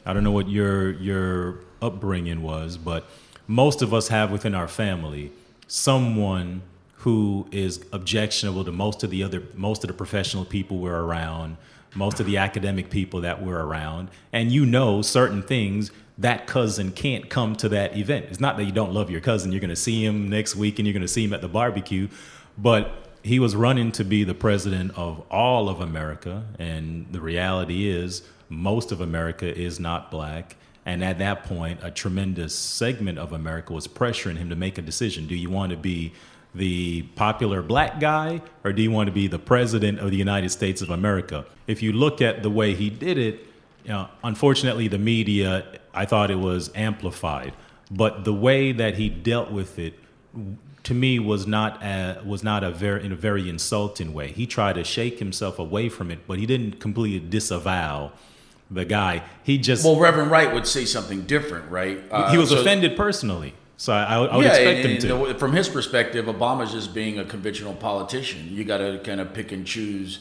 I 0.05 0.13
don't 0.13 0.23
know 0.23 0.31
what 0.31 0.47
your 0.47 0.91
your 0.93 1.59
upbringing 1.81 2.43
was, 2.43 2.77
but 2.77 3.09
most 3.47 3.81
of 3.81 3.93
us 3.93 4.07
have 4.09 4.31
within 4.31 4.55
our 4.55 4.67
family 4.67 5.31
someone 5.67 6.61
who 6.97 7.47
is 7.51 7.85
objectionable 7.91 8.65
to 8.65 8.71
most 8.71 9.03
of 9.03 9.09
the 9.09 9.23
other 9.23 9.43
most 9.55 9.83
of 9.83 9.87
the 9.87 9.93
professional 9.93 10.45
people 10.45 10.77
we're 10.77 11.03
around, 11.03 11.57
most 11.93 12.19
of 12.19 12.25
the 12.25 12.37
academic 12.37 12.89
people 12.89 13.21
that 13.21 13.43
we're 13.43 13.61
around, 13.61 14.09
and 14.33 14.51
you 14.51 14.65
know 14.65 15.01
certain 15.01 15.41
things 15.41 15.91
that 16.17 16.47
cousin 16.47 16.91
can't 16.91 17.29
come 17.29 17.55
to 17.55 17.69
that 17.69 17.95
event. 17.97 18.25
It's 18.29 18.39
not 18.39 18.57
that 18.57 18.63
you 18.63 18.71
don't 18.71 18.93
love 18.93 19.11
your 19.11 19.21
cousin, 19.21 19.51
you're 19.51 19.61
going 19.61 19.69
to 19.69 19.75
see 19.75 20.03
him 20.03 20.29
next 20.29 20.55
week 20.55 20.79
and 20.79 20.87
you're 20.87 20.93
going 20.93 21.01
to 21.01 21.07
see 21.07 21.25
him 21.25 21.33
at 21.33 21.41
the 21.41 21.47
barbecue, 21.47 22.07
but 22.57 23.05
he 23.21 23.39
was 23.39 23.55
running 23.55 23.91
to 23.93 24.05
be 24.05 24.23
the 24.23 24.35
president 24.35 24.91
of 24.95 25.23
all 25.31 25.67
of 25.67 25.81
America, 25.81 26.45
and 26.59 27.07
the 27.11 27.19
reality 27.19 27.89
is 27.89 28.21
most 28.49 28.91
of 28.91 29.01
America 29.01 29.45
is 29.45 29.79
not 29.79 30.11
black. 30.11 30.55
And 30.85 31.03
at 31.03 31.17
that 31.17 31.43
point, 31.43 31.79
a 31.81 31.89
tremendous 31.89 32.55
segment 32.55 33.17
of 33.17 33.33
America 33.33 33.73
was 33.73 33.87
pressuring 33.87 34.37
him 34.37 34.49
to 34.49 34.55
make 34.55 34.77
a 34.77 34.81
decision. 34.81 35.25
Do 35.25 35.35
you 35.35 35.49
want 35.49 35.71
to 35.71 35.77
be 35.77 36.13
the 36.53 37.01
popular 37.15 37.61
black 37.61 37.99
guy 37.99 38.41
or 38.63 38.71
do 38.71 38.81
you 38.81 38.91
want 38.91 39.07
to 39.07 39.11
be 39.11 39.27
the 39.27 39.39
president 39.39 39.99
of 39.99 40.11
the 40.11 40.17
United 40.17 40.49
States 40.49 40.81
of 40.81 40.91
America? 40.91 41.45
If 41.67 41.81
you 41.81 41.91
look 41.91 42.21
at 42.21 42.43
the 42.43 42.51
way 42.51 42.75
he 42.75 42.89
did 42.89 43.17
it, 43.17 43.47
you 43.83 43.91
know, 43.91 44.09
unfortunately, 44.23 44.87
the 44.87 44.99
media, 44.99 45.79
I 45.93 46.05
thought 46.05 46.31
it 46.31 46.39
was 46.39 46.71
amplified. 46.75 47.53
But 47.91 48.23
the 48.23 48.33
way 48.33 48.71
that 48.71 48.95
he 48.95 49.09
dealt 49.09 49.51
with 49.51 49.77
it, 49.77 49.93
to 50.83 50.93
me, 50.93 51.19
was 51.19 51.45
not 51.45 51.83
a, 51.83 52.21
was 52.25 52.43
not 52.43 52.63
a 52.63 52.71
very 52.71 53.05
in 53.05 53.11
a 53.11 53.15
very 53.15 53.47
insulting 53.47 54.13
way. 54.13 54.31
He 54.31 54.47
tried 54.47 54.73
to 54.73 54.83
shake 54.83 55.19
himself 55.19 55.59
away 55.59 55.89
from 55.89 56.09
it, 56.09 56.27
but 56.27 56.39
he 56.39 56.47
didn't 56.47 56.79
completely 56.79 57.19
disavow 57.27 58.11
the 58.71 58.85
guy. 58.85 59.23
He 59.43 59.57
just 59.57 59.83
Well, 59.85 59.97
Reverend 59.99 60.31
Wright 60.31 60.53
would 60.53 60.65
say 60.67 60.85
something 60.85 61.21
different, 61.23 61.69
right? 61.69 62.01
Uh, 62.11 62.31
he 62.31 62.37
was 62.37 62.49
so- 62.49 62.59
offended 62.61 62.95
personally. 62.97 63.53
So 63.77 63.91
I, 63.91 64.23
I 64.25 64.37
would 64.37 64.45
yeah, 64.45 64.51
expect 64.53 64.67
and- 64.67 64.85
him 64.85 64.91
and 64.91 65.01
to. 65.27 65.33
the- 65.33 65.39
from 65.39 65.51
his 65.53 65.67
perspective, 65.67 66.25
Obama's 66.25 66.71
just 66.71 66.93
being 66.93 67.19
a 67.19 67.25
conventional 67.25 67.73
politician. 67.73 68.47
You 68.49 68.63
got 68.63 68.77
to 68.77 68.99
kind 69.03 69.19
of 69.19 69.33
pick 69.33 69.51
and 69.51 69.65
choose 69.67 70.19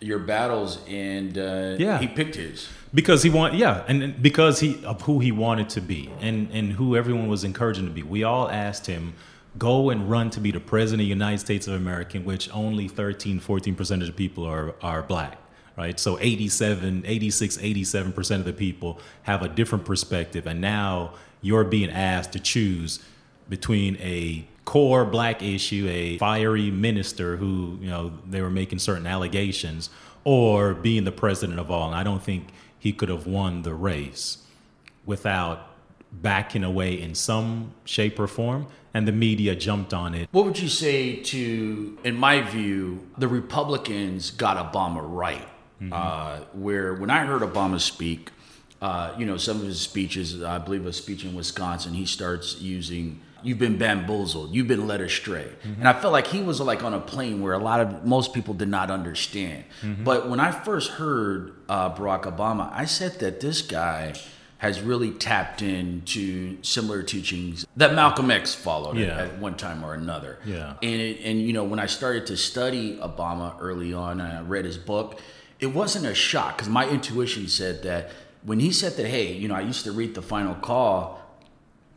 your 0.00 0.18
battles, 0.18 0.80
and 0.88 1.38
uh, 1.38 1.76
Yeah. 1.78 1.98
he 1.98 2.08
picked 2.08 2.34
his. 2.34 2.68
because 2.94 3.22
he 3.22 3.30
want 3.30 3.54
yeah 3.54 3.82
and 3.88 4.02
and 4.02 4.22
because 4.22 4.60
he 4.60 4.82
of 4.84 5.02
who 5.02 5.18
he 5.20 5.30
wanted 5.32 5.68
to 5.70 5.80
be 5.80 6.08
and 6.20 6.48
and 6.52 6.72
who 6.72 6.96
everyone 6.96 7.28
was 7.28 7.44
encouraging 7.44 7.84
to 7.84 7.90
be 7.90 8.02
we 8.02 8.22
all 8.22 8.48
asked 8.48 8.86
him 8.86 9.12
go 9.58 9.90
and 9.90 10.08
run 10.10 10.30
to 10.30 10.40
be 10.40 10.50
the 10.52 10.60
president 10.60 11.00
of 11.02 11.04
the 11.06 11.08
united 11.08 11.38
states 11.38 11.66
of 11.66 11.74
america 11.74 12.16
in 12.16 12.24
which 12.24 12.48
only 12.54 12.86
13 12.88 13.40
14% 13.40 14.00
of 14.00 14.06
the 14.06 14.12
people 14.12 14.44
are 14.46 14.74
are 14.82 15.02
black 15.02 15.36
right 15.76 16.00
so 16.00 16.18
87 16.18 17.04
86 17.06 17.56
87% 17.58 18.34
of 18.36 18.44
the 18.44 18.52
people 18.52 19.00
have 19.24 19.42
a 19.42 19.48
different 19.48 19.84
perspective 19.84 20.46
and 20.46 20.60
now 20.60 21.14
you're 21.42 21.64
being 21.64 21.90
asked 21.90 22.32
to 22.32 22.40
choose 22.40 23.00
between 23.48 23.96
a 23.96 24.46
core 24.66 25.04
black 25.04 25.42
issue, 25.42 25.88
a 25.88 26.18
fiery 26.18 26.70
minister 26.70 27.36
who, 27.36 27.78
you 27.80 27.88
know, 27.88 28.12
they 28.28 28.42
were 28.42 28.50
making 28.50 28.78
certain 28.78 29.06
allegations, 29.06 29.88
or 30.24 30.74
being 30.74 31.04
the 31.04 31.12
president 31.12 31.58
of 31.58 31.70
all. 31.70 31.86
And 31.86 31.94
I 31.94 32.02
don't 32.02 32.22
think 32.22 32.48
he 32.78 32.92
could 32.92 33.08
have 33.08 33.26
won 33.26 33.62
the 33.62 33.72
race 33.72 34.38
without 35.06 35.70
backing 36.12 36.64
away 36.64 37.00
in 37.00 37.14
some 37.14 37.72
shape 37.84 38.18
or 38.18 38.26
form. 38.26 38.66
And 38.92 39.06
the 39.06 39.12
media 39.12 39.54
jumped 39.54 39.92
on 39.92 40.14
it. 40.14 40.28
What 40.32 40.46
would 40.46 40.58
you 40.58 40.68
say 40.68 41.16
to, 41.16 41.98
in 42.02 42.16
my 42.16 42.40
view, 42.40 43.06
the 43.18 43.28
Republicans 43.28 44.30
got 44.30 44.56
Obama 44.72 45.00
right? 45.02 45.46
Uh, 45.92 46.38
where 46.54 46.94
when 46.94 47.10
I 47.10 47.26
heard 47.26 47.42
Obama 47.42 47.80
speak, 47.80 48.30
uh, 48.80 49.14
you 49.18 49.26
know, 49.26 49.36
some 49.36 49.60
of 49.60 49.66
his 49.66 49.80
speeches, 49.80 50.42
I 50.42 50.58
believe 50.58 50.86
a 50.86 50.92
speech 50.92 51.24
in 51.24 51.34
Wisconsin, 51.34 51.92
he 51.94 52.06
starts 52.06 52.60
using, 52.60 53.20
you've 53.42 53.58
been 53.58 53.76
bamboozled, 53.78 54.54
you've 54.54 54.68
been 54.68 54.86
led 54.86 55.00
astray. 55.00 55.48
And 55.64 55.86
I 55.86 55.92
felt 55.92 56.12
like 56.12 56.28
he 56.28 56.42
was 56.42 56.60
like 56.60 56.82
on 56.82 56.94
a 56.94 57.00
plane 57.00 57.42
where 57.42 57.52
a 57.52 57.58
lot 57.58 57.80
of, 57.80 58.04
most 58.06 58.32
people 58.32 58.54
did 58.54 58.68
not 58.68 58.90
understand. 58.90 59.64
But 60.02 60.28
when 60.30 60.40
I 60.40 60.50
first 60.50 60.92
heard 60.92 61.54
uh, 61.68 61.94
Barack 61.94 62.22
Obama, 62.22 62.70
I 62.72 62.84
said 62.86 63.18
that 63.20 63.40
this 63.40 63.60
guy 63.62 64.14
has 64.58 64.80
really 64.80 65.10
tapped 65.10 65.60
into 65.60 66.56
similar 66.62 67.02
teachings 67.02 67.66
that 67.76 67.94
Malcolm 67.94 68.30
X 68.30 68.54
followed 68.54 68.96
Yeah. 68.96 69.18
at 69.24 69.38
one 69.38 69.54
time 69.54 69.84
or 69.84 69.92
another. 69.92 70.38
Yeah. 70.46 70.74
And 70.82 71.00
it, 71.02 71.20
and 71.22 71.40
you 71.42 71.52
know 71.52 71.64
when 71.64 71.78
I 71.78 71.84
started 71.84 72.26
to 72.28 72.38
study 72.38 72.96
Obama 72.96 73.54
early 73.60 73.92
on, 73.92 74.18
I 74.22 74.40
read 74.40 74.64
his 74.64 74.78
book, 74.78 75.20
it 75.60 75.68
wasn't 75.68 76.06
a 76.06 76.14
shock 76.14 76.56
because 76.56 76.68
my 76.68 76.88
intuition 76.88 77.48
said 77.48 77.82
that 77.84 78.10
when 78.44 78.60
he 78.60 78.70
said 78.70 78.92
that, 78.96 79.06
hey, 79.06 79.32
you 79.32 79.48
know, 79.48 79.54
I 79.54 79.60
used 79.62 79.84
to 79.84 79.92
read 79.92 80.14
the 80.14 80.22
Final 80.22 80.54
Call. 80.54 81.20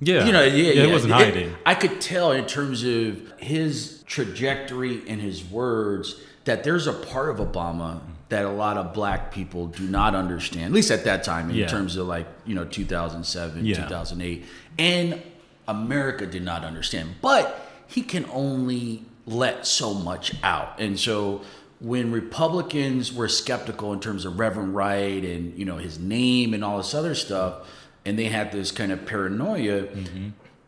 Yeah. 0.02 0.26
You 0.26 0.32
know, 0.32 0.44
yeah, 0.44 0.72
yeah. 0.74 0.84
It 0.84 0.92
wasn't 0.92 1.12
It- 1.12 1.16
hiding. 1.16 1.56
I 1.66 1.76
could 1.76 2.00
tell 2.00 2.32
in 2.32 2.46
terms 2.46 2.84
of 2.84 3.34
his 3.38 4.04
trajectory 4.08 5.02
and 5.08 5.20
his 5.22 5.44
words 5.44 6.16
that 6.46 6.64
there's 6.64 6.88
a 6.88 6.94
part 6.94 7.30
of 7.30 7.38
Obama 7.46 8.00
that 8.30 8.46
a 8.46 8.50
lot 8.50 8.78
of 8.78 8.94
black 8.94 9.32
people 9.34 9.68
do 9.68 9.84
not 9.84 10.16
understand, 10.16 10.66
at 10.66 10.72
least 10.72 10.92
at 10.92 11.04
that 11.04 11.24
time, 11.24 11.50
in 11.50 11.56
Yeah. 11.58 11.68
terms 11.68 11.96
of 11.98 12.08
like, 12.08 12.28
you 12.46 12.56
know, 12.56 12.64
2007, 12.64 13.66
Yeah. 13.66 13.76
2008. 13.76 14.46
And 14.78 15.22
America 15.68 16.26
did 16.26 16.44
not 16.44 16.64
understand. 16.64 17.16
But 17.22 17.60
he 17.88 18.02
can 18.02 18.26
only 18.32 19.04
let 19.26 19.68
so 19.68 19.94
much 19.94 20.34
out. 20.44 20.76
And 20.80 21.00
so 21.00 21.42
when 21.80 22.12
Republicans 22.12 23.14
were 23.14 23.28
skeptical 23.28 23.94
in 23.94 24.00
terms 24.00 24.26
of 24.26 24.38
Reverend 24.38 24.76
Wright 24.76 25.24
and, 25.24 25.58
you 25.58 25.66
know, 25.66 25.78
his 25.78 25.98
name 26.00 26.54
and 26.54 26.64
all 26.64 26.78
this 26.78 26.94
other 26.94 27.16
stuff, 27.16 27.68
and 28.06 28.20
they 28.20 28.26
had 28.26 28.52
this 28.52 28.72
kind 28.72 28.92
of 28.92 29.06
paranoia, 29.06 29.88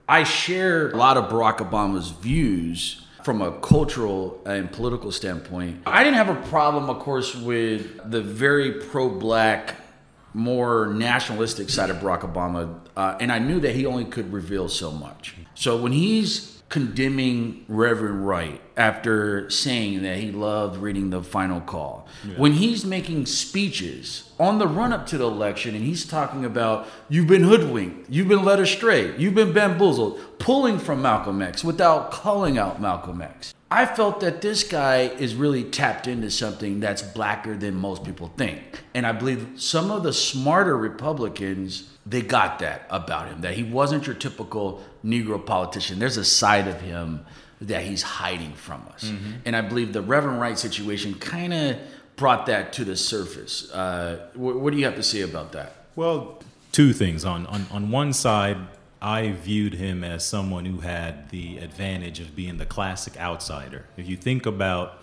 I 0.07 0.23
share 0.23 0.91
a 0.91 0.97
lot 0.97 1.17
of 1.17 1.29
Barack 1.29 1.57
Obama's 1.57 2.11
views 2.11 3.05
from 3.23 3.41
a 3.41 3.51
cultural 3.59 4.41
and 4.45 4.71
political 4.71 5.11
standpoint. 5.11 5.81
I 5.85 6.03
didn't 6.03 6.17
have 6.17 6.29
a 6.29 6.47
problem, 6.49 6.89
of 6.89 6.99
course, 6.99 7.35
with 7.35 8.09
the 8.09 8.21
very 8.21 8.71
pro 8.71 9.09
black, 9.09 9.75
more 10.33 10.87
nationalistic 10.87 11.69
side 11.69 11.89
of 11.89 11.97
Barack 11.97 12.21
Obama, 12.21 12.79
uh, 12.95 13.17
and 13.19 13.31
I 13.31 13.39
knew 13.39 13.59
that 13.59 13.75
he 13.75 13.85
only 13.85 14.05
could 14.05 14.31
reveal 14.31 14.69
so 14.69 14.91
much. 14.91 15.35
So 15.55 15.81
when 15.81 15.91
he's 15.91 16.50
condemning 16.71 17.65
Reverend 17.67 18.25
Wright 18.25 18.61
after 18.77 19.49
saying 19.49 20.03
that 20.03 20.17
he 20.17 20.31
loved 20.31 20.77
reading 20.77 21.09
the 21.09 21.21
final 21.21 21.59
call. 21.59 22.07
Yeah. 22.25 22.35
When 22.35 22.53
he's 22.53 22.85
making 22.85 23.25
speeches 23.25 24.31
on 24.39 24.57
the 24.57 24.67
run 24.67 24.93
up 24.93 25.05
to 25.07 25.17
the 25.17 25.25
election 25.25 25.75
and 25.75 25.83
he's 25.83 26.05
talking 26.05 26.45
about 26.45 26.87
you've 27.09 27.27
been 27.27 27.43
hoodwinked, 27.43 28.09
you've 28.09 28.29
been 28.29 28.45
led 28.45 28.61
astray, 28.61 29.15
you've 29.17 29.35
been 29.35 29.51
bamboozled, 29.51 30.17
pulling 30.39 30.79
from 30.79 31.01
Malcolm 31.01 31.41
X 31.41 31.61
without 31.61 32.09
calling 32.09 32.57
out 32.57 32.81
Malcolm 32.81 33.21
X. 33.21 33.53
I 33.71 33.85
felt 33.85 34.19
that 34.19 34.41
this 34.41 34.63
guy 34.63 35.03
is 35.03 35.33
really 35.33 35.63
tapped 35.63 36.05
into 36.05 36.29
something 36.29 36.81
that's 36.81 37.01
blacker 37.01 37.55
than 37.55 37.73
most 37.75 38.03
people 38.03 38.31
think. 38.35 38.61
And 38.93 39.07
I 39.07 39.13
believe 39.13 39.47
some 39.55 39.91
of 39.91 40.03
the 40.03 40.11
smarter 40.11 40.77
Republicans 40.77 41.87
they 42.05 42.21
got 42.21 42.59
that 42.59 42.87
about 42.89 43.27
him 43.27 43.41
that 43.41 43.53
he 43.53 43.63
wasn't 43.63 44.07
your 44.07 44.15
typical 44.15 44.83
Negro 45.05 45.43
politician. 45.43 45.99
There's 45.99 46.17
a 46.17 46.25
side 46.25 46.67
of 46.67 46.81
him 46.81 47.25
that 47.61 47.83
he's 47.83 48.01
hiding 48.01 48.53
from 48.53 48.83
us, 48.93 49.03
mm-hmm. 49.03 49.33
and 49.45 49.55
I 49.55 49.61
believe 49.61 49.93
the 49.93 50.01
Reverend 50.01 50.41
Wright 50.41 50.57
situation 50.57 51.13
kind 51.15 51.53
of 51.53 51.77
brought 52.15 52.47
that 52.47 52.73
to 52.73 52.85
the 52.85 52.97
surface. 52.97 53.71
Uh, 53.71 54.29
what, 54.33 54.59
what 54.59 54.73
do 54.73 54.79
you 54.79 54.85
have 54.85 54.95
to 54.95 55.03
say 55.03 55.21
about 55.21 55.51
that? 55.51 55.75
Well, 55.95 56.41
two 56.71 56.91
things. 56.91 57.23
On 57.23 57.45
on 57.45 57.67
on 57.71 57.91
one 57.91 58.13
side, 58.13 58.57
I 59.01 59.31
viewed 59.31 59.73
him 59.73 60.03
as 60.03 60.23
someone 60.23 60.65
who 60.65 60.81
had 60.81 61.29
the 61.29 61.57
advantage 61.57 62.19
of 62.19 62.35
being 62.35 62.57
the 62.57 62.67
classic 62.67 63.17
outsider. 63.17 63.85
If 63.97 64.07
you 64.07 64.15
think 64.15 64.45
about, 64.45 65.01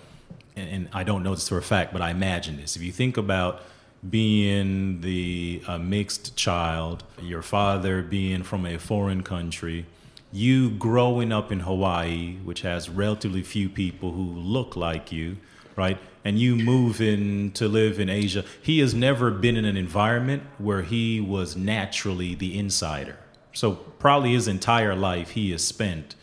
and, 0.55 0.89
I 0.93 1.03
don't 1.03 1.25
know 1.25 1.35
this 1.35 1.49
for 1.49 1.59
a 1.59 1.63
fact, 1.63 1.93
but 1.93 2.01
I 2.01 2.11
imagine 2.11 2.57
this. 2.57 2.77
If 2.77 2.83
you 2.83 2.93
think 2.93 3.17
about 3.17 3.63
being 4.09 5.01
the 5.01 5.63
uh, 5.67 5.79
mixed 5.79 6.37
child, 6.37 7.03
your 7.21 7.43
father 7.43 8.03
being 8.03 8.45
from 8.45 8.67
a 8.67 8.79
foreign 8.79 9.25
country, 9.25 9.85
you 10.33 10.71
growing 10.71 11.33
up 11.33 11.51
in 11.51 11.61
Hawaii, 11.61 12.37
which 12.45 12.61
has 12.61 12.89
relatively 12.89 13.43
few 13.43 13.69
people 13.69 14.13
who 14.13 14.23
look 14.23 14.77
like 14.77 15.11
you, 15.11 15.39
right? 15.75 15.99
And 16.25 16.39
you 16.39 16.55
moving 16.55 17.51
to 17.53 17.67
live 17.67 17.99
in 17.99 18.09
Asia. 18.09 18.45
He 18.63 18.79
has 18.79 18.95
never 18.95 19.33
been 19.33 19.57
in 19.57 19.65
an 19.65 19.77
environment 19.77 20.45
where 20.59 20.83
he 20.83 21.21
was 21.21 21.57
naturally 21.57 22.37
the 22.37 22.57
insider. 22.57 23.17
So, 23.53 23.73
probably 23.73 24.33
his 24.33 24.49
entire 24.49 24.95
life 24.95 25.31
he 25.31 25.51
has 25.53 25.65
spent 25.65 26.15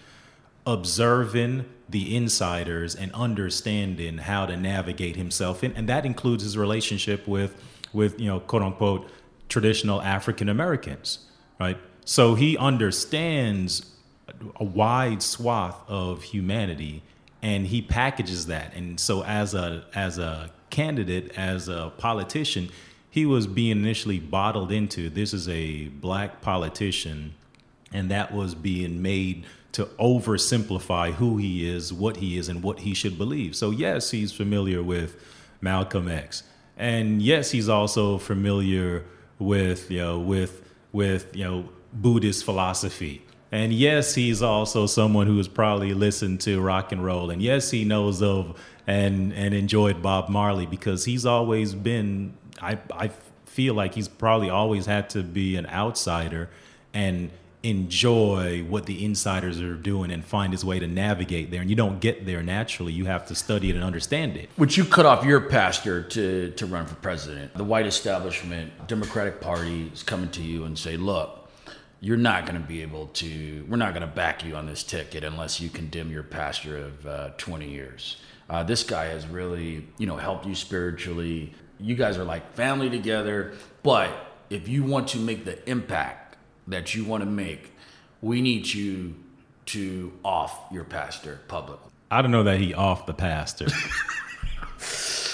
observing 0.66 1.66
the 1.90 2.16
insiders 2.16 2.96
and 2.96 3.12
understanding 3.14 4.18
how 4.18 4.46
to 4.46 4.58
navigate 4.58 5.16
himself 5.16 5.64
in, 5.64 5.74
and 5.74 5.88
that 5.90 6.06
includes 6.06 6.44
his 6.44 6.58
relationship 6.58 7.28
with 7.28 7.62
with 7.94 8.20
you 8.20 8.28
know 8.28 8.40
quote 8.40 8.62
unquote 8.62 9.10
traditional 9.50 10.02
African 10.02 10.50
Americans, 10.50 11.20
right? 11.60 11.78
So 12.06 12.36
he 12.36 12.58
understands 12.58 13.92
a 14.56 14.64
wide 14.64 15.22
swath 15.22 15.82
of 15.88 16.24
humanity 16.24 17.04
and 17.42 17.68
he 17.68 17.82
packages 17.82 18.48
that. 18.48 18.74
And 18.76 19.00
so 19.00 19.24
as 19.24 19.54
a 19.54 19.86
as 19.94 20.18
a 20.18 20.52
candidate, 20.70 21.34
as 21.38 21.70
a 21.70 21.92
politician, 21.98 22.70
he 23.16 23.26
was 23.26 23.48
being 23.48 23.78
initially 23.78 24.20
bottled 24.20 24.74
into 24.74 25.10
this 25.10 25.34
is 25.34 25.48
a 25.48 25.88
black 25.88 26.42
politician 26.42 27.34
and 27.94 28.12
that 28.12 28.34
was 28.34 28.54
being 28.54 29.02
made 29.02 29.46
to 29.72 29.86
oversimplify 29.98 31.14
who 31.14 31.38
he 31.38 31.66
is, 31.66 31.94
what 31.94 32.18
he 32.18 32.38
is, 32.38 32.50
and 32.50 32.62
what 32.62 32.80
he 32.80 32.94
should 32.94 33.18
believe. 33.18 33.56
So, 33.56 33.72
yes, 33.72 34.12
he's 34.12 34.34
familiar 34.34 34.84
with 34.84 35.16
Malcolm 35.62 36.10
X. 36.10 36.44
And 36.76 37.22
yes, 37.22 37.52
he's 37.52 37.70
also 37.70 38.18
familiar 38.18 39.06
with, 39.40 39.90
you 39.90 40.00
know, 40.00 40.20
with, 40.20 40.62
with, 40.92 41.34
you 41.34 41.46
know, 41.46 41.70
Buddhist 41.94 42.44
philosophy. 42.44 43.22
And 43.50 43.72
yes, 43.72 44.14
he's 44.16 44.42
also 44.42 44.88
someone 44.88 45.26
who 45.26 45.38
has 45.38 45.48
probably 45.48 45.94
listened 45.94 46.42
to 46.42 46.60
rock 46.60 46.92
and 46.92 47.02
roll. 47.02 47.30
And 47.30 47.42
yes, 47.42 47.72
he 47.72 47.86
knows 47.86 48.22
of 48.22 48.60
and 48.88 49.34
and 49.34 49.54
enjoyed 49.54 50.02
Bob 50.02 50.30
Marley 50.30 50.66
because 50.66 51.06
he's 51.06 51.26
always 51.26 51.74
been 51.74 52.34
I 52.62 52.80
I 52.92 53.12
feel 53.46 53.74
like 53.74 53.96
he's 53.96 54.08
probably 54.08 54.50
always 54.50 54.86
had 54.86 55.10
to 55.12 55.24
be 55.24 55.56
an 55.56 55.66
outsider 55.68 56.50
and 56.94 57.32
enjoy 57.64 58.64
what 58.70 58.86
the 58.86 59.04
insiders 59.04 59.60
are 59.60 59.74
doing 59.74 60.12
and 60.12 60.24
find 60.24 60.54
his 60.54 60.64
way 60.64 60.78
to 60.78 60.88
navigate 60.88 61.50
there. 61.50 61.62
And 61.62 61.70
you 61.70 61.76
don't 61.76 62.00
get 62.00 62.26
there 62.26 62.44
naturally. 62.44 62.94
You 62.94 63.06
have 63.06 63.26
to 63.28 63.36
study 63.36 63.72
it 63.72 63.76
and 63.76 63.84
understand 63.84 64.38
it. 64.38 64.50
Would 64.58 64.78
you 64.78 64.86
cut 64.86 65.08
off 65.08 65.26
your 65.26 65.42
pastor 65.42 66.04
to, 66.04 66.52
to 66.52 66.66
run 66.68 66.86
for 66.86 66.94
president? 66.96 67.56
The 67.56 67.64
white 67.64 67.88
establishment, 67.88 68.88
Democratic 68.88 69.42
Party 69.42 69.90
is 69.92 70.04
coming 70.04 70.30
to 70.32 70.44
you 70.44 70.66
and 70.66 70.78
say, 70.78 70.96
look, 70.96 71.50
you're 72.02 72.18
not 72.18 72.46
going 72.46 72.62
to 72.62 72.68
be 72.68 72.84
able 72.84 73.08
to, 73.08 73.66
we're 73.68 73.78
not 73.78 73.96
going 73.96 74.08
to 74.08 74.16
back 74.16 74.46
you 74.46 74.56
on 74.56 74.68
this 74.68 74.84
ticket 74.84 75.24
unless 75.24 75.60
you 75.60 75.70
condemn 75.70 76.12
your 76.12 76.24
pastor 76.24 76.78
of 76.78 77.08
uh, 77.08 77.30
20 77.38 77.68
years. 77.68 78.18
Uh, 78.48 78.62
this 78.62 78.84
guy 78.84 79.06
has 79.06 79.26
really, 79.26 79.88
you 79.98 80.06
know, 80.06 80.18
helped 80.18 80.46
you 80.46 80.54
spiritually. 80.54 81.52
You 81.86 81.94
guys 81.94 82.18
are 82.18 82.24
like 82.24 82.56
family 82.56 82.90
together. 82.90 83.54
But 83.84 84.10
if 84.50 84.68
you 84.68 84.84
want 84.84 85.10
to 85.10 85.20
make 85.20 85.46
the 85.46 85.70
impact 85.70 86.36
that 86.68 86.96
you 86.96 87.06
want 87.06 87.22
to 87.22 87.30
make, 87.30 87.72
we 88.24 88.42
need 88.42 88.66
you 88.74 89.14
to 89.68 90.12
off 90.24 90.66
your 90.72 90.84
pastor 90.84 91.42
publicly. 91.48 91.92
I 92.10 92.24
don't 92.24 92.32
know 92.32 92.44
that 92.44 92.60
he 92.60 92.74
off 92.74 93.06
the 93.06 93.14
pastor. 93.14 93.68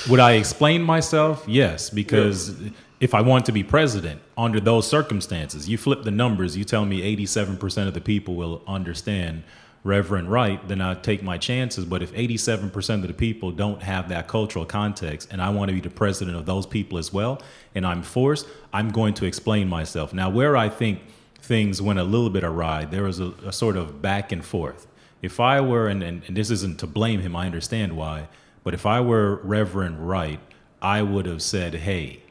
Would 0.10 0.20
I 0.20 0.34
explain 0.34 0.82
myself? 0.82 1.46
Yes, 1.48 1.90
because 1.90 2.60
yeah. 2.60 2.72
if 3.00 3.14
I 3.14 3.22
want 3.22 3.46
to 3.46 3.54
be 3.54 3.64
president 3.64 4.22
under 4.38 4.60
those 4.60 4.88
circumstances, 4.88 5.70
you 5.70 5.78
flip 5.78 6.04
the 6.04 6.12
numbers, 6.12 6.58
you 6.58 6.66
tell 6.66 6.86
me 6.86 7.16
87% 7.16 7.88
of 7.88 7.94
the 7.94 8.02
people 8.02 8.36
will 8.36 8.62
understand 8.68 9.44
Reverend 9.84 10.32
Wright, 10.32 10.66
then 10.68 10.80
I 10.80 10.94
take 10.94 11.24
my 11.24 11.38
chances. 11.38 11.86
But 11.86 12.04
if 12.04 12.14
87% 12.14 12.96
of 12.96 13.08
the 13.08 13.14
people 13.14 13.52
don't 13.52 13.82
have 13.82 14.10
that 14.10 14.28
cultural 14.28 14.66
context 14.66 15.30
and 15.32 15.42
I 15.42 15.50
want 15.50 15.70
to 15.70 15.74
be 15.74 15.82
the 15.82 15.90
president 15.90 16.38
of 16.38 16.46
those 16.46 16.68
people 16.68 16.98
as 16.98 17.12
well, 17.12 17.42
and 17.74 17.86
I'm 17.86 18.04
forced, 18.04 18.48
I'm 18.72 18.90
going 18.90 19.16
to 19.16 19.26
explain 19.26 19.68
myself. 19.68 20.14
Now, 20.14 20.30
where 20.30 20.56
I 20.56 20.70
think 20.70 21.02
things 21.42 21.82
went 21.82 22.00
a 22.00 22.04
little 22.04 22.30
bit 22.30 22.44
awry. 22.44 22.86
There 22.86 23.04
was 23.04 23.20
a, 23.20 23.34
a 23.46 23.52
sort 23.52 23.76
of 23.76 24.02
back 24.02 24.32
and 24.32 24.46
forth. 24.46 24.88
If 25.22 25.40
I 25.40 25.62
were, 25.62 25.88
and, 25.88 26.02
and, 26.04 26.24
and, 26.28 26.38
this 26.38 26.50
isn't 26.50 26.80
to 26.80 26.88
blame 26.88 27.20
him, 27.20 27.36
I 27.36 27.46
understand 27.46 27.98
why, 27.98 28.28
but 28.64 28.74
if 28.74 28.86
I 28.86 29.02
were 29.02 29.36
Reverend 29.44 30.08
Wright, 30.08 30.40
I 30.82 31.02
would 31.02 31.26
have 31.26 31.42
said, 31.42 31.76
hey, 31.76 32.24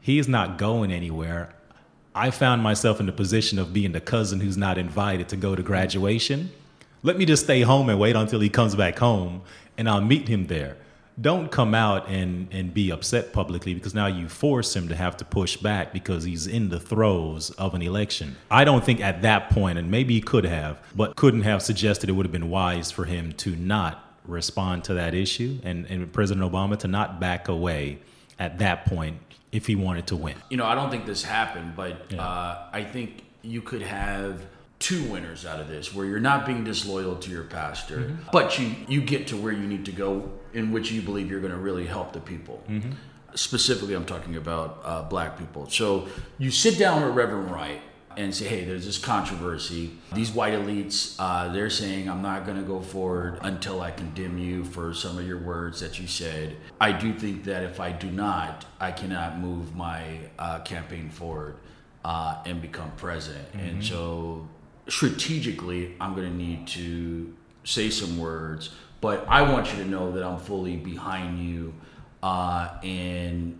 he's 0.00 0.28
not 0.28 0.58
going 0.58 0.90
anywhere. 0.90 1.54
I 2.14 2.30
found 2.30 2.62
myself 2.62 2.98
in 2.98 3.06
the 3.06 3.12
position 3.12 3.58
of 3.58 3.72
being 3.72 3.92
the 3.92 4.00
cousin 4.00 4.40
who's 4.40 4.56
not 4.56 4.78
invited 4.78 5.28
to 5.28 5.36
go 5.36 5.54
to 5.54 5.62
graduation. 5.62 6.50
Let 7.06 7.18
me 7.18 7.24
just 7.24 7.44
stay 7.44 7.60
home 7.60 7.88
and 7.88 8.00
wait 8.00 8.16
until 8.16 8.40
he 8.40 8.48
comes 8.48 8.74
back 8.74 8.98
home, 8.98 9.42
and 9.78 9.88
I'll 9.88 10.00
meet 10.00 10.26
him 10.26 10.48
there 10.48 10.76
don't 11.18 11.50
come 11.50 11.74
out 11.74 12.08
and, 12.08 12.46
and 12.52 12.74
be 12.74 12.90
upset 12.90 13.32
publicly 13.32 13.72
because 13.72 13.94
now 13.94 14.06
you 14.06 14.28
force 14.28 14.76
him 14.76 14.88
to 14.88 14.94
have 14.94 15.16
to 15.16 15.24
push 15.24 15.56
back 15.56 15.92
because 15.92 16.24
he's 16.24 16.46
in 16.46 16.68
the 16.68 16.78
throes 16.78 17.50
of 17.52 17.74
an 17.74 17.80
election. 17.80 18.36
I 18.50 18.64
don't 18.64 18.84
think 18.84 19.00
at 19.00 19.22
that 19.22 19.48
point, 19.48 19.78
and 19.78 19.90
maybe 19.90 20.14
he 20.14 20.20
could 20.20 20.44
have, 20.44 20.78
but 20.94 21.16
couldn't 21.16 21.42
have 21.42 21.62
suggested 21.62 22.10
it 22.10 22.12
would 22.12 22.26
have 22.26 22.32
been 22.32 22.50
wise 22.50 22.90
for 22.90 23.06
him 23.06 23.32
to 23.34 23.56
not 23.56 24.04
respond 24.26 24.84
to 24.84 24.94
that 24.94 25.14
issue 25.14 25.58
and, 25.62 25.86
and 25.86 26.12
President 26.12 26.44
Obama 26.44 26.78
to 26.80 26.88
not 26.88 27.18
back 27.18 27.48
away 27.48 27.98
at 28.38 28.58
that 28.58 28.84
point 28.84 29.18
if 29.52 29.66
he 29.66 29.74
wanted 29.74 30.06
to 30.08 30.16
win. 30.16 30.34
You 30.50 30.58
know, 30.58 30.66
I 30.66 30.74
don't 30.74 30.90
think 30.90 31.06
this 31.06 31.22
happened, 31.22 31.74
but 31.76 32.10
yeah. 32.10 32.22
uh, 32.22 32.68
I 32.74 32.84
think 32.84 33.22
you 33.40 33.62
could 33.62 33.80
have 33.80 34.42
two 34.78 35.04
winners 35.04 35.46
out 35.46 35.60
of 35.60 35.68
this 35.68 35.94
where 35.94 36.04
you're 36.04 36.20
not 36.20 36.44
being 36.44 36.62
disloyal 36.62 37.16
to 37.16 37.30
your 37.30 37.44
pastor 37.44 37.98
mm-hmm. 37.98 38.22
but 38.30 38.58
you 38.58 38.74
you 38.88 39.00
get 39.00 39.26
to 39.26 39.36
where 39.36 39.52
you 39.52 39.66
need 39.66 39.84
to 39.84 39.92
go 39.92 40.30
in 40.52 40.70
which 40.70 40.92
you 40.92 41.00
believe 41.00 41.30
you're 41.30 41.40
going 41.40 41.52
to 41.52 41.58
really 41.58 41.86
help 41.86 42.12
the 42.12 42.20
people 42.20 42.62
mm-hmm. 42.68 42.90
specifically 43.34 43.94
i'm 43.94 44.04
talking 44.04 44.36
about 44.36 44.80
uh, 44.84 45.02
black 45.02 45.38
people 45.38 45.68
so 45.68 46.06
you 46.38 46.50
sit 46.50 46.78
down 46.78 47.02
with 47.02 47.14
reverend 47.14 47.50
wright 47.50 47.80
and 48.18 48.34
say 48.34 48.46
hey 48.46 48.64
there's 48.64 48.84
this 48.84 48.98
controversy 48.98 49.92
these 50.12 50.30
white 50.30 50.52
elites 50.52 51.16
uh, 51.18 51.48
they're 51.52 51.70
saying 51.70 52.08
i'm 52.08 52.22
not 52.22 52.44
going 52.44 52.56
to 52.58 52.64
go 52.64 52.80
forward 52.80 53.38
until 53.42 53.80
i 53.80 53.90
condemn 53.90 54.36
you 54.36 54.62
for 54.62 54.92
some 54.92 55.18
of 55.18 55.26
your 55.26 55.38
words 55.38 55.80
that 55.80 55.98
you 55.98 56.06
said 56.06 56.54
i 56.80 56.92
do 56.92 57.14
think 57.14 57.44
that 57.44 57.62
if 57.62 57.80
i 57.80 57.90
do 57.90 58.10
not 58.10 58.66
i 58.78 58.92
cannot 58.92 59.38
move 59.38 59.74
my 59.74 60.18
uh, 60.38 60.58
campaign 60.60 61.08
forward 61.08 61.56
uh, 62.04 62.40
and 62.44 62.62
become 62.62 62.90
president 62.96 63.48
mm-hmm. 63.52 63.66
and 63.66 63.84
so 63.84 64.46
strategically, 64.88 65.94
I'm 66.00 66.14
going 66.14 66.28
to 66.28 66.36
need 66.36 66.66
to 66.68 67.34
say 67.64 67.90
some 67.90 68.18
words, 68.18 68.70
but 69.00 69.26
I 69.28 69.42
want 69.42 69.72
you 69.72 69.82
to 69.82 69.88
know 69.88 70.12
that 70.12 70.22
I'm 70.22 70.38
fully 70.38 70.76
behind 70.76 71.38
you, 71.38 71.74
uh, 72.22 72.70
and 72.82 73.58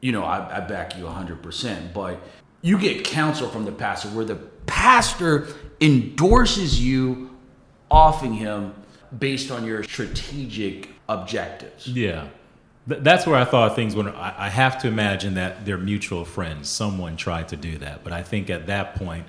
you 0.00 0.12
know 0.12 0.24
I, 0.24 0.58
I 0.58 0.60
back 0.60 0.96
you 0.96 1.04
100%. 1.04 1.92
But 1.92 2.20
you 2.62 2.78
get 2.78 3.04
counsel 3.04 3.48
from 3.48 3.64
the 3.64 3.72
pastor 3.72 4.08
where 4.08 4.24
the 4.24 4.36
pastor 4.66 5.48
endorses 5.80 6.82
you, 6.82 7.36
offing 7.90 8.34
him 8.34 8.74
based 9.18 9.50
on 9.50 9.64
your 9.64 9.82
strategic 9.82 10.90
objectives. 11.08 11.86
Yeah. 11.88 12.28
That's 12.86 13.26
where 13.26 13.36
I 13.36 13.44
thought 13.44 13.76
things 13.76 13.94
went. 13.94 14.14
I 14.16 14.48
have 14.48 14.78
to 14.78 14.88
imagine 14.88 15.34
that 15.34 15.64
they're 15.64 15.78
mutual 15.78 16.24
friends. 16.24 16.68
Someone 16.68 17.16
tried 17.16 17.48
to 17.48 17.56
do 17.56 17.78
that, 17.78 18.02
but 18.02 18.12
I 18.12 18.22
think 18.22 18.50
at 18.50 18.66
that 18.66 18.96
point, 18.96 19.26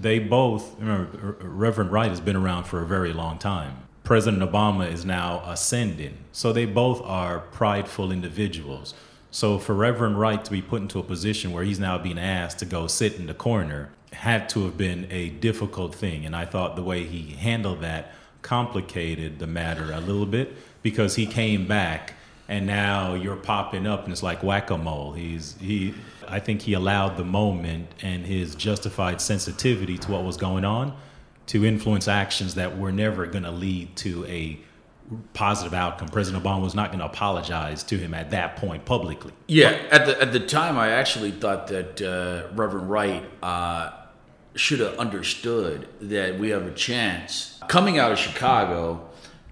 they 0.00 0.18
both 0.18 0.78
remember 0.78 1.36
Reverend 1.40 1.92
Wright 1.92 2.10
has 2.10 2.20
been 2.20 2.36
around 2.36 2.64
for 2.64 2.82
a 2.82 2.86
very 2.86 3.12
long 3.12 3.38
time. 3.38 3.76
President 4.04 4.42
Obama 4.42 4.90
is 4.90 5.04
now 5.04 5.42
ascending. 5.46 6.16
So 6.32 6.52
they 6.52 6.66
both 6.66 7.02
are 7.02 7.40
prideful 7.40 8.10
individuals. 8.10 8.94
So 9.30 9.58
for 9.58 9.74
Reverend 9.74 10.18
Wright 10.18 10.44
to 10.44 10.50
be 10.50 10.60
put 10.60 10.82
into 10.82 10.98
a 10.98 11.02
position 11.02 11.52
where 11.52 11.64
he's 11.64 11.80
now 11.80 11.98
being 11.98 12.18
asked 12.18 12.58
to 12.58 12.66
go 12.66 12.86
sit 12.86 13.14
in 13.14 13.26
the 13.26 13.34
corner 13.34 13.90
had 14.12 14.48
to 14.50 14.64
have 14.64 14.76
been 14.76 15.06
a 15.10 15.30
difficult 15.30 15.94
thing. 15.94 16.26
And 16.26 16.36
I 16.36 16.44
thought 16.44 16.76
the 16.76 16.82
way 16.82 17.04
he 17.04 17.32
handled 17.34 17.80
that 17.80 18.12
complicated 18.42 19.38
the 19.38 19.46
matter 19.46 19.92
a 19.92 20.00
little 20.00 20.26
bit 20.26 20.54
because 20.82 21.14
he 21.14 21.26
came 21.26 21.66
back 21.66 22.14
and 22.48 22.66
now 22.66 23.14
you're 23.14 23.36
popping 23.36 23.86
up 23.86 24.04
and 24.04 24.12
it's 24.12 24.22
like 24.22 24.42
whack-a-mole. 24.42 25.12
He's 25.12 25.56
he 25.60 25.94
I 26.28 26.40
think 26.40 26.62
he 26.62 26.74
allowed 26.74 27.16
the 27.16 27.24
moment 27.24 27.88
and 28.02 28.24
his 28.26 28.54
justified 28.54 29.20
sensitivity 29.20 29.98
to 29.98 30.10
what 30.10 30.24
was 30.24 30.36
going 30.36 30.64
on 30.64 30.96
to 31.46 31.64
influence 31.64 32.08
actions 32.08 32.54
that 32.54 32.78
were 32.78 32.92
never 32.92 33.26
going 33.26 33.44
to 33.44 33.50
lead 33.50 33.96
to 33.96 34.24
a 34.26 34.58
positive 35.34 35.74
outcome. 35.74 36.08
President 36.08 36.42
Obama 36.42 36.62
was 36.62 36.74
not 36.74 36.90
going 36.90 37.00
to 37.00 37.04
apologize 37.06 37.82
to 37.84 37.98
him 37.98 38.14
at 38.14 38.30
that 38.30 38.56
point 38.56 38.84
publicly. 38.84 39.32
Yeah, 39.46 39.70
at 39.90 40.06
the 40.06 40.20
at 40.20 40.32
the 40.32 40.40
time, 40.40 40.78
I 40.78 40.90
actually 40.90 41.32
thought 41.32 41.68
that 41.68 42.00
uh, 42.00 42.54
Reverend 42.54 42.88
Wright 42.90 43.24
uh, 43.42 43.90
should 44.54 44.80
have 44.80 44.96
understood 44.98 45.88
that 46.00 46.38
we 46.38 46.50
have 46.50 46.66
a 46.66 46.72
chance 46.72 47.58
coming 47.68 47.98
out 47.98 48.12
of 48.12 48.18
Chicago 48.18 49.08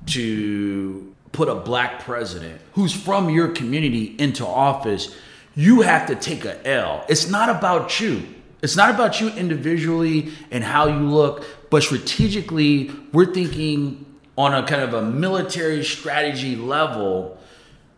to 0.06 1.14
put 1.32 1.48
a 1.48 1.54
black 1.54 2.00
president 2.00 2.60
who's 2.72 2.92
from 2.92 3.30
your 3.30 3.48
community 3.48 4.14
into 4.18 4.46
office. 4.46 5.14
You 5.54 5.80
have 5.82 6.06
to 6.06 6.14
take 6.14 6.44
a 6.44 6.66
L. 6.66 7.04
It's 7.08 7.28
not 7.28 7.48
about 7.48 8.00
you. 8.00 8.22
It's 8.62 8.76
not 8.76 8.94
about 8.94 9.20
you 9.20 9.28
individually 9.30 10.32
and 10.50 10.62
how 10.62 10.86
you 10.86 11.08
look, 11.08 11.44
but 11.70 11.82
strategically, 11.82 12.90
we're 13.12 13.32
thinking 13.32 14.04
on 14.36 14.54
a 14.54 14.66
kind 14.66 14.82
of 14.82 14.94
a 14.94 15.02
military 15.02 15.82
strategy 15.84 16.56
level. 16.56 17.38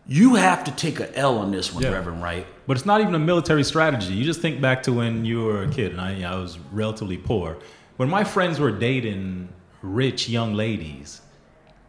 You 0.07 0.35
have 0.35 0.63
to 0.65 0.71
take 0.71 0.99
a 0.99 1.15
L 1.17 1.37
on 1.37 1.51
this 1.51 1.73
one, 1.73 1.83
yeah. 1.83 1.91
Reverend 1.91 2.21
Wright. 2.21 2.45
But 2.65 2.77
it's 2.77 2.85
not 2.85 3.01
even 3.01 3.15
a 3.15 3.19
military 3.19 3.63
strategy. 3.63 4.13
You 4.13 4.23
just 4.23 4.41
think 4.41 4.61
back 4.61 4.83
to 4.83 4.93
when 4.93 5.25
you 5.25 5.43
were 5.43 5.63
a 5.63 5.69
kid, 5.69 5.91
and 5.91 6.01
I, 6.01 6.23
I 6.23 6.35
was 6.35 6.59
relatively 6.71 7.17
poor. 7.17 7.57
When 7.97 8.09
my 8.09 8.23
friends 8.23 8.59
were 8.59 8.71
dating 8.71 9.49
rich 9.81 10.27
young 10.29 10.53
ladies, 10.53 11.21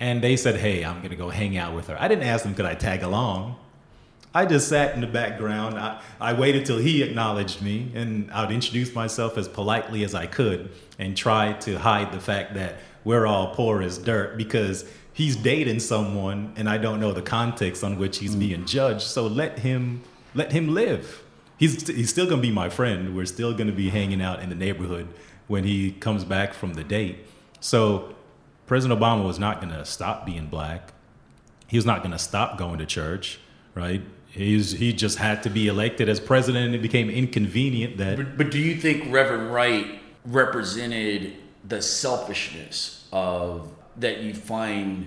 and 0.00 0.22
they 0.22 0.36
said, 0.36 0.56
"Hey, 0.56 0.84
I'm 0.84 1.00
gonna 1.00 1.16
go 1.16 1.30
hang 1.30 1.56
out 1.56 1.74
with 1.74 1.86
her," 1.88 1.96
I 1.98 2.08
didn't 2.08 2.24
ask 2.24 2.44
them 2.44 2.54
could 2.54 2.66
I 2.66 2.74
tag 2.74 3.02
along. 3.02 3.56
I 4.34 4.46
just 4.46 4.68
sat 4.68 4.94
in 4.94 5.00
the 5.00 5.06
background. 5.06 5.78
I, 5.78 6.00
I 6.20 6.32
waited 6.32 6.66
till 6.66 6.78
he 6.78 7.02
acknowledged 7.02 7.62
me, 7.62 7.92
and 7.94 8.30
I 8.32 8.42
would 8.42 8.52
introduce 8.52 8.92
myself 8.92 9.38
as 9.38 9.46
politely 9.46 10.02
as 10.02 10.14
I 10.14 10.26
could 10.26 10.72
and 10.98 11.16
try 11.16 11.52
to 11.60 11.78
hide 11.78 12.12
the 12.12 12.20
fact 12.20 12.54
that 12.54 12.76
we're 13.04 13.26
all 13.26 13.54
poor 13.54 13.80
as 13.80 13.98
dirt 13.98 14.36
because 14.36 14.84
he's 15.12 15.36
dating 15.36 15.80
someone 15.80 16.52
and 16.56 16.68
I 16.68 16.78
don't 16.78 17.00
know 17.00 17.12
the 17.12 17.22
context 17.22 17.84
on 17.84 17.98
which 17.98 18.18
he's 18.18 18.34
mm. 18.34 18.40
being 18.40 18.66
judged. 18.66 19.02
So 19.02 19.26
let 19.26 19.60
him 19.60 20.02
let 20.34 20.52
him 20.52 20.74
live. 20.74 21.22
He's 21.56 21.86
he's 21.86 22.10
still 22.10 22.28
gonna 22.28 22.42
be 22.42 22.50
my 22.50 22.68
friend. 22.68 23.14
We're 23.14 23.26
still 23.26 23.54
gonna 23.54 23.72
be 23.72 23.90
hanging 23.90 24.20
out 24.20 24.40
in 24.40 24.48
the 24.48 24.54
neighborhood 24.54 25.08
when 25.46 25.64
he 25.64 25.92
comes 25.92 26.24
back 26.24 26.52
from 26.52 26.74
the 26.74 26.84
date. 26.84 27.18
So 27.60 28.14
President 28.66 28.98
Obama 28.98 29.24
was 29.24 29.38
not 29.38 29.60
gonna 29.60 29.84
stop 29.84 30.26
being 30.26 30.46
black. 30.46 30.92
He 31.66 31.78
was 31.78 31.86
not 31.86 32.02
gonna 32.02 32.18
stop 32.18 32.58
going 32.58 32.78
to 32.78 32.86
church, 32.86 33.38
right? 33.74 34.02
He's, 34.34 34.72
he 34.72 34.92
just 34.92 35.18
had 35.18 35.44
to 35.44 35.50
be 35.50 35.68
elected 35.68 36.08
as 36.08 36.18
president 36.18 36.66
and 36.66 36.74
it 36.74 36.82
became 36.82 37.08
inconvenient 37.08 37.98
that. 37.98 38.16
But, 38.16 38.36
but 38.36 38.50
do 38.50 38.58
you 38.58 38.74
think 38.74 39.12
Reverend 39.12 39.52
Wright 39.52 40.00
represented 40.24 41.34
the 41.66 41.80
selfishness 41.80 43.06
of 43.12 43.72
that 43.96 44.22
you 44.22 44.34
find 44.34 45.06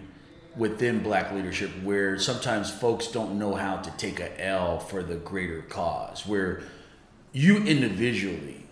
within 0.56 1.04
black 1.04 1.32
leadership 1.34 1.70
where 1.84 2.18
sometimes 2.18 2.72
folks 2.72 3.08
don't 3.08 3.38
know 3.38 3.54
how 3.54 3.78
to 3.78 3.92
take 3.92 4.20
a 4.20 4.44
L 4.44 4.80
for 4.80 5.04
the 5.04 5.16
greater 5.16 5.62
cause, 5.64 6.26
where 6.26 6.62
you 7.34 7.58
individually 7.58 8.66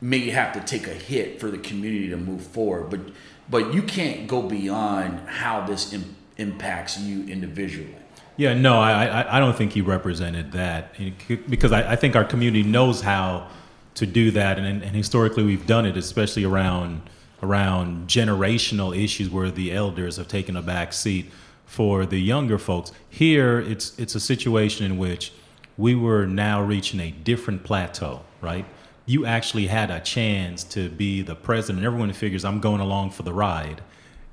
may 0.00 0.30
have 0.30 0.52
to 0.52 0.60
take 0.60 0.86
a 0.86 0.94
hit 0.94 1.40
for 1.40 1.50
the 1.50 1.58
community 1.58 2.08
to 2.10 2.16
move 2.16 2.42
forward, 2.42 2.90
but 2.90 3.00
but 3.48 3.74
you 3.74 3.82
can't 3.82 4.28
go 4.28 4.42
beyond 4.42 5.28
how 5.28 5.66
this 5.66 5.92
Im- 5.92 6.14
impacts 6.36 6.98
you 6.98 7.26
individually. 7.26 7.96
Yeah, 8.40 8.54
no, 8.54 8.80
I, 8.80 9.36
I, 9.36 9.38
don't 9.38 9.54
think 9.54 9.74
he 9.74 9.82
represented 9.82 10.52
that 10.52 10.94
because 11.50 11.72
I, 11.72 11.92
I 11.92 11.96
think 11.96 12.16
our 12.16 12.24
community 12.24 12.62
knows 12.62 13.02
how 13.02 13.48
to 13.96 14.06
do 14.06 14.30
that, 14.30 14.58
and, 14.58 14.82
and 14.82 14.96
historically 14.96 15.42
we've 15.42 15.66
done 15.66 15.84
it, 15.84 15.94
especially 15.98 16.46
around 16.46 17.02
around 17.42 18.08
generational 18.08 18.96
issues 18.96 19.28
where 19.28 19.50
the 19.50 19.70
elders 19.74 20.16
have 20.16 20.26
taken 20.26 20.56
a 20.56 20.62
back 20.62 20.94
seat 20.94 21.30
for 21.66 22.06
the 22.06 22.18
younger 22.18 22.56
folks. 22.56 22.92
Here, 23.10 23.60
it's 23.60 23.98
it's 23.98 24.14
a 24.14 24.20
situation 24.20 24.86
in 24.86 24.96
which 24.96 25.34
we 25.76 25.94
were 25.94 26.24
now 26.24 26.62
reaching 26.62 26.98
a 26.98 27.10
different 27.10 27.62
plateau, 27.62 28.22
right? 28.40 28.64
You 29.04 29.26
actually 29.26 29.66
had 29.66 29.90
a 29.90 30.00
chance 30.00 30.64
to 30.64 30.88
be 30.88 31.20
the 31.20 31.34
president. 31.34 31.84
Everyone 31.84 32.10
figures 32.14 32.46
I'm 32.46 32.60
going 32.60 32.80
along 32.80 33.10
for 33.10 33.22
the 33.22 33.34
ride 33.34 33.82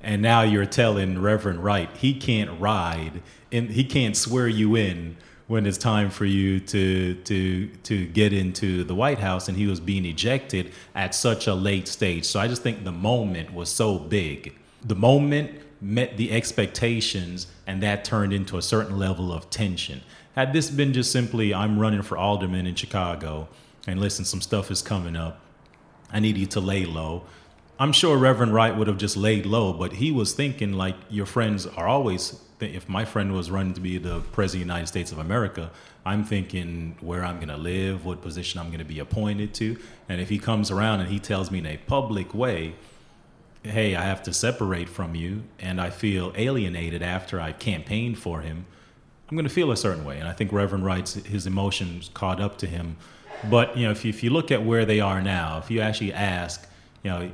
and 0.08 0.22
now 0.22 0.40
you're 0.40 0.64
telling 0.64 1.20
Reverend 1.20 1.62
Wright 1.62 1.94
he 1.98 2.14
can't 2.14 2.58
ride 2.58 3.20
and 3.52 3.68
he 3.68 3.84
can't 3.84 4.16
swear 4.16 4.48
you 4.48 4.74
in 4.74 5.18
when 5.48 5.66
it's 5.66 5.76
time 5.76 6.08
for 6.08 6.24
you 6.24 6.60
to 6.60 7.14
to 7.24 7.66
to 7.82 8.06
get 8.06 8.32
into 8.32 8.84
the 8.84 8.94
White 8.94 9.18
House 9.18 9.48
and 9.48 9.58
he 9.58 9.66
was 9.66 9.80
being 9.80 10.06
ejected 10.06 10.72
at 10.94 11.14
such 11.14 11.46
a 11.46 11.52
late 11.52 11.86
stage. 11.86 12.24
So 12.24 12.40
I 12.40 12.48
just 12.48 12.62
think 12.62 12.84
the 12.84 12.92
moment 12.92 13.52
was 13.52 13.68
so 13.68 13.98
big. 13.98 14.56
The 14.82 14.94
moment 14.94 15.50
met 15.82 16.16
the 16.16 16.32
expectations 16.32 17.46
and 17.66 17.82
that 17.82 18.02
turned 18.02 18.32
into 18.32 18.56
a 18.56 18.62
certain 18.62 18.98
level 18.98 19.30
of 19.30 19.50
tension. 19.50 20.00
Had 20.34 20.54
this 20.54 20.70
been 20.70 20.94
just 20.94 21.12
simply 21.12 21.52
I'm 21.52 21.78
running 21.78 22.00
for 22.00 22.16
alderman 22.16 22.66
in 22.66 22.76
Chicago 22.76 23.46
and 23.86 24.00
listen 24.00 24.24
some 24.24 24.40
stuff 24.40 24.70
is 24.70 24.80
coming 24.80 25.16
up. 25.16 25.42
I 26.10 26.18
need 26.18 26.38
you 26.38 26.46
to 26.46 26.60
lay 26.60 26.86
low 26.86 27.24
I'm 27.80 27.92
sure 27.92 28.16
Reverend 28.16 28.52
Wright 28.52 28.76
would 28.76 28.88
have 28.88 28.98
just 28.98 29.16
laid 29.16 29.46
low, 29.46 29.72
but 29.72 29.92
he 29.92 30.10
was 30.10 30.32
thinking 30.32 30.72
like 30.72 30.96
your 31.08 31.26
friends 31.26 31.66
are 31.66 31.86
always. 31.86 32.40
If 32.60 32.88
my 32.88 33.04
friend 33.04 33.32
was 33.32 33.52
running 33.52 33.74
to 33.74 33.80
be 33.80 33.98
the 33.98 34.18
president 34.32 34.44
of 34.44 34.50
the 34.52 34.74
United 34.74 34.86
States 34.88 35.12
of 35.12 35.18
America, 35.18 35.70
I'm 36.04 36.24
thinking 36.24 36.96
where 37.00 37.24
I'm 37.24 37.36
going 37.36 37.50
to 37.50 37.56
live, 37.56 38.04
what 38.04 38.20
position 38.20 38.58
I'm 38.58 38.66
going 38.66 38.80
to 38.80 38.84
be 38.84 38.98
appointed 38.98 39.54
to, 39.54 39.76
and 40.08 40.20
if 40.20 40.28
he 40.28 40.40
comes 40.40 40.72
around 40.72 40.98
and 40.98 41.08
he 41.08 41.20
tells 41.20 41.52
me 41.52 41.60
in 41.60 41.66
a 41.66 41.76
public 41.76 42.34
way, 42.34 42.74
"Hey, 43.62 43.94
I 43.94 44.02
have 44.02 44.24
to 44.24 44.32
separate 44.32 44.88
from 44.88 45.14
you," 45.14 45.44
and 45.60 45.80
I 45.80 45.90
feel 45.90 46.32
alienated 46.36 47.00
after 47.00 47.40
I 47.40 47.52
campaigned 47.52 48.18
for 48.18 48.40
him, 48.40 48.66
I'm 49.30 49.36
going 49.36 49.46
to 49.46 49.54
feel 49.54 49.70
a 49.70 49.76
certain 49.76 50.04
way. 50.04 50.18
And 50.18 50.26
I 50.26 50.32
think 50.32 50.52
Reverend 50.52 50.84
Wright's 50.84 51.14
his 51.14 51.46
emotions 51.46 52.10
caught 52.12 52.40
up 52.40 52.58
to 52.58 52.66
him. 52.66 52.96
But 53.48 53.76
you 53.76 53.84
know, 53.84 53.92
if 53.92 54.04
you, 54.04 54.08
if 54.08 54.24
you 54.24 54.30
look 54.30 54.50
at 54.50 54.64
where 54.64 54.84
they 54.84 54.98
are 54.98 55.22
now, 55.22 55.58
if 55.58 55.70
you 55.70 55.80
actually 55.80 56.12
ask 56.12 56.67
you 57.02 57.10
know, 57.10 57.30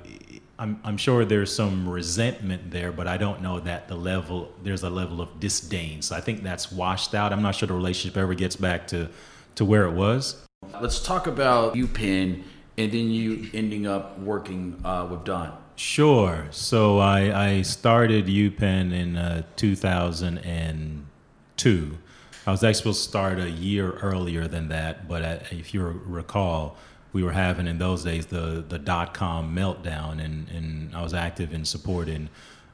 I'm, 0.59 0.81
I'm 0.85 0.97
sure 0.97 1.25
there's 1.25 1.55
some 1.55 1.89
resentment 1.89 2.71
there, 2.71 2.93
but 2.93 3.09
I 3.09 3.17
don't 3.17 3.43
know 3.43 3.61
that 3.61 3.89
the 3.89 3.97
level, 3.97 4.53
there's 4.63 4.83
a 4.83 4.91
level 4.91 5.21
of 5.21 5.41
disdain. 5.41 6.03
So 6.03 6.15
I 6.15 6.21
think 6.21 6.43
that's 6.43 6.71
washed 6.71 7.15
out. 7.15 7.33
I'm 7.33 7.43
not 7.43 7.57
sure 7.57 7.67
the 7.67 7.75
relationship 7.75 8.17
ever 8.17 8.35
gets 8.35 8.57
back 8.57 8.87
to, 8.89 9.09
to 9.57 9.65
where 9.65 9.85
it 9.85 9.93
was. 9.93 10.47
Let's 10.81 11.01
talk 11.01 11.27
about 11.27 11.75
UPenn 11.75 12.43
and 12.77 12.93
then 12.93 13.11
you 13.11 13.51
ending 13.53 13.87
up 13.87 14.19
working 14.21 14.81
uh, 14.85 15.07
with 15.11 15.25
Don. 15.25 15.57
Sure. 15.77 16.47
So 16.51 16.99
I, 16.99 17.49
I 17.49 17.63
started 17.63 18.27
UPenn 18.27 18.93
in 18.93 19.17
uh, 19.17 19.43
2002. 19.57 21.99
I 22.47 22.51
was 22.51 22.63
actually 22.63 22.75
supposed 22.75 23.05
to 23.05 23.09
start 23.09 23.41
a 23.41 23.51
year 23.51 23.93
earlier 23.93 24.47
than 24.47 24.69
that, 24.69 25.09
but 25.09 25.23
uh, 25.23 25.39
if 25.51 25.73
you 25.73 25.83
recall, 25.83 26.77
we 27.15 27.23
were 27.23 27.33
having 27.33 27.67
in 27.67 27.79
those 27.79 28.05
days 28.05 28.27
the 28.27 28.63
the 28.69 28.79
dot 28.79 29.15
com 29.15 29.57
meltdown, 29.57 30.23
and 30.23 30.51
and 30.51 30.95
I 30.95 31.03
was 31.03 31.15
active 31.15 31.55
in 31.55 31.65
supporting 31.65 32.29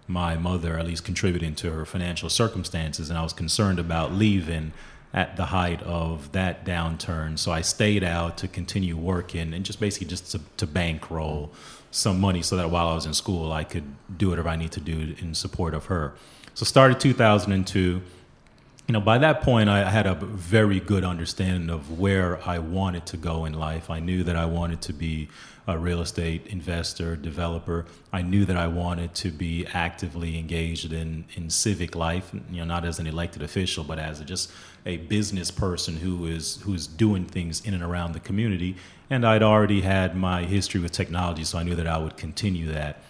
my 0.08 0.36
mother, 0.36 0.76
at 0.76 0.86
least 0.86 1.04
contributing 1.04 1.54
to 1.54 1.70
her 1.70 1.84
financial 1.84 2.28
circumstances, 2.28 3.10
and 3.10 3.18
I 3.18 3.22
was 3.22 3.32
concerned 3.32 3.78
about 3.78 4.12
leaving 4.12 4.72
at 5.12 5.36
the 5.36 5.46
height 5.46 5.82
of 5.82 6.32
that 6.32 6.64
downturn. 6.64 7.38
So 7.38 7.52
I 7.52 7.60
stayed 7.60 8.02
out 8.02 8.36
to 8.38 8.48
continue 8.48 8.96
working 8.96 9.52
and 9.54 9.64
just 9.64 9.80
basically 9.80 10.08
just 10.08 10.32
to, 10.32 10.40
to 10.56 10.66
bankroll 10.66 11.52
some 11.90 12.20
money 12.20 12.42
so 12.42 12.56
that 12.56 12.70
while 12.70 12.88
I 12.88 12.94
was 12.94 13.06
in 13.06 13.14
school, 13.14 13.52
I 13.52 13.64
could 13.64 13.84
do 14.16 14.30
whatever 14.30 14.48
I 14.48 14.56
need 14.56 14.72
to 14.72 14.80
do 14.80 15.14
in 15.18 15.34
support 15.34 15.74
of 15.74 15.86
her. 15.86 16.14
So 16.54 16.64
started 16.64 17.00
2002 17.00 18.02
you 18.90 18.92
know, 18.92 19.00
by 19.00 19.18
that 19.18 19.42
point, 19.42 19.68
I 19.68 19.88
had 19.88 20.08
a 20.08 20.16
very 20.16 20.80
good 20.80 21.04
understanding 21.04 21.70
of 21.70 22.00
where 22.00 22.42
I 22.44 22.58
wanted 22.58 23.06
to 23.06 23.16
go 23.16 23.44
in 23.44 23.52
life. 23.52 23.88
I 23.88 24.00
knew 24.00 24.24
that 24.24 24.34
I 24.34 24.46
wanted 24.46 24.82
to 24.82 24.92
be 24.92 25.28
a 25.68 25.78
real 25.78 26.00
estate 26.00 26.48
investor, 26.48 27.14
developer. 27.14 27.86
I 28.12 28.22
knew 28.22 28.44
that 28.46 28.56
I 28.56 28.66
wanted 28.66 29.14
to 29.14 29.30
be 29.30 29.64
actively 29.72 30.36
engaged 30.36 30.92
in, 30.92 31.24
in 31.36 31.50
civic 31.50 31.94
life, 31.94 32.32
you 32.50 32.56
know, 32.56 32.64
not 32.64 32.84
as 32.84 32.98
an 32.98 33.06
elected 33.06 33.42
official, 33.42 33.84
but 33.84 34.00
as 34.00 34.18
a, 34.18 34.24
just 34.24 34.50
a 34.84 34.96
business 34.96 35.52
person 35.52 35.98
who 35.98 36.26
is 36.26 36.60
who's 36.62 36.88
doing 36.88 37.26
things 37.26 37.64
in 37.64 37.74
and 37.74 37.84
around 37.84 38.14
the 38.14 38.18
community. 38.18 38.74
And 39.08 39.24
I'd 39.24 39.44
already 39.44 39.82
had 39.82 40.16
my 40.16 40.42
history 40.42 40.80
with 40.80 40.90
technology, 40.90 41.44
so 41.44 41.58
I 41.58 41.62
knew 41.62 41.76
that 41.76 41.86
I 41.86 41.98
would 41.98 42.16
continue 42.16 42.72
that 42.72 43.04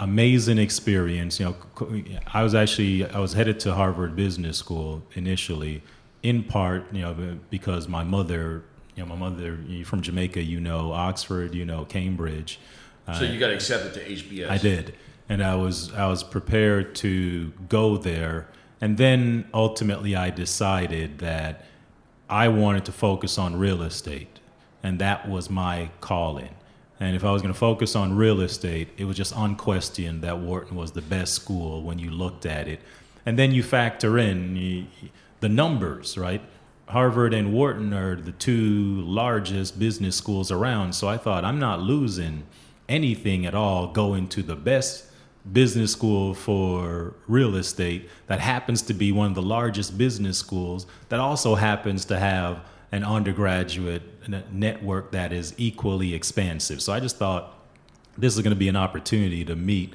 amazing 0.00 0.58
experience. 0.58 1.40
You 1.40 1.46
know, 1.46 2.02
I 2.32 2.42
was 2.42 2.54
actually 2.54 3.08
I 3.08 3.18
was 3.18 3.32
headed 3.32 3.60
to 3.60 3.74
Harvard 3.74 4.16
Business 4.16 4.56
School 4.58 5.02
initially, 5.14 5.82
in 6.22 6.44
part, 6.44 6.92
you 6.92 7.02
know, 7.02 7.38
because 7.50 7.88
my 7.88 8.04
mother, 8.04 8.64
you 8.94 9.02
know, 9.02 9.08
my 9.08 9.16
mother 9.16 9.58
from 9.84 10.00
Jamaica, 10.00 10.42
you 10.42 10.60
know, 10.60 10.92
Oxford, 10.92 11.54
you 11.54 11.64
know, 11.64 11.84
Cambridge. 11.84 12.58
So 13.06 13.24
uh, 13.24 13.28
you 13.28 13.38
got 13.38 13.50
accepted 13.50 13.94
to 13.94 14.04
HBS. 14.04 14.50
I 14.50 14.58
did, 14.58 14.94
and 15.28 15.42
I 15.42 15.54
was 15.54 15.92
I 15.94 16.06
was 16.06 16.22
prepared 16.22 16.94
to 16.96 17.52
go 17.68 17.96
there, 17.96 18.48
and 18.80 18.98
then 18.98 19.48
ultimately 19.54 20.14
I 20.14 20.30
decided 20.30 21.18
that 21.18 21.64
I 22.28 22.48
wanted 22.48 22.84
to 22.86 22.92
focus 22.92 23.38
on 23.38 23.56
real 23.56 23.82
estate, 23.82 24.40
and 24.82 24.98
that 24.98 25.28
was 25.28 25.48
my 25.48 25.90
calling. 26.00 26.54
And 27.00 27.14
if 27.14 27.24
I 27.24 27.30
was 27.30 27.42
going 27.42 27.54
to 27.54 27.58
focus 27.58 27.94
on 27.94 28.16
real 28.16 28.40
estate, 28.40 28.88
it 28.96 29.04
was 29.04 29.16
just 29.16 29.32
unquestioned 29.36 30.22
that 30.22 30.38
Wharton 30.38 30.76
was 30.76 30.92
the 30.92 31.02
best 31.02 31.34
school 31.34 31.82
when 31.82 31.98
you 31.98 32.10
looked 32.10 32.44
at 32.44 32.66
it. 32.66 32.80
And 33.24 33.38
then 33.38 33.52
you 33.52 33.62
factor 33.62 34.18
in 34.18 34.88
the 35.40 35.48
numbers, 35.48 36.18
right? 36.18 36.42
Harvard 36.88 37.34
and 37.34 37.52
Wharton 37.52 37.92
are 37.92 38.16
the 38.16 38.32
two 38.32 39.02
largest 39.02 39.78
business 39.78 40.16
schools 40.16 40.50
around. 40.50 40.94
So 40.94 41.06
I 41.08 41.18
thought, 41.18 41.44
I'm 41.44 41.58
not 41.58 41.80
losing 41.80 42.44
anything 42.88 43.44
at 43.46 43.54
all 43.54 43.88
going 43.88 44.28
to 44.28 44.42
the 44.42 44.56
best 44.56 45.04
business 45.52 45.92
school 45.92 46.34
for 46.34 47.14
real 47.26 47.54
estate 47.56 48.08
that 48.26 48.40
happens 48.40 48.82
to 48.82 48.94
be 48.94 49.12
one 49.12 49.28
of 49.28 49.34
the 49.34 49.42
largest 49.42 49.96
business 49.96 50.38
schools 50.38 50.86
that 51.10 51.20
also 51.20 51.54
happens 51.54 52.04
to 52.06 52.18
have 52.18 52.60
an 52.92 53.04
undergraduate 53.04 54.02
network 54.52 55.12
that 55.12 55.32
is 55.32 55.54
equally 55.56 56.14
expansive. 56.14 56.80
So 56.80 56.92
I 56.92 57.00
just 57.00 57.16
thought 57.16 57.54
this 58.16 58.34
is 58.34 58.42
going 58.42 58.54
to 58.54 58.58
be 58.58 58.68
an 58.68 58.76
opportunity 58.76 59.44
to 59.44 59.54
meet 59.54 59.92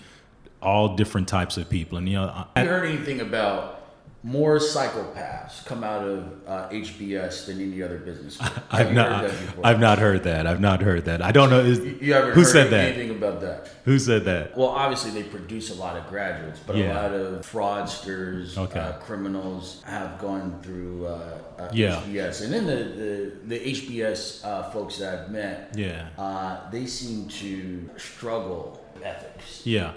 all 0.62 0.96
different 0.96 1.28
types 1.28 1.58
of 1.58 1.70
people. 1.70 1.98
And 1.98 2.08
you 2.08 2.16
know, 2.16 2.46
I, 2.56 2.62
you 2.62 2.70
heard 2.70 2.86
anything 2.86 3.20
about 3.20 3.83
more 4.26 4.58
psychopaths 4.58 5.66
come 5.66 5.84
out 5.84 6.08
of 6.08 6.32
uh, 6.48 6.70
HBS 6.70 7.46
than 7.46 7.60
any 7.60 7.84
other 7.84 7.98
business. 7.98 8.40
I've 8.72 8.94
not. 8.94 9.30
I've 9.64 9.82
not 9.82 10.00
heard 10.00 10.24
that. 10.24 10.48
I've 10.48 10.62
not 10.62 10.82
heard 10.82 11.06
that. 11.06 11.22
I 11.22 11.34
don't 11.34 11.50
know. 11.50 11.60
Is, 11.60 11.80
you 12.02 12.14
ever 12.14 12.32
who 12.32 12.46
said 12.46 12.70
that? 12.72 12.94
Anything 12.94 13.18
about 13.18 13.42
that? 13.42 13.70
Who 13.84 14.00
said 14.00 14.24
that? 14.24 14.58
Well, 14.58 14.70
obviously 14.70 15.12
they 15.12 15.28
produce 15.28 15.72
a 15.72 15.76
lot 15.76 15.98
of 15.98 16.08
graduates, 16.08 16.62
but 16.66 16.78
yeah. 16.78 16.94
a 16.94 16.96
lot 17.02 17.14
of 17.14 17.46
fraudsters, 17.46 18.58
okay. 18.58 18.80
uh, 18.80 18.94
criminals 18.94 19.84
have 19.86 20.18
gone 20.20 20.58
through 20.62 21.06
uh, 21.06 21.38
uh 21.60 21.70
yeah. 21.74 22.02
HBS, 22.08 22.46
and 22.46 22.54
then 22.54 22.66
the 22.66 22.76
the, 22.76 23.58
the 23.58 23.72
HBS 23.74 24.46
uh, 24.46 24.70
folks 24.70 25.00
that 25.00 25.20
I've 25.20 25.32
met, 25.32 25.74
yeah, 25.76 26.08
uh, 26.18 26.70
they 26.72 26.86
seem 26.86 27.28
to 27.28 27.90
struggle 27.98 28.82
with 28.94 29.04
ethics. 29.04 29.66
Yeah, 29.66 29.94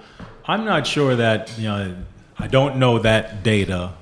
I'm 0.47 0.65
not 0.65 0.85
sure 0.85 1.15
that 1.15 1.57
you 1.59 1.69
know. 1.69 1.97
I 2.39 2.49
don't 2.49 2.77
know 2.77 2.99
that 2.99 3.43
data 3.43 3.95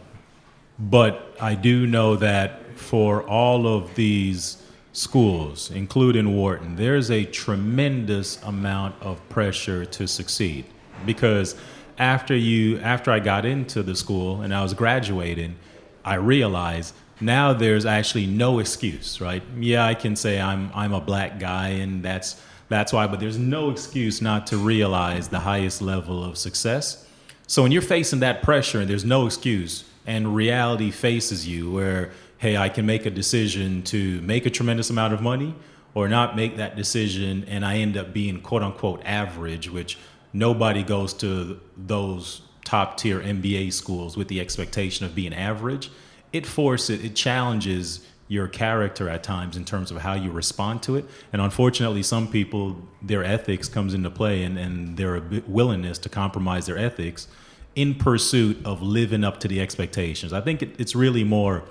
but 0.79 1.37
I 1.41 1.55
do 1.55 1.87
know 1.87 2.16
that 2.16 2.79
for 2.79 3.22
all 3.22 3.66
of 3.66 3.95
these 3.95 4.62
schools, 4.93 5.70
including 5.70 6.37
Wharton, 6.37 6.77
there's 6.77 7.11
a 7.11 7.25
tremendous 7.25 8.43
amount 8.43 8.95
of 9.03 9.27
pressure 9.29 9.85
to 9.85 10.07
succeed 10.07 10.64
because 11.05 11.57
after 11.99 12.35
you 12.35 12.79
after 12.81 13.11
I 13.11 13.20
got 13.20 13.45
into 13.45 13.83
the 13.83 13.95
school 13.95 14.41
and 14.43 14.55
I 14.55 14.62
was 14.62 14.75
graduating, 14.75 15.57
I 16.05 16.14
realized 16.14 16.95
now 17.20 17.53
there's 17.53 17.87
actually 17.87 18.27
no 18.27 18.59
excuse, 18.59 19.20
right? 19.20 19.43
Yeah, 19.59 19.87
I 19.87 19.95
can 19.95 20.16
say 20.16 20.41
I'm 20.41 20.70
I'm 20.75 20.93
a 20.93 21.01
black 21.01 21.39
guy 21.39 21.68
and 21.68 22.03
that's 22.03 22.41
that's 22.68 22.93
why, 22.93 23.07
but 23.07 23.20
there's 23.20 23.39
no 23.39 23.70
excuse 23.70 24.22
not 24.22 24.47
to 24.49 24.57
realize 24.57 25.29
the 25.29 25.41
highest 25.41 25.83
level 25.83 26.25
of 26.25 26.39
success. 26.39 27.07
So 27.47 27.62
when 27.62 27.72
you're 27.72 27.83
facing 27.83 28.20
that 28.20 28.43
pressure 28.43 28.81
and 28.81 28.89
there's 28.89 29.05
no 29.05 29.27
excuse, 29.27 29.85
and 30.07 30.35
reality 30.35 30.91
faces 30.91 31.47
you 31.47 31.71
where 31.71 32.13
hey 32.39 32.57
i 32.57 32.69
can 32.69 32.85
make 32.87 33.07
a 33.07 33.11
decision 33.11 33.83
to 33.83 34.21
make 34.23 34.47
a 34.47 34.51
tremendous 34.51 34.91
amount 34.91 35.13
of 35.13 35.21
money 35.21 35.55
or 35.95 36.09
not 36.09 36.37
make 36.37 36.57
that 36.57 36.77
decision 36.77 37.45
and 37.49 37.65
i 37.65 37.77
end 37.77 37.97
up 37.97 38.13
being 38.13 38.41
quote 38.41 38.63
unquote 38.63 39.01
average 39.05 39.71
which 39.71 39.99
nobody 40.33 40.83
goes 40.83 41.15
to 41.15 41.61
those 41.77 42.43
top 42.65 42.97
tier 42.97 43.21
mba 43.21 43.73
schools 43.73 44.17
with 44.17 44.29
the 44.29 44.41
expectation 44.41 45.07
of 45.07 45.15
being 45.15 45.33
average. 45.35 45.91
It 46.33 46.47
forces 46.47 47.05
it 47.05 47.15
challenges 47.15 48.07
your 48.27 48.49
character 48.49 49.09
at 49.09 49.23
times 49.23 49.57
in 49.57 49.65
terms 49.67 49.91
of 49.91 49.99
how 49.99 50.15
you 50.15 50.31
respond 50.31 50.83
to 50.83 50.97
it. 50.97 51.05
And 51.33 51.43
unfortunately 51.43 52.03
some 52.03 52.27
people 52.29 52.83
their 53.03 53.23
ethics 53.23 53.69
comes 53.69 53.95
into 53.95 54.11
play 54.11 54.43
and, 54.43 54.59
and 54.59 54.97
their 54.97 55.23
willingness 55.47 55.99
to 55.99 56.09
compromise 56.09 56.67
their 56.67 56.79
ethics 56.79 57.29
in 57.75 57.95
pursuit 57.95 58.57
of 58.64 58.83
living 58.83 59.25
up 59.25 59.41
to 59.41 59.49
the 59.49 59.61
expectations. 59.61 60.33
I 60.33 60.41
think 60.41 60.62
it, 60.62 60.75
it's 60.79 60.95
really 60.95 61.25
more 61.25 61.64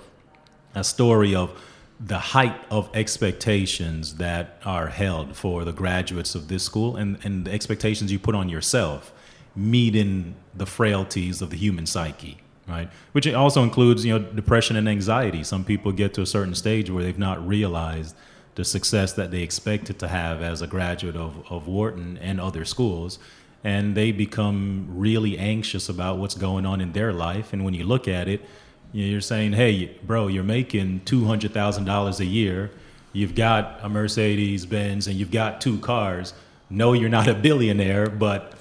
a 0.74 0.84
story 0.84 1.34
of 1.34 1.58
the 2.00 2.18
height 2.18 2.60
of 2.70 2.90
expectations 2.94 4.16
that 4.16 4.60
are 4.64 4.88
held 4.88 5.36
for 5.36 5.64
the 5.64 5.72
graduates 5.72 6.34
of 6.34 6.48
this 6.48 6.62
school 6.64 6.96
and, 6.96 7.18
and 7.24 7.46
the 7.46 7.52
expectations 7.52 8.10
you 8.10 8.18
put 8.18 8.34
on 8.34 8.48
yourself 8.48 9.12
meeting 9.56 10.34
the 10.54 10.66
frailties 10.66 11.40
of 11.40 11.50
the 11.50 11.56
human 11.56 11.86
psyche 11.86 12.38
right? 12.66 12.90
Which 13.12 13.26
also 13.26 13.62
includes 13.62 14.04
you 14.04 14.18
know 14.18 14.24
depression 14.24 14.76
and 14.76 14.88
anxiety. 14.88 15.44
Some 15.44 15.64
people 15.64 15.92
get 15.92 16.14
to 16.14 16.22
a 16.22 16.26
certain 16.26 16.54
stage 16.54 16.90
where 16.90 17.04
they've 17.04 17.18
not 17.18 17.46
realized 17.46 18.16
the 18.54 18.64
success 18.64 19.12
that 19.14 19.30
they 19.30 19.42
expected 19.42 19.98
to 19.98 20.08
have 20.08 20.40
as 20.40 20.62
a 20.62 20.66
graduate 20.66 21.16
of, 21.16 21.44
of 21.50 21.66
wharton 21.66 22.16
and 22.18 22.40
other 22.40 22.64
schools 22.64 23.18
and 23.64 23.94
they 23.94 24.12
become 24.12 24.86
really 24.90 25.38
anxious 25.38 25.88
about 25.88 26.18
what's 26.18 26.34
going 26.34 26.66
on 26.66 26.82
in 26.82 26.92
their 26.92 27.12
life. 27.14 27.54
And 27.54 27.64
when 27.64 27.72
you 27.72 27.84
look 27.84 28.06
at 28.06 28.28
it, 28.28 28.44
you're 28.92 29.22
saying, 29.22 29.54
hey, 29.54 29.98
bro, 30.04 30.28
you're 30.28 30.44
making 30.44 31.00
$200,000 31.00 32.20
a 32.20 32.24
year. 32.24 32.70
You've 33.14 33.34
got 33.34 33.80
a 33.82 33.88
Mercedes 33.88 34.66
Benz 34.66 35.06
and 35.06 35.16
you've 35.16 35.30
got 35.30 35.62
two 35.62 35.78
cars. 35.78 36.34
No, 36.68 36.92
you're 36.92 37.08
not 37.08 37.26
a 37.26 37.34
billionaire, 37.34 38.08
but 38.10 38.52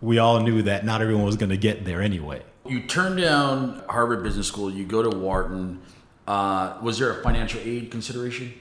we 0.00 0.18
all 0.18 0.40
knew 0.40 0.62
that 0.62 0.84
not 0.84 1.00
everyone 1.00 1.24
was 1.24 1.36
going 1.36 1.50
to 1.50 1.56
get 1.56 1.84
there 1.84 2.02
anyway. 2.02 2.42
You 2.66 2.82
turn 2.82 3.16
down 3.16 3.82
Harvard 3.88 4.22
Business 4.22 4.46
School, 4.46 4.70
you 4.70 4.84
go 4.84 5.02
to 5.02 5.16
Wharton. 5.16 5.80
Uh, 6.26 6.76
was 6.82 6.98
there 6.98 7.18
a 7.18 7.22
financial 7.22 7.60
aid 7.64 7.90
consideration? 7.90 8.52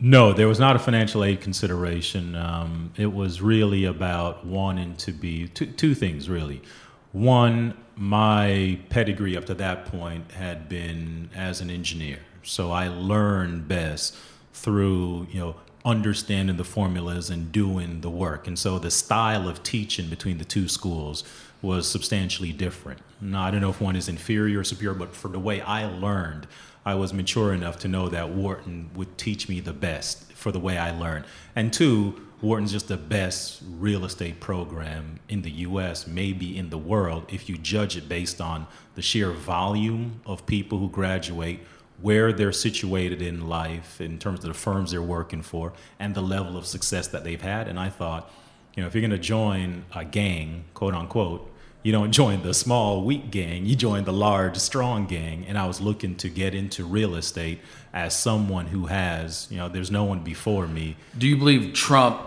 No, 0.00 0.32
there 0.32 0.46
was 0.46 0.60
not 0.60 0.76
a 0.76 0.78
financial 0.78 1.24
aid 1.24 1.40
consideration. 1.40 2.36
Um, 2.36 2.92
it 2.96 3.12
was 3.12 3.40
really 3.40 3.84
about 3.84 4.46
wanting 4.46 4.94
to 4.96 5.12
be 5.12 5.48
two, 5.48 5.66
two 5.66 5.94
things, 5.94 6.28
really. 6.28 6.62
One, 7.10 7.76
my 7.96 8.78
pedigree 8.90 9.36
up 9.36 9.46
to 9.46 9.54
that 9.54 9.86
point 9.86 10.30
had 10.32 10.68
been 10.68 11.30
as 11.34 11.60
an 11.60 11.68
engineer, 11.68 12.20
so 12.44 12.70
I 12.70 12.86
learned 12.86 13.66
best 13.66 14.14
through 14.52 15.26
you 15.30 15.40
know 15.40 15.56
understanding 15.84 16.56
the 16.56 16.64
formulas 16.64 17.28
and 17.30 17.50
doing 17.50 18.00
the 18.00 18.10
work. 18.10 18.46
And 18.46 18.58
so 18.58 18.78
the 18.78 18.90
style 18.90 19.48
of 19.48 19.62
teaching 19.64 20.08
between 20.08 20.38
the 20.38 20.44
two 20.44 20.68
schools 20.68 21.24
was 21.60 21.90
substantially 21.90 22.52
different. 22.52 23.00
Now, 23.20 23.42
I 23.42 23.50
don't 23.50 23.60
know 23.60 23.70
if 23.70 23.80
one 23.80 23.96
is 23.96 24.08
inferior 24.08 24.60
or 24.60 24.64
superior, 24.64 24.94
but 24.94 25.16
for 25.16 25.28
the 25.28 25.40
way 25.40 25.60
I 25.60 25.86
learned, 25.86 26.46
I 26.84 26.94
was 26.94 27.12
mature 27.12 27.52
enough 27.52 27.78
to 27.80 27.88
know 27.88 28.08
that 28.08 28.30
Wharton 28.30 28.90
would 28.94 29.18
teach 29.18 29.48
me 29.48 29.60
the 29.60 29.72
best 29.72 30.32
for 30.32 30.52
the 30.52 30.60
way 30.60 30.78
I 30.78 30.90
learned. 30.90 31.24
And 31.54 31.72
two, 31.72 32.28
Wharton's 32.40 32.70
just 32.70 32.88
the 32.88 32.96
best 32.96 33.62
real 33.68 34.04
estate 34.04 34.38
program 34.38 35.18
in 35.28 35.42
the 35.42 35.50
US, 35.50 36.06
maybe 36.06 36.56
in 36.56 36.70
the 36.70 36.78
world, 36.78 37.24
if 37.28 37.48
you 37.48 37.58
judge 37.58 37.96
it 37.96 38.08
based 38.08 38.40
on 38.40 38.66
the 38.94 39.02
sheer 39.02 39.32
volume 39.32 40.20
of 40.24 40.46
people 40.46 40.78
who 40.78 40.88
graduate, 40.88 41.60
where 42.00 42.32
they're 42.32 42.52
situated 42.52 43.20
in 43.20 43.48
life 43.48 44.00
in 44.00 44.18
terms 44.20 44.38
of 44.40 44.44
the 44.44 44.54
firms 44.54 44.92
they're 44.92 45.02
working 45.02 45.42
for, 45.42 45.72
and 45.98 46.14
the 46.14 46.22
level 46.22 46.56
of 46.56 46.64
success 46.64 47.08
that 47.08 47.24
they've 47.24 47.42
had. 47.42 47.66
And 47.66 47.78
I 47.78 47.88
thought, 47.88 48.30
you 48.76 48.82
know, 48.82 48.86
if 48.86 48.94
you're 48.94 49.02
going 49.02 49.10
to 49.10 49.18
join 49.18 49.84
a 49.92 50.04
gang, 50.04 50.64
quote 50.74 50.94
unquote, 50.94 51.52
you 51.82 51.92
don't 51.92 52.10
join 52.10 52.42
the 52.42 52.52
small, 52.52 53.02
weak 53.04 53.30
gang, 53.30 53.64
you 53.64 53.76
join 53.76 54.04
the 54.04 54.12
large, 54.12 54.56
strong 54.56 55.06
gang. 55.06 55.44
And 55.46 55.56
I 55.56 55.66
was 55.66 55.80
looking 55.80 56.16
to 56.16 56.28
get 56.28 56.54
into 56.54 56.84
real 56.84 57.14
estate 57.14 57.60
as 57.92 58.16
someone 58.16 58.66
who 58.66 58.86
has, 58.86 59.46
you 59.50 59.58
know, 59.58 59.68
there's 59.68 59.90
no 59.90 60.04
one 60.04 60.20
before 60.20 60.66
me. 60.66 60.96
Do 61.16 61.28
you 61.28 61.36
believe 61.36 61.72
Trump 61.72 62.20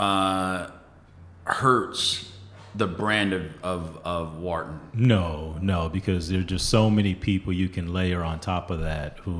uh, 0.00 0.70
hurts 1.44 2.32
the 2.74 2.86
brand 2.86 3.32
of, 3.34 3.42
of, 3.62 3.98
of 4.04 4.38
Wharton? 4.38 4.80
No, 4.94 5.58
no, 5.60 5.88
because 5.88 6.28
there 6.28 6.40
are 6.40 6.44
just 6.44 6.68
so 6.68 6.88
many 6.88 7.14
people 7.14 7.52
you 7.52 7.68
can 7.68 7.92
layer 7.92 8.22
on 8.24 8.40
top 8.40 8.70
of 8.70 8.80
that 8.80 9.18
who, 9.20 9.38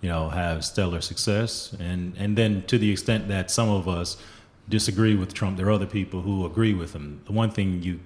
you 0.00 0.08
know, 0.08 0.30
have 0.30 0.64
stellar 0.64 1.00
success. 1.00 1.74
And, 1.78 2.14
and 2.18 2.36
then 2.36 2.62
to 2.66 2.76
the 2.76 2.90
extent 2.90 3.28
that 3.28 3.50
some 3.50 3.68
of 3.68 3.88
us 3.88 4.16
disagree 4.68 5.14
with 5.14 5.32
Trump, 5.32 5.56
there 5.56 5.66
are 5.66 5.72
other 5.72 5.86
people 5.86 6.22
who 6.22 6.44
agree 6.44 6.74
with 6.74 6.92
him. 6.92 7.20
The 7.26 7.32
one 7.32 7.50
thing 7.50 7.82
you 7.82 8.00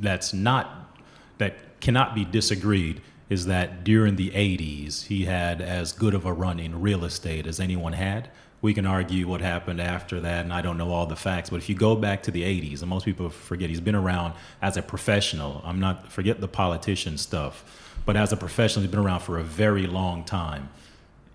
that's 0.00 0.32
not 0.32 0.96
that 1.38 1.80
cannot 1.80 2.14
be 2.14 2.24
disagreed 2.24 3.00
is 3.28 3.46
that 3.46 3.84
during 3.84 4.16
the 4.16 4.30
80s 4.30 5.06
he 5.06 5.24
had 5.24 5.60
as 5.60 5.92
good 5.92 6.14
of 6.14 6.24
a 6.24 6.32
run 6.32 6.60
in 6.60 6.80
real 6.80 7.04
estate 7.04 7.46
as 7.46 7.60
anyone 7.60 7.92
had 7.92 8.30
we 8.64 8.72
can 8.72 8.86
argue 8.86 9.28
what 9.28 9.42
happened 9.42 9.78
after 9.78 10.20
that, 10.20 10.42
and 10.42 10.50
I 10.50 10.62
don't 10.62 10.78
know 10.78 10.90
all 10.90 11.04
the 11.04 11.16
facts. 11.16 11.50
But 11.50 11.56
if 11.56 11.68
you 11.68 11.74
go 11.74 11.94
back 11.94 12.22
to 12.22 12.30
the 12.30 12.42
80s, 12.44 12.80
and 12.80 12.88
most 12.88 13.04
people 13.04 13.28
forget, 13.28 13.68
he's 13.68 13.82
been 13.82 13.94
around 13.94 14.32
as 14.62 14.78
a 14.78 14.82
professional. 14.82 15.60
I'm 15.66 15.80
not, 15.80 16.10
forget 16.10 16.40
the 16.40 16.48
politician 16.48 17.18
stuff, 17.18 17.62
but 18.06 18.16
as 18.16 18.32
a 18.32 18.38
professional, 18.38 18.82
he's 18.82 18.90
been 18.90 19.04
around 19.04 19.20
for 19.20 19.38
a 19.38 19.42
very 19.42 19.86
long 19.86 20.24
time. 20.24 20.70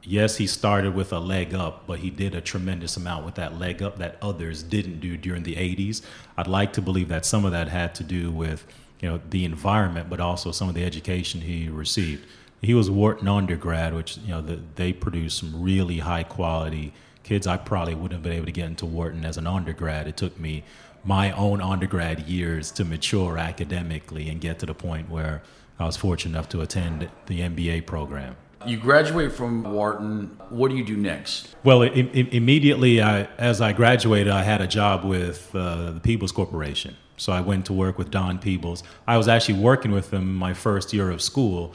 Yes, 0.04 0.38
he 0.38 0.48
started 0.48 0.96
with 0.96 1.12
a 1.12 1.20
leg 1.20 1.54
up, 1.54 1.86
but 1.86 2.00
he 2.00 2.10
did 2.10 2.34
a 2.34 2.42
tremendous 2.42 2.96
amount 2.96 3.26
with 3.26 3.36
that 3.36 3.60
leg 3.60 3.84
up 3.84 3.98
that 3.98 4.18
others 4.22 4.64
didn't 4.64 5.02
do 5.02 5.18
during 5.18 5.44
the 5.44 5.56
80s. 5.56 6.02
I'd 6.38 6.48
like 6.48 6.74
to 6.74 6.82
believe 6.82 7.10
that 7.10 7.26
some 7.26 7.44
of 7.44 7.52
that 7.52 7.68
had 7.68 7.94
to 7.96 8.04
do 8.04 8.32
with 8.32 8.66
you 9.02 9.10
know 9.10 9.20
the 9.30 9.46
environment, 9.46 10.10
but 10.10 10.20
also 10.20 10.52
some 10.52 10.70
of 10.70 10.76
the 10.76 10.86
education 10.86 11.42
he 11.42 11.70
received. 11.70 12.26
He 12.62 12.74
was 12.74 12.90
Wharton 12.90 13.28
undergrad, 13.28 13.94
which 13.94 14.18
you 14.18 14.30
know 14.30 14.42
the, 14.42 14.60
they 14.76 14.94
produced 14.94 15.38
some 15.38 15.62
really 15.62 16.00
high 16.00 16.24
quality 16.24 16.94
kids 17.24 17.46
I 17.46 17.58
probably 17.58 17.94
wouldn't 17.94 18.14
have 18.14 18.24
been 18.24 18.34
able 18.34 18.48
to 18.48 18.52
get 18.52 18.66
into 18.66 18.88
Wharton 18.88 19.24
as 19.24 19.38
an 19.38 19.46
undergrad. 19.46 20.08
It 20.08 20.18
took 20.18 20.40
me 20.40 20.64
my 21.04 21.32
own 21.32 21.62
undergrad 21.62 22.22
years 22.22 22.72
to 22.72 22.84
mature 22.84 23.38
academically 23.38 24.30
and 24.30 24.42
get 24.42 24.58
to 24.60 24.66
the 24.66 24.74
point 24.74 25.10
where 25.10 25.44
I 25.78 25.86
was 25.86 25.96
fortunate 25.96 26.32
enough 26.32 26.50
to 26.50 26.62
attend 26.62 27.08
the 27.28 27.42
MBA 27.42 27.86
program. 27.86 28.36
You 28.66 28.78
graduate 28.78 29.32
from 29.32 29.64
Wharton. 29.64 30.38
What 30.50 30.70
do 30.70 30.76
you 30.78 30.84
do 30.84 30.98
next? 30.98 31.56
Well, 31.64 31.82
I- 31.84 31.88
I- 31.88 32.28
immediately 32.32 33.02
I, 33.02 33.24
as 33.38 33.62
I 33.62 33.72
graduated, 33.74 34.32
I 34.32 34.44
had 34.44 34.60
a 34.62 34.68
job 34.68 35.06
with 35.06 35.50
uh, 35.56 35.92
the 35.92 36.00
Peebles 36.02 36.32
Corporation. 36.32 36.96
So 37.18 37.32
I 37.32 37.42
went 37.42 37.66
to 37.68 37.74
work 37.74 37.98
with 37.98 38.12
Don 38.12 38.38
Peebles. 38.38 38.84
I 39.08 39.18
was 39.18 39.28
actually 39.28 39.60
working 39.60 39.92
with 39.92 40.12
him 40.14 40.36
my 40.36 40.54
first 40.54 40.94
year 40.94 41.10
of 41.10 41.22
school. 41.22 41.74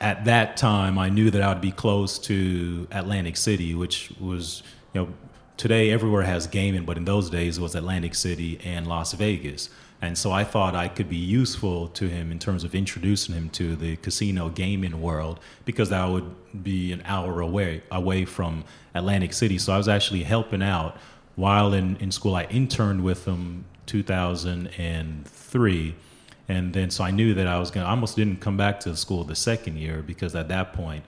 At 0.00 0.24
that 0.26 0.56
time, 0.56 0.98
I 0.98 1.08
knew 1.08 1.30
that 1.30 1.42
I 1.42 1.48
would 1.48 1.60
be 1.60 1.72
close 1.72 2.18
to 2.20 2.86
Atlantic 2.90 3.36
City, 3.36 3.74
which 3.74 4.10
was 4.20 4.62
you 4.94 5.00
know, 5.02 5.08
today 5.56 5.90
everywhere 5.90 6.22
has 6.22 6.46
gaming, 6.46 6.84
but 6.84 6.96
in 6.96 7.04
those 7.04 7.28
days 7.30 7.58
it 7.58 7.60
was 7.60 7.74
Atlantic 7.74 8.14
City 8.14 8.60
and 8.64 8.86
Las 8.86 9.12
Vegas. 9.14 9.70
And 10.00 10.16
so 10.16 10.30
I 10.30 10.44
thought 10.44 10.76
I 10.76 10.86
could 10.86 11.08
be 11.08 11.16
useful 11.16 11.88
to 11.88 12.08
him 12.08 12.30
in 12.30 12.38
terms 12.38 12.62
of 12.62 12.72
introducing 12.74 13.34
him 13.34 13.50
to 13.50 13.74
the 13.74 13.96
casino 13.96 14.48
gaming 14.48 15.02
world 15.02 15.40
because 15.64 15.90
that 15.90 16.04
would 16.04 16.62
be 16.62 16.92
an 16.92 17.02
hour 17.04 17.40
away 17.40 17.82
away 17.90 18.24
from 18.24 18.64
Atlantic 18.94 19.32
City. 19.32 19.58
So 19.58 19.72
I 19.72 19.76
was 19.76 19.88
actually 19.88 20.22
helping 20.22 20.62
out 20.62 20.96
while 21.34 21.72
in, 21.72 21.96
in 21.96 22.12
school. 22.12 22.36
I 22.36 22.44
interned 22.44 23.02
with 23.02 23.24
him 23.24 23.64
2003. 23.86 25.94
And 26.50 26.72
then 26.72 26.90
so 26.90 27.04
I 27.04 27.10
knew 27.10 27.34
that 27.34 27.46
I 27.46 27.58
was 27.58 27.70
going 27.70 27.84
to, 27.84 27.88
I 27.88 27.90
almost 27.90 28.16
didn't 28.16 28.40
come 28.40 28.56
back 28.56 28.80
to 28.80 28.96
school 28.96 29.24
the 29.24 29.34
second 29.34 29.76
year 29.78 30.02
because 30.02 30.34
at 30.34 30.48
that 30.48 30.72
point 30.72 31.04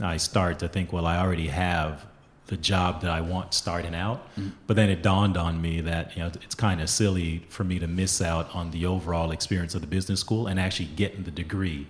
I 0.00 0.16
started 0.16 0.58
to 0.60 0.68
think, 0.68 0.92
well, 0.92 1.06
I 1.06 1.18
already 1.18 1.48
have 1.48 2.06
the 2.50 2.56
job 2.56 3.00
that 3.00 3.10
I 3.10 3.20
want 3.20 3.54
starting 3.54 3.94
out. 3.94 4.28
Mm-hmm. 4.32 4.50
But 4.66 4.76
then 4.76 4.90
it 4.90 5.02
dawned 5.02 5.36
on 5.36 5.62
me 5.62 5.80
that 5.82 6.14
you 6.16 6.22
know 6.22 6.30
it's 6.42 6.54
kind 6.54 6.82
of 6.82 6.90
silly 6.90 7.44
for 7.48 7.64
me 7.64 7.78
to 7.78 7.86
miss 7.86 8.20
out 8.20 8.54
on 8.54 8.72
the 8.72 8.84
overall 8.86 9.30
experience 9.30 9.74
of 9.74 9.80
the 9.80 9.86
business 9.86 10.20
school 10.20 10.48
and 10.48 10.60
actually 10.60 10.90
getting 10.96 11.22
the 11.22 11.30
degree, 11.30 11.86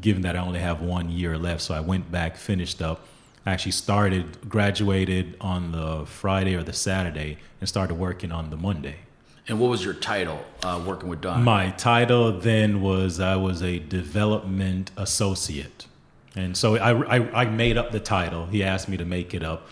given 0.00 0.22
that 0.22 0.36
I 0.36 0.40
only 0.40 0.58
have 0.58 0.82
one 0.82 1.08
year 1.08 1.38
left. 1.38 1.62
So 1.62 1.72
I 1.72 1.80
went 1.80 2.10
back, 2.10 2.36
finished 2.36 2.82
up. 2.82 3.06
Actually 3.44 3.72
started, 3.72 4.48
graduated 4.48 5.36
on 5.40 5.72
the 5.72 6.06
Friday 6.06 6.54
or 6.54 6.62
the 6.62 6.72
Saturday, 6.72 7.38
and 7.58 7.68
started 7.68 7.96
working 7.96 8.30
on 8.30 8.50
the 8.50 8.56
Monday. 8.56 8.94
And 9.48 9.58
what 9.58 9.68
was 9.68 9.84
your 9.84 9.94
title 9.94 10.44
uh, 10.62 10.80
working 10.86 11.08
with 11.08 11.20
Don? 11.20 11.42
My 11.42 11.70
title 11.70 12.38
then 12.38 12.80
was 12.80 13.18
I 13.18 13.34
was 13.34 13.60
a 13.60 13.80
development 13.80 14.92
associate. 14.96 15.86
And 16.36 16.56
so 16.56 16.76
I, 16.76 17.16
I, 17.16 17.42
I 17.42 17.44
made 17.46 17.76
up 17.76 17.90
the 17.90 17.98
title. 17.98 18.46
He 18.46 18.62
asked 18.62 18.88
me 18.88 18.96
to 18.96 19.04
make 19.04 19.34
it 19.34 19.42
up 19.42 19.66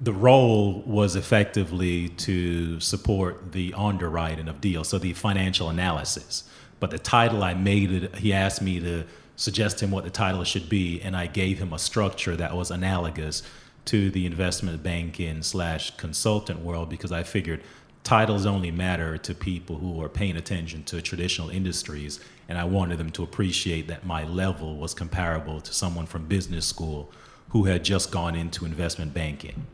the 0.00 0.12
role 0.12 0.82
was 0.86 1.16
effectively 1.16 2.08
to 2.08 2.80
support 2.80 3.52
the 3.52 3.72
underwriting 3.74 4.48
of 4.48 4.60
deals, 4.60 4.88
so 4.88 4.98
the 4.98 5.12
financial 5.12 5.68
analysis. 5.68 6.44
But 6.80 6.90
the 6.90 6.98
title 6.98 7.42
I 7.42 7.54
made 7.54 7.92
it, 7.92 8.16
he 8.16 8.32
asked 8.32 8.60
me 8.60 8.80
to 8.80 9.04
suggest 9.36 9.82
him 9.82 9.90
what 9.90 10.04
the 10.04 10.10
title 10.10 10.44
should 10.44 10.68
be, 10.68 11.00
and 11.00 11.16
I 11.16 11.26
gave 11.26 11.58
him 11.58 11.72
a 11.72 11.78
structure 11.78 12.36
that 12.36 12.56
was 12.56 12.70
analogous 12.70 13.42
to 13.86 14.10
the 14.10 14.26
investment 14.26 14.82
banking 14.82 15.42
slash 15.42 15.96
consultant 15.96 16.60
world 16.60 16.88
because 16.88 17.12
I 17.12 17.22
figured 17.22 17.62
titles 18.02 18.46
only 18.46 18.70
matter 18.70 19.16
to 19.18 19.34
people 19.34 19.76
who 19.76 20.02
are 20.02 20.08
paying 20.08 20.36
attention 20.36 20.82
to 20.84 21.00
traditional 21.00 21.50
industries, 21.50 22.20
and 22.48 22.58
I 22.58 22.64
wanted 22.64 22.98
them 22.98 23.10
to 23.12 23.22
appreciate 23.22 23.88
that 23.88 24.04
my 24.04 24.24
level 24.24 24.76
was 24.76 24.92
comparable 24.92 25.60
to 25.60 25.72
someone 25.72 26.06
from 26.06 26.26
business 26.26 26.66
school 26.66 27.12
who 27.50 27.64
had 27.64 27.84
just 27.84 28.10
gone 28.10 28.34
into 28.34 28.64
investment 28.64 29.14
banking 29.14 29.66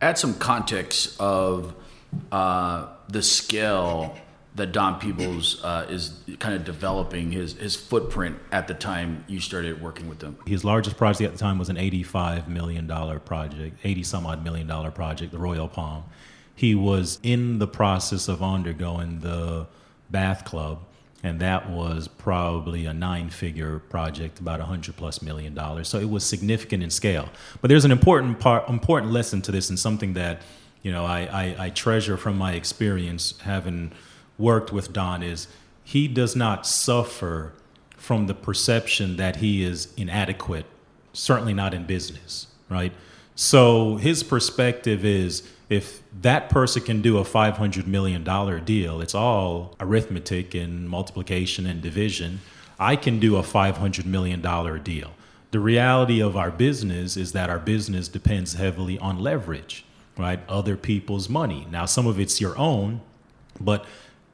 add 0.00 0.18
some 0.18 0.34
context 0.34 1.20
of 1.20 1.74
uh, 2.32 2.86
the 3.08 3.22
scale 3.22 4.16
that 4.54 4.72
Don 4.72 4.98
Peebles 4.98 5.62
uh, 5.62 5.86
is 5.88 6.20
kind 6.40 6.54
of 6.54 6.64
developing 6.64 7.30
his, 7.30 7.52
his 7.54 7.76
footprint 7.76 8.38
at 8.50 8.66
the 8.66 8.74
time 8.74 9.24
you 9.28 9.40
started 9.40 9.80
working 9.80 10.08
with 10.08 10.18
them. 10.18 10.36
His 10.46 10.64
largest 10.64 10.96
project 10.96 11.28
at 11.28 11.32
the 11.34 11.38
time 11.38 11.58
was 11.58 11.68
an 11.68 11.76
$85 11.76 12.48
million 12.48 12.88
project, 13.20 13.78
80 13.84 14.02
some 14.02 14.26
odd 14.26 14.42
million 14.42 14.66
dollar 14.66 14.90
project, 14.90 15.30
the 15.32 15.38
Royal 15.38 15.68
Palm. 15.68 16.04
He 16.54 16.74
was 16.74 17.20
in 17.22 17.60
the 17.60 17.68
process 17.68 18.26
of 18.26 18.42
undergoing 18.42 19.20
the 19.20 19.68
Bath 20.10 20.44
Club 20.44 20.84
and 21.22 21.40
that 21.40 21.68
was 21.68 22.06
probably 22.06 22.86
a 22.86 22.94
nine 22.94 23.28
figure 23.30 23.80
project 23.80 24.38
about 24.38 24.60
a 24.60 24.64
100 24.64 24.96
plus 24.96 25.20
million 25.20 25.54
dollars. 25.54 25.88
So 25.88 25.98
it 25.98 26.08
was 26.08 26.24
significant 26.24 26.82
in 26.82 26.90
scale. 26.90 27.28
But 27.60 27.68
there's 27.68 27.84
an 27.84 27.90
important 27.90 28.38
part 28.38 28.68
important 28.68 29.12
lesson 29.12 29.42
to 29.42 29.52
this 29.52 29.68
and 29.68 29.78
something 29.78 30.14
that 30.14 30.42
you 30.82 30.92
know 30.92 31.04
I, 31.04 31.20
I, 31.20 31.56
I 31.66 31.70
treasure 31.70 32.16
from 32.16 32.38
my 32.38 32.52
experience 32.52 33.34
having 33.42 33.92
worked 34.38 34.72
with 34.72 34.92
don 34.92 35.22
is 35.22 35.48
he 35.82 36.06
does 36.06 36.36
not 36.36 36.66
suffer 36.66 37.52
from 37.96 38.26
the 38.26 38.34
perception 38.34 39.16
that 39.16 39.36
he 39.36 39.64
is 39.64 39.92
inadequate 39.96 40.66
certainly 41.12 41.52
not 41.52 41.74
in 41.74 41.84
business 41.84 42.46
right? 42.68 42.92
So 43.34 43.96
his 43.96 44.22
perspective 44.22 45.04
is 45.04 45.48
if 45.68 46.02
that 46.22 46.48
person 46.48 46.82
can 46.82 47.02
do 47.02 47.18
a 47.18 47.24
$500 47.24 47.86
million 47.86 48.24
deal, 48.64 49.00
it's 49.00 49.14
all 49.14 49.76
arithmetic 49.80 50.54
and 50.54 50.88
multiplication 50.88 51.66
and 51.66 51.82
division. 51.82 52.40
I 52.78 52.96
can 52.96 53.18
do 53.18 53.36
a 53.36 53.42
$500 53.42 54.06
million 54.06 54.40
deal. 54.82 55.12
The 55.50 55.60
reality 55.60 56.20
of 56.20 56.36
our 56.36 56.50
business 56.50 57.16
is 57.16 57.32
that 57.32 57.50
our 57.50 57.58
business 57.58 58.08
depends 58.08 58.54
heavily 58.54 58.98
on 58.98 59.18
leverage, 59.18 59.84
right? 60.16 60.40
Other 60.48 60.76
people's 60.76 61.28
money. 61.28 61.66
Now, 61.70 61.84
some 61.86 62.06
of 62.06 62.18
it's 62.18 62.40
your 62.40 62.56
own, 62.58 63.00
but 63.60 63.84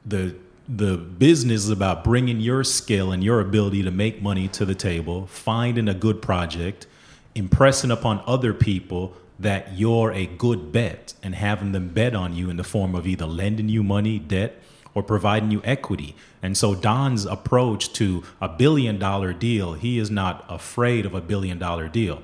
the 0.05 0.35
the 0.67 0.97
business 0.97 1.65
is 1.65 1.69
about 1.69 2.03
bringing 2.03 2.39
your 2.39 2.63
skill 2.63 3.11
and 3.11 3.23
your 3.23 3.39
ability 3.39 3.83
to 3.83 3.91
make 3.91 4.19
money 4.21 4.47
to 4.47 4.65
the 4.65 4.73
table, 4.73 5.27
finding 5.27 5.87
a 5.87 5.93
good 5.93 6.23
project, 6.23 6.87
impressing 7.35 7.91
upon 7.91 8.19
other 8.25 8.51
people 8.51 9.15
that 9.39 9.77
you're 9.77 10.11
a 10.11 10.25
good 10.25 10.71
bet 10.71 11.13
and 11.21 11.35
having 11.35 11.71
them 11.71 11.89
bet 11.89 12.15
on 12.15 12.33
you 12.33 12.49
in 12.49 12.57
the 12.57 12.63
form 12.63 12.95
of 12.95 13.05
either 13.05 13.25
lending 13.25 13.69
you 13.69 13.83
money, 13.83 14.17
debt, 14.19 14.61
or 14.93 15.03
providing 15.03 15.51
you 15.51 15.61
equity. 15.63 16.15
And 16.41 16.57
so 16.57 16.73
Don's 16.73 17.25
approach 17.25 17.91
to 17.93 18.23
a 18.41 18.47
billion 18.47 18.97
dollar 18.97 19.33
deal, 19.33 19.73
he 19.73 19.99
is 19.99 20.09
not 20.09 20.45
afraid 20.47 21.05
of 21.05 21.13
a 21.13 21.21
billion 21.21 21.59
dollar 21.59 21.87
deal. 21.87 22.23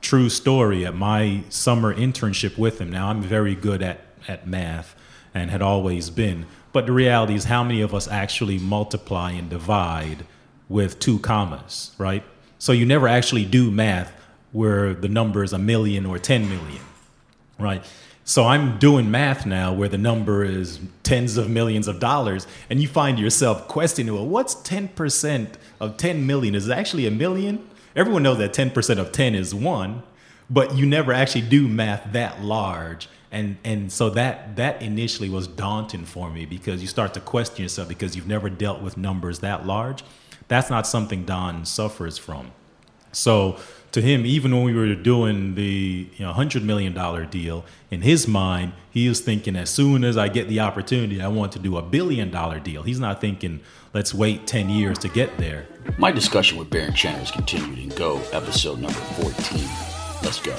True 0.00 0.28
story 0.28 0.84
at 0.84 0.94
my 0.94 1.44
summer 1.48 1.94
internship 1.94 2.58
with 2.58 2.80
him. 2.80 2.90
Now 2.90 3.08
I'm 3.08 3.22
very 3.22 3.54
good 3.54 3.82
at, 3.82 4.00
at 4.26 4.46
math 4.46 4.96
and 5.32 5.50
had 5.50 5.62
always 5.62 6.10
been. 6.10 6.46
But 6.72 6.86
the 6.86 6.92
reality 6.92 7.34
is 7.34 7.44
how 7.44 7.62
many 7.62 7.80
of 7.80 7.94
us 7.94 8.08
actually 8.08 8.58
multiply 8.58 9.30
and 9.30 9.48
divide 9.48 10.26
with 10.68 10.98
two 10.98 11.18
commas, 11.20 11.92
right? 11.98 12.24
So 12.58 12.72
you 12.72 12.84
never 12.84 13.08
actually 13.08 13.44
do 13.44 13.70
math 13.70 14.12
where 14.52 14.94
the 14.94 15.08
number 15.08 15.42
is 15.42 15.52
a 15.52 15.58
million 15.58 16.06
or 16.06 16.18
10 16.18 16.48
million, 16.48 16.82
right? 17.58 17.84
So 18.24 18.44
I'm 18.44 18.78
doing 18.78 19.10
math 19.10 19.46
now 19.46 19.72
where 19.72 19.88
the 19.88 19.98
number 19.98 20.44
is 20.44 20.80
tens 21.02 21.36
of 21.36 21.48
millions 21.48 21.88
of 21.88 21.98
dollars, 21.98 22.46
and 22.68 22.80
you 22.80 22.88
find 22.88 23.18
yourself 23.18 23.68
questioning, 23.68 24.12
well, 24.12 24.26
what's 24.26 24.54
10% 24.54 25.54
of 25.80 25.96
10 25.96 26.26
million? 26.26 26.54
Is 26.54 26.68
actually 26.68 27.06
a 27.06 27.10
million? 27.10 27.66
Everyone 27.96 28.22
knows 28.22 28.38
that 28.38 28.52
10% 28.52 28.98
of 28.98 29.12
10 29.12 29.34
is 29.34 29.54
one, 29.54 30.02
but 30.50 30.76
you 30.76 30.86
never 30.86 31.12
actually 31.12 31.42
do 31.48 31.66
math 31.68 32.12
that 32.12 32.42
large 32.42 33.08
and 33.30 33.56
and 33.64 33.92
so 33.92 34.10
that 34.10 34.56
that 34.56 34.80
initially 34.80 35.28
was 35.28 35.46
daunting 35.46 36.04
for 36.04 36.30
me 36.30 36.46
because 36.46 36.80
you 36.80 36.88
start 36.88 37.14
to 37.14 37.20
question 37.20 37.62
yourself 37.62 37.88
because 37.88 38.16
you've 38.16 38.26
never 38.26 38.48
dealt 38.48 38.80
with 38.80 38.96
numbers 38.96 39.40
that 39.40 39.66
large 39.66 40.02
that's 40.48 40.70
not 40.70 40.86
something 40.86 41.24
don 41.24 41.64
suffers 41.64 42.16
from 42.16 42.50
so 43.12 43.58
to 43.92 44.00
him 44.02 44.26
even 44.26 44.54
when 44.54 44.64
we 44.64 44.74
were 44.74 44.94
doing 44.94 45.54
the 45.54 46.08
you 46.16 46.20
know 46.20 46.28
100 46.28 46.62
million 46.62 46.92
dollar 46.92 47.24
deal 47.24 47.64
in 47.90 48.02
his 48.02 48.28
mind 48.28 48.72
he 48.90 49.06
is 49.06 49.20
thinking 49.20 49.56
as 49.56 49.70
soon 49.70 50.04
as 50.04 50.16
i 50.16 50.28
get 50.28 50.48
the 50.48 50.60
opportunity 50.60 51.20
i 51.20 51.28
want 51.28 51.52
to 51.52 51.58
do 51.58 51.76
a 51.76 51.82
billion 51.82 52.30
dollar 52.30 52.58
deal. 52.60 52.82
He's 52.82 53.00
not 53.00 53.20
thinking 53.20 53.60
let's 53.94 54.14
wait 54.14 54.46
10 54.46 54.68
years 54.68 54.98
to 54.98 55.08
get 55.08 55.36
there. 55.38 55.66
My 55.96 56.10
discussion 56.10 56.58
with 56.58 56.70
Barron 56.70 56.92
Channer 56.92 57.30
continued 57.32 57.78
in 57.78 57.88
go 57.90 58.20
episode 58.32 58.78
number 58.78 58.98
14 58.98 59.60
let's 60.22 60.40
go 60.40 60.56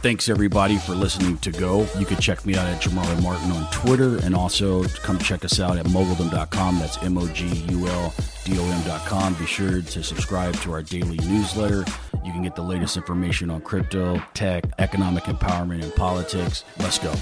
Thanks 0.00 0.28
everybody 0.28 0.78
for 0.78 0.94
listening 0.94 1.38
to 1.38 1.50
Go. 1.50 1.84
You 1.98 2.06
can 2.06 2.18
check 2.18 2.46
me 2.46 2.54
out 2.54 2.68
at 2.68 2.80
Jamarlin 2.80 3.20
Martin 3.20 3.50
on 3.50 3.68
Twitter 3.72 4.18
and 4.18 4.32
also 4.32 4.84
come 4.84 5.18
check 5.18 5.44
us 5.44 5.58
out 5.58 5.76
at 5.76 5.86
moguldom.com. 5.86 6.78
That's 6.78 7.02
M 7.02 7.18
O 7.18 7.26
G 7.26 7.46
U 7.70 7.88
L 7.88 8.14
D 8.44 8.56
O 8.56 8.64
M.com. 8.64 9.34
Be 9.34 9.46
sure 9.46 9.82
to 9.82 10.02
subscribe 10.04 10.54
to 10.60 10.72
our 10.72 10.84
daily 10.84 11.16
newsletter. 11.26 11.84
You 12.24 12.32
can 12.32 12.42
get 12.42 12.54
the 12.54 12.62
latest 12.62 12.96
information 12.96 13.50
on 13.50 13.60
crypto, 13.60 14.22
tech, 14.34 14.64
economic 14.78 15.24
empowerment, 15.24 15.82
and 15.82 15.92
politics. 15.96 16.62
Let's 16.78 16.98
go. 17.00 17.12